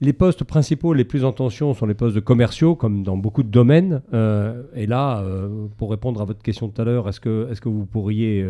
Les 0.00 0.12
postes 0.12 0.44
principaux 0.44 0.92
les 0.92 1.04
plus 1.04 1.24
en 1.24 1.32
tension 1.32 1.72
sont 1.72 1.86
les 1.86 1.94
postes 1.94 2.20
commerciaux, 2.20 2.74
comme 2.74 3.02
dans 3.02 3.16
beaucoup 3.16 3.42
de 3.42 3.48
domaines. 3.48 4.02
Euh, 4.12 4.64
et 4.74 4.86
là, 4.86 5.20
euh, 5.20 5.66
pour 5.78 5.90
répondre 5.90 6.20
à 6.20 6.26
votre 6.26 6.42
question 6.42 6.68
tout 6.68 6.82
à 6.82 6.84
l'heure, 6.84 7.08
est-ce 7.08 7.20
que, 7.20 7.48
est 7.50 7.58
que 7.58 7.70
vous 7.70 7.86
pourriez 7.86 8.46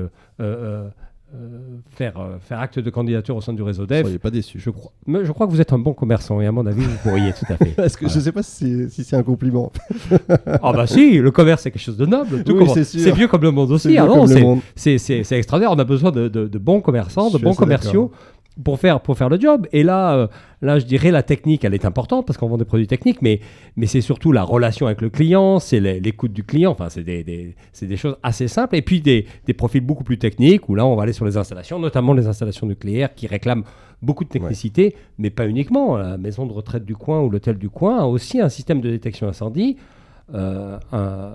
faire, 1.91 2.19
euh, 2.19 2.37
faire 2.41 2.61
acte 2.61 2.79
de 2.79 2.91
candidature 2.91 3.37
au 3.37 3.41
sein 3.41 3.53
du 3.53 3.63
réseau 3.63 3.87
Dev 3.87 4.03
Soyez 4.03 4.19
pas 4.19 4.31
déçus. 4.31 4.59
je 4.61 4.71
crois, 4.71 4.93
mais 5.07 5.25
je 5.25 5.33
crois 5.33 5.47
que 5.47 5.53
vous 5.53 5.61
êtes 5.61 5.73
un 5.73 5.79
bon 5.79 5.93
commerçant 5.93 6.41
et 6.41 6.47
à 6.47 6.53
mon 6.53 6.65
avis, 6.67 6.83
vous 6.83 6.97
pourriez 7.03 7.33
tout 7.33 7.47
à 7.53 7.57
fait. 7.57 7.71
Parce 7.77 7.97
que 7.97 8.05
Voilà. 8.07 8.15
je 8.15 8.21
sais 8.21 8.33
pas 8.33 8.43
si 8.43 8.53
c'est 8.85 8.89
si 8.91 9.05
c'est 9.05 9.17
un 9.17 9.23
compliment. 9.23 9.73
Ah 10.63 10.73
bah 10.73 10.87
si, 10.87 11.19
le 11.19 11.31
commerce 11.31 11.63
c'est 11.63 11.71
quelque 11.71 11.83
chose 11.83 11.97
de 11.97 12.07
noble. 12.07 12.43
Oui, 12.47 12.67
c'est 12.75 12.85
sûr. 12.85 13.01
c'est 13.01 13.13
vieux 13.13 13.29
comme 13.29 13.43
le 13.43 13.51
monde 13.51 13.71
aussi. 13.73 13.97
Ah 13.99 14.07
c'est- 14.77 15.21
extraordinaire. 15.39 15.73
On 15.73 15.79
a 15.79 15.85
besoin 15.85 16.11
de, 16.11 16.29
de- 16.29 16.47
de 16.49 16.59
bons 16.59 16.81
commerçants, 16.81 17.31
de 17.31 17.39
bons 17.39 17.55
commerciaux 17.55 18.11
pour 18.63 18.79
faire, 18.79 19.01
pour 19.01 19.17
faire 19.19 19.29
le 19.29 19.41
job. 19.41 19.67
Et 19.73 19.83
là, 19.83 20.15
euh, 20.15 20.27
là, 20.63 20.79
je 20.79 20.85
dirais 20.87 21.11
la 21.11 21.23
technique, 21.23 21.65
elle 21.65 21.75
est 21.75 21.85
importante 21.85 22.27
parce 22.27 22.39
qu'on 22.39 22.49
vend 22.49 22.57
des 22.57 22.65
produits 22.65 22.87
techniques, 22.87 23.21
mais, 23.21 23.41
mais 23.77 23.87
c'est 23.87 24.01
surtout 24.01 24.31
la 24.31 24.43
relation 24.45 24.87
avec 24.87 25.01
le 25.01 25.11
client, 25.11 25.59
c'est 25.59 25.81
l'é- 25.81 25.99
l'écoute 26.01 26.33
du 26.33 26.45
client. 26.45 26.71
Enfin, 26.71 26.89
c'est 26.89 27.03
des, 27.03 27.25
des 27.25 27.97
choses 27.97 28.17
assez 28.23 28.47
simples. 28.47 28.77
Et 28.77 28.83
puis 28.83 29.01
des, 29.01 29.27
des 29.47 29.55
profils 29.55 29.81
beaucoup 29.81 30.05
plus 30.05 30.19
techniques 30.19 30.69
où 30.69 30.75
là, 30.75 30.87
on 30.87 30.95
va 30.95 31.03
aller 31.03 31.13
sur 31.13 31.25
les 31.25 31.37
installations, 31.37 31.79
notamment 31.79 32.13
les 32.13 32.27
installations 32.27 32.67
nucléaires 32.67 33.15
qui 33.15 33.27
réclament 33.27 33.65
beaucoup 34.03 34.25
de 34.25 34.29
technicité, 34.29 34.95
mais 35.19 35.31
pas 35.31 35.47
uniquement. 35.49 35.97
La 35.97 36.19
maison 36.19 36.47
de 36.47 36.53
retraite 36.53 36.85
du 36.85 36.95
coin 36.95 37.23
ou 37.23 37.31
l'hôtel 37.31 37.57
du 37.59 37.71
coin 37.71 37.99
a 38.01 38.05
aussi 38.05 38.41
un 38.41 38.49
système 38.51 38.81
de 38.81 38.91
détection 38.91 39.27
incendie. 39.27 39.79
Euh, 40.33 40.79
un- 40.93 41.35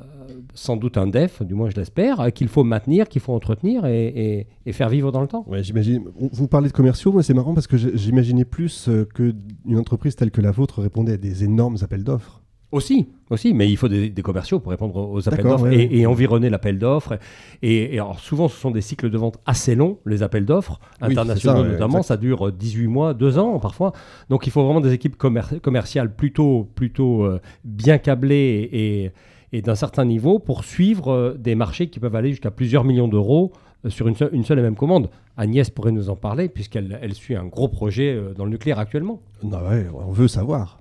sans 0.54 0.78
doute 0.78 0.98
un 0.98 1.08
DEF, 1.08 1.44
du 1.44 1.54
moins 1.54 1.70
je 1.70 1.76
l'espère, 1.76 2.20
euh, 2.22 2.30
qu'il 2.30 2.48
faut 2.48 2.64
maintenir, 2.64 3.08
qu'il 3.08 3.22
faut 3.22 3.34
entretenir 3.34 3.86
et, 3.86 4.48
faire 4.72 4.90
vivre 4.90 5.12
dans 5.12 5.22
le 5.22 5.28
temps. 5.28 5.46
J'imagine. 5.62 6.06
Vous 6.32 6.48
parlez 6.48 6.68
de 6.70 6.74
commerciaux, 6.74 7.12
moi 7.12 7.22
c'est 7.24 7.34
marrant 7.34 7.54
parce 7.54 7.68
que 7.68 7.78
j'imaginais 7.78 8.46
plus 8.46 8.88
euh, 8.88 9.06
que 9.14 9.34
une 9.66 9.78
entreprise 9.78 10.16
telle 10.16 10.32
que 10.32 10.42
la 10.42 10.52
vôtre 10.52 10.82
répondait 10.82 11.14
à 11.14 11.18
des 11.18 11.44
énormes 11.44 11.78
appels 11.82 12.04
d'offres. 12.04 12.39
Aussi, 12.72 13.08
aussi, 13.32 13.56
mais 13.56 13.68
il 13.68 13.78
faut 13.78 13.88
des, 13.88 14.10
des 14.10 14.22
commerciaux 14.22 14.60
pour 14.60 14.70
répondre 14.70 14.96
aux 14.96 15.28
appels 15.28 15.44
d'offres 15.44 15.64
ouais, 15.64 15.90
et, 15.92 16.06
environner 16.06 16.52
l'appel 16.52 16.78
d'offres. 16.78 17.18
Et, 17.64 17.96
et 17.96 18.00
alors 18.00 18.20
souvent, 18.20 18.48
ce 18.48 18.56
sont 18.60 18.70
des 18.70 18.82
cycles 18.82 19.10
de 19.10 19.18
vente 19.18 19.40
assez 19.48 19.74
longs, 19.74 19.98
les 20.06 20.22
appels 20.22 20.46
d'offres, 20.46 20.80
Oui, 21.02 21.12
internationaux 21.12 21.64
ça, 21.64 21.68
notamment, 21.70 21.98
exact. 21.98 22.08
ça 22.10 22.18
dure 22.18 22.52
18 22.52 22.86
mois, 22.88 23.14
2 23.16 23.40
ans 23.40 23.58
parfois. 23.60 23.92
Donc 24.30 24.46
il 24.46 24.52
faut 24.52 24.64
vraiment 24.64 24.82
des 24.82 24.94
équipes 24.94 25.18
commer- 25.18 25.60
commerciales 25.62 26.14
plutôt, 26.14 26.70
plutôt 26.76 27.24
euh, 27.24 27.40
bien 27.64 27.98
câblées 27.98 29.12
et, 29.52 29.62
d'un 29.64 29.74
certain 29.74 30.06
niveau 30.06 30.38
pour 30.38 30.64
suivre 30.64 31.12
euh, 31.12 31.34
des 31.34 31.56
marchés 31.56 31.88
qui 31.90 32.00
peuvent 32.00 32.16
aller 32.16 32.30
jusqu'à 32.30 32.52
plusieurs 32.52 32.84
millions 32.84 33.08
d'euros 33.08 33.52
euh, 33.84 33.90
sur 33.90 34.08
une 34.08 34.16
seule, 34.16 34.30
une 34.32 34.44
seule 34.46 34.60
et 34.60 34.62
même 34.62 34.76
commande. 34.76 35.10
Agnès 35.38 35.72
pourrait 35.72 35.92
nous 35.92 36.12
en 36.12 36.16
parler 36.16 36.50
puisqu'elle 36.50 37.00
elle 37.02 37.16
suit 37.16 37.36
un 37.36 37.46
gros 37.46 37.68
projet 37.68 38.14
euh, 38.14 38.36
dans 38.36 38.46
le 38.46 38.52
nucléaire 38.52 38.78
actuellement. 38.78 39.24
Non, 39.42 39.58
ouais, 39.68 39.88
on 39.92 40.12
veut 40.12 40.28
savoir. 40.28 40.79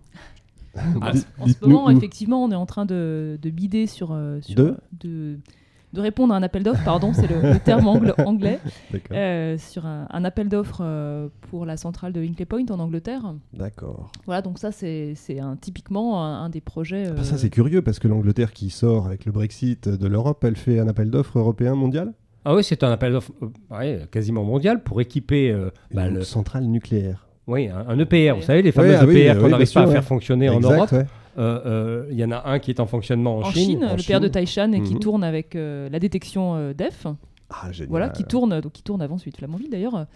Ah, 1.02 1.12
En 1.40 1.46
ce 1.46 1.54
moment, 1.62 1.90
effectivement, 1.90 2.44
on 2.44 2.50
est 2.50 2.54
en 2.56 2.66
train 2.66 2.86
de, 2.86 3.38
de 3.40 3.50
bider 3.50 3.86
sur, 3.86 4.10
euh, 4.12 4.40
sur- 4.42 4.54
De 4.56 4.76
de 5.00 5.38
de 5.94 6.02
répondre 6.02 6.34
à 6.34 6.36
un 6.36 6.42
appel 6.42 6.62
d'offres, 6.62 6.84
pardon, 6.84 7.14
c'est 7.14 7.26
le, 7.26 7.40
le 7.54 7.58
terme 7.60 7.86
angl- 7.86 8.12
anglais, 8.26 8.58
D'accord. 8.92 9.16
euh, 9.16 9.56
sur 9.56 9.86
un, 9.86 10.06
un 10.10 10.22
appel 10.26 10.50
d'offres 10.50 10.82
euh, 10.82 11.28
pour 11.50 11.64
la 11.64 11.78
centrale 11.78 12.12
de 12.12 12.20
Hinkley 12.20 12.44
Point 12.44 12.66
en 12.68 12.78
Angleterre. 12.78 13.34
D'accord. 13.54 14.12
Voilà, 14.26 14.42
donc 14.42 14.58
ça, 14.58 14.70
c'est 14.70 15.14
c'est 15.16 15.40
un, 15.40 15.56
typiquement 15.56 16.22
un, 16.22 16.42
un 16.44 16.50
des 16.50 16.60
projets. 16.60 17.06
Ah, 17.06 17.12
euh, 17.12 17.22
Ça 17.22 17.38
c'est 17.38 17.48
curieux 17.48 17.80
parce 17.80 17.98
que 18.00 18.06
l'Angleterre 18.06 18.52
qui 18.52 18.68
sort 18.68 19.06
avec 19.06 19.24
le 19.24 19.32
Brexit 19.32 19.88
de 19.88 20.06
l'Europe, 20.06 20.44
elle 20.44 20.56
fait 20.56 20.78
un 20.78 20.88
appel 20.88 21.10
d'offres 21.10 21.38
européen 21.38 21.74
mondial? 21.74 22.12
Ah 22.44 22.54
oui, 22.54 22.62
c'est 22.62 22.82
un 22.84 22.90
appel 22.92 23.12
d'offres 23.12 23.32
euh, 23.42 23.48
ouais, 23.74 24.02
quasiment 24.10 24.44
mondial 24.44 24.82
pour 24.82 25.00
équiper 25.00 25.50
euh, 25.50 25.70
bah, 25.94 26.06
Une 26.08 26.16
le- 26.16 26.22
centrale 26.22 26.64
nucléaire. 26.66 27.27
Oui, 27.48 27.68
un, 27.68 27.84
un 27.88 27.98
EPR. 27.98 28.36
Vous 28.36 28.42
savez, 28.42 28.62
les 28.62 28.70
fameux 28.72 28.94
ah 28.96 29.04
oui, 29.06 29.16
EPR 29.18 29.36
oui, 29.36 29.42
qu'on 29.42 29.48
n'arrive 29.48 29.72
pas 29.72 29.82
à 29.82 29.86
faire 29.88 30.04
fonctionner 30.04 30.48
en 30.48 30.60
Europe. 30.60 30.92
ouais. 30.92 31.06
Euh, 31.38 31.60
euh, 31.66 32.06
Il 32.10 32.18
y 32.18 32.24
en 32.24 32.30
a 32.32 32.48
un 32.48 32.58
qui 32.58 32.70
est 32.70 32.80
en 32.80 32.86
fonctionnement 32.86 33.36
en, 33.38 33.40
en 33.40 33.44
Chine. 33.50 33.64
Chine, 33.78 33.84
en 33.84 33.92
le 33.96 33.98
Chine. 34.02 34.16
PR 34.16 34.20
de 34.20 34.28
Taishan, 34.28 34.72
et 34.72 34.82
qui 34.82 34.94
Mhm. 34.94 35.00
tourne 35.00 35.24
avec 35.24 35.54
euh, 35.56 35.88
la 35.88 35.98
détection 36.00 36.54
euh, 36.56 36.72
DEF. 36.74 37.06
Ah, 37.50 37.70
génial. 37.72 37.90
Voilà, 37.90 38.08
qui 38.10 38.24
tourne, 38.24 38.60
donc 38.60 38.72
qui 38.72 38.82
tourne 38.82 39.00
avant 39.02 39.16
de 39.16 39.20
Flamanville 39.36 39.70
d'ailleurs, 39.70 40.06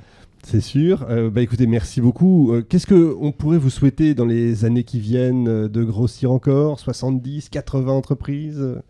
C'est 0.44 0.62
sûr. 0.62 1.06
Euh, 1.10 1.30
bah, 1.30 1.42
écoutez, 1.42 1.68
merci 1.68 2.02
beaucoup. 2.02 2.54
Euh, 2.54 2.62
Qu'est-ce 2.62 2.88
qu'on 2.88 3.32
pourrait 3.32 3.58
vous 3.58 3.70
souhaiter 3.70 4.14
dans 4.14 4.26
les 4.26 4.66
années 4.66 4.84
qui 4.84 5.00
viennent 5.00 5.48
euh, 5.48 5.68
de 5.68 5.84
grossir 5.84 6.32
encore 6.32 6.80
70, 6.80 7.50
80 7.50 7.92
entreprises? 7.92 8.82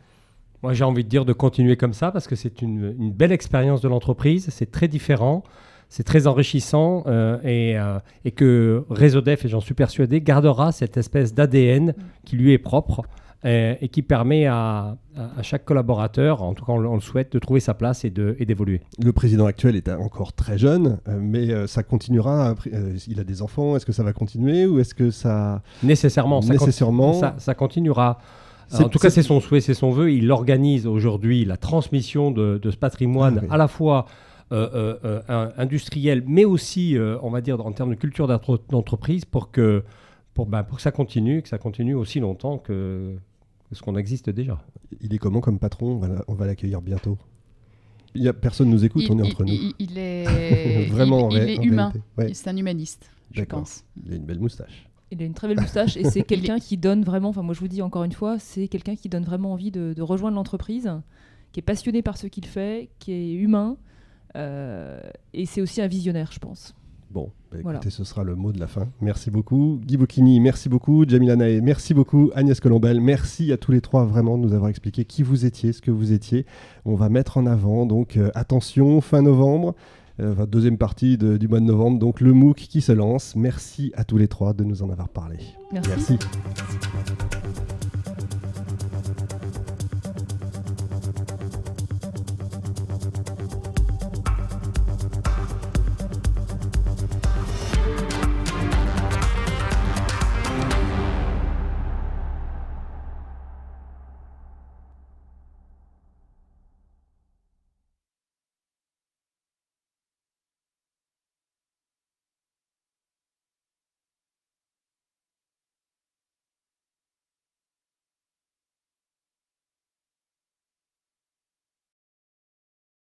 Moi, 0.61 0.73
j'ai 0.73 0.83
envie 0.83 1.03
de 1.03 1.09
dire 1.09 1.25
de 1.25 1.33
continuer 1.33 1.77
comme 1.77 1.93
ça 1.93 2.11
parce 2.11 2.27
que 2.27 2.35
c'est 2.35 2.61
une, 2.61 3.11
belle 3.11 3.31
expérience 3.31 3.81
de 3.81 3.87
l'entreprise. 3.87 4.47
C'est 4.51 4.71
très 4.71 4.87
différent, 4.87 5.43
c'est 5.87 6.03
très 6.03 6.27
enrichissant 6.27 7.05
et, 7.45 7.77
et 8.25 8.31
que 8.31 8.83
Réseau 8.89 9.21
Def, 9.21 9.45
et 9.45 9.47
j'en 9.47 9.61
suis 9.61 9.73
persuadé, 9.73 10.19
gardera 10.19 10.73
cette 10.73 10.97
espèce 10.97 11.33
d'ADN 11.33 11.93
qui 12.25 12.35
lui 12.35 12.51
est 12.51 12.57
propre 12.57 13.03
euh, 13.45 13.75
et 13.79 13.87
qui 13.87 14.01
permet 14.01 14.45
à, 14.47 14.97
chaque 15.41 15.63
collaborateur, 15.65 16.41
en 16.43 16.53
tout 16.53 16.65
cas 16.65 16.73
on, 16.73 16.77
le- 16.77 16.89
on 16.89 16.95
le 16.95 16.99
souhaite, 17.01 17.31
de 17.33 17.39
trouver 17.39 17.59
sa 17.61 17.73
place 17.73 18.03
et 18.05 18.09
d'évoluer. 18.09 18.81
Le 19.01 19.11
président 19.13 19.45
actuel 19.45 19.75
est 19.75 19.87
encore 19.89 20.33
très 20.33 20.57
jeune, 20.57 20.99
euh, 21.07 21.19
mais 21.21 21.49
euh, 21.51 21.65
ça 21.67 21.83
continuera. 21.83 22.55
il 23.07 23.19
a 23.19 23.23
des 23.23 23.41
enfants. 23.41 23.75
Est-ce 23.75 23.85
que 23.85 23.91
ça 23.93 24.03
va 24.03 24.11
continuer 24.13 24.65
ou 24.65 24.79
est-ce 24.79 24.93
que 24.93 25.09
ça 25.11 25.61
Nécessairement, 25.83 26.41
ça, 26.41 26.51
nécessairement 26.53 27.13
ça, 27.13 27.35
ça 27.37 27.53
continuera. 27.55 28.19
En 28.73 28.87
tout 28.89 28.99
cas, 28.99 29.09
c'est- 29.09 29.23
son 29.23 29.39
souhait, 29.39 29.61
c'est 29.61 29.73
son 29.73 29.89
vœu. 29.91 30.11
Il 30.11 30.29
organise 30.31 30.85
aujourd'hui 30.85 31.43
la 31.45 31.57
transmission 31.57 32.29
de, 32.31 32.59
de 32.61 32.71
ce 32.71 32.77
patrimoine 32.77 33.37
Ah 33.39 33.43
oui. 33.43 33.47
à 33.51 33.57
la 33.57 33.67
fois 33.67 34.05
euh, 34.51 34.67
euh, 35.03 35.21
euh, 35.29 35.49
industriel, 35.57 36.23
mais 36.27 36.43
aussi, 36.45 36.97
on 37.21 37.29
va 37.29 37.39
dire, 37.41 37.63
en 37.65 37.71
termes 37.71 37.91
de 37.91 37.95
culture 37.95 38.27
d'entre- 38.27 38.61
d'entreprise, 38.69 39.23
pour 39.25 39.49
que, 39.51 39.83
pour, 40.33 40.45
ben, 40.47 40.63
pour 40.63 40.77
que 40.77 40.81
ça 40.83 40.91
continue, 40.91 41.41
que 41.41 41.49
ça 41.49 41.57
continue 41.57 41.93
aussi 41.95 42.19
longtemps 42.19 42.57
que, 42.57 43.15
que 43.69 43.75
ce 43.75 43.81
qu'on 43.81 43.95
existe 43.95 44.29
déjà. 44.29 44.61
Il 45.01 45.13
est 45.13 45.17
comment 45.17 45.41
comme 45.41 45.59
patron? 45.59 46.01
On 46.27 46.33
va 46.33 46.45
l'accueillir 46.45 46.81
bientôt. 46.81 47.17
Il 48.15 48.23
y 48.23 48.27
a 48.27 48.33
personne 48.33 48.69
nous 48.69 48.83
écoute. 48.83 49.03
Il, 49.05 49.11
on 49.11 49.19
est 49.19 49.27
il- 49.27 49.31
entre 49.31 49.43
nous. 49.45 49.53
il- 49.77 49.97
est, 49.97 50.85
Vraiment, 50.87 51.29
il, 51.29 51.37
est 51.37 51.63
humain. 51.63 51.93
Ouais, 52.17 52.33
C'est 52.33 52.49
un 52.49 52.57
humaniste, 52.57 53.09
je 53.31 53.43
pense. 53.43 53.83
il 54.05 54.13
a 54.13 54.15
une 54.15 54.25
belle 54.25 54.39
moustache. 54.39 54.87
Il 55.11 55.21
a 55.21 55.25
une 55.25 55.33
très 55.33 55.47
belle 55.47 55.59
moustache 55.61 55.97
et 55.97 56.03
c'est 56.09 56.23
quelqu'un 56.23 56.59
qui 56.59 56.77
donne 56.77 57.03
vraiment, 57.03 57.29
enfin 57.29 57.41
moi 57.41 57.53
je 57.55 57.59
vous 57.59 57.67
dis 57.67 57.81
encore 57.81 58.03
une 58.03 58.11
fois, 58.11 58.37
c'est 58.39 58.67
quelqu'un 58.67 58.95
qui 58.95 59.09
donne 59.09 59.23
vraiment 59.23 59.53
envie 59.53 59.71
de, 59.71 59.93
de 59.95 60.01
rejoindre 60.01 60.35
l'entreprise, 60.35 60.91
qui 61.51 61.59
est 61.59 61.63
passionné 61.63 62.01
par 62.03 62.17
ce 62.17 62.27
qu'il 62.27 62.45
fait, 62.45 62.89
qui 62.99 63.11
est 63.13 63.33
humain 63.33 63.77
euh, 64.35 64.99
et 65.33 65.45
c'est 65.47 65.61
aussi 65.61 65.81
un 65.81 65.87
visionnaire, 65.87 66.31
je 66.31 66.37
pense. 66.39 66.75
Bon, 67.11 67.31
bah, 67.51 67.57
écoutez, 67.59 67.63
Voilà. 67.63 67.79
ce 67.89 68.03
sera 68.03 68.23
le 68.23 68.35
mot 68.35 68.51
de 68.51 68.59
la 68.59 68.67
fin. 68.67 68.87
Merci 69.01 69.31
beaucoup. 69.31 69.79
Guy 69.83 69.97
Bocchini, 69.97 70.39
merci 70.39 70.69
beaucoup. 70.69 71.05
Jamila 71.07 71.35
Nae, 71.35 71.59
merci 71.61 71.93
beaucoup. 71.95 72.29
Agnès 72.35 72.59
Colombel, 72.59 73.01
merci 73.01 73.51
à 73.51 73.57
tous 73.57 73.71
les 73.71 73.81
trois 73.81 74.05
vraiment 74.05 74.37
de 74.37 74.43
nous 74.43 74.53
avoir 74.53 74.69
expliqué 74.69 75.05
qui 75.05 75.23
vous 75.23 75.45
étiez, 75.45 75.73
ce 75.73 75.81
que 75.81 75.89
vous 75.91 76.11
étiez. 76.11 76.45
On 76.85 76.93
va 76.95 77.09
mettre 77.09 77.37
en 77.37 77.47
avant, 77.47 77.85
donc 77.87 78.15
euh, 78.17 78.29
attention, 78.35 79.01
fin 79.01 79.23
novembre, 79.23 79.73
euh, 80.19 80.33
enfin, 80.33 80.45
deuxième 80.45 80.77
partie 80.77 81.17
de- 81.17 81.37
du 81.37 81.47
mois 81.47 81.59
de 81.61 81.65
novembre, 81.65 81.97
donc 81.97 82.21
le 82.21 82.33
MOOC 82.33 82.57
qui 82.57 82.81
se 82.81 82.91
lance. 82.91 83.35
Merci 83.35 83.91
à 83.95 84.03
tous 84.03 84.17
les 84.17 84.27
trois 84.27 84.53
de 84.53 84.63
nous 84.63 84.83
en 84.83 84.89
avoir 84.91 85.09
parlé. 85.09 85.37
Merci. 85.71 85.89
merci. 85.89 86.19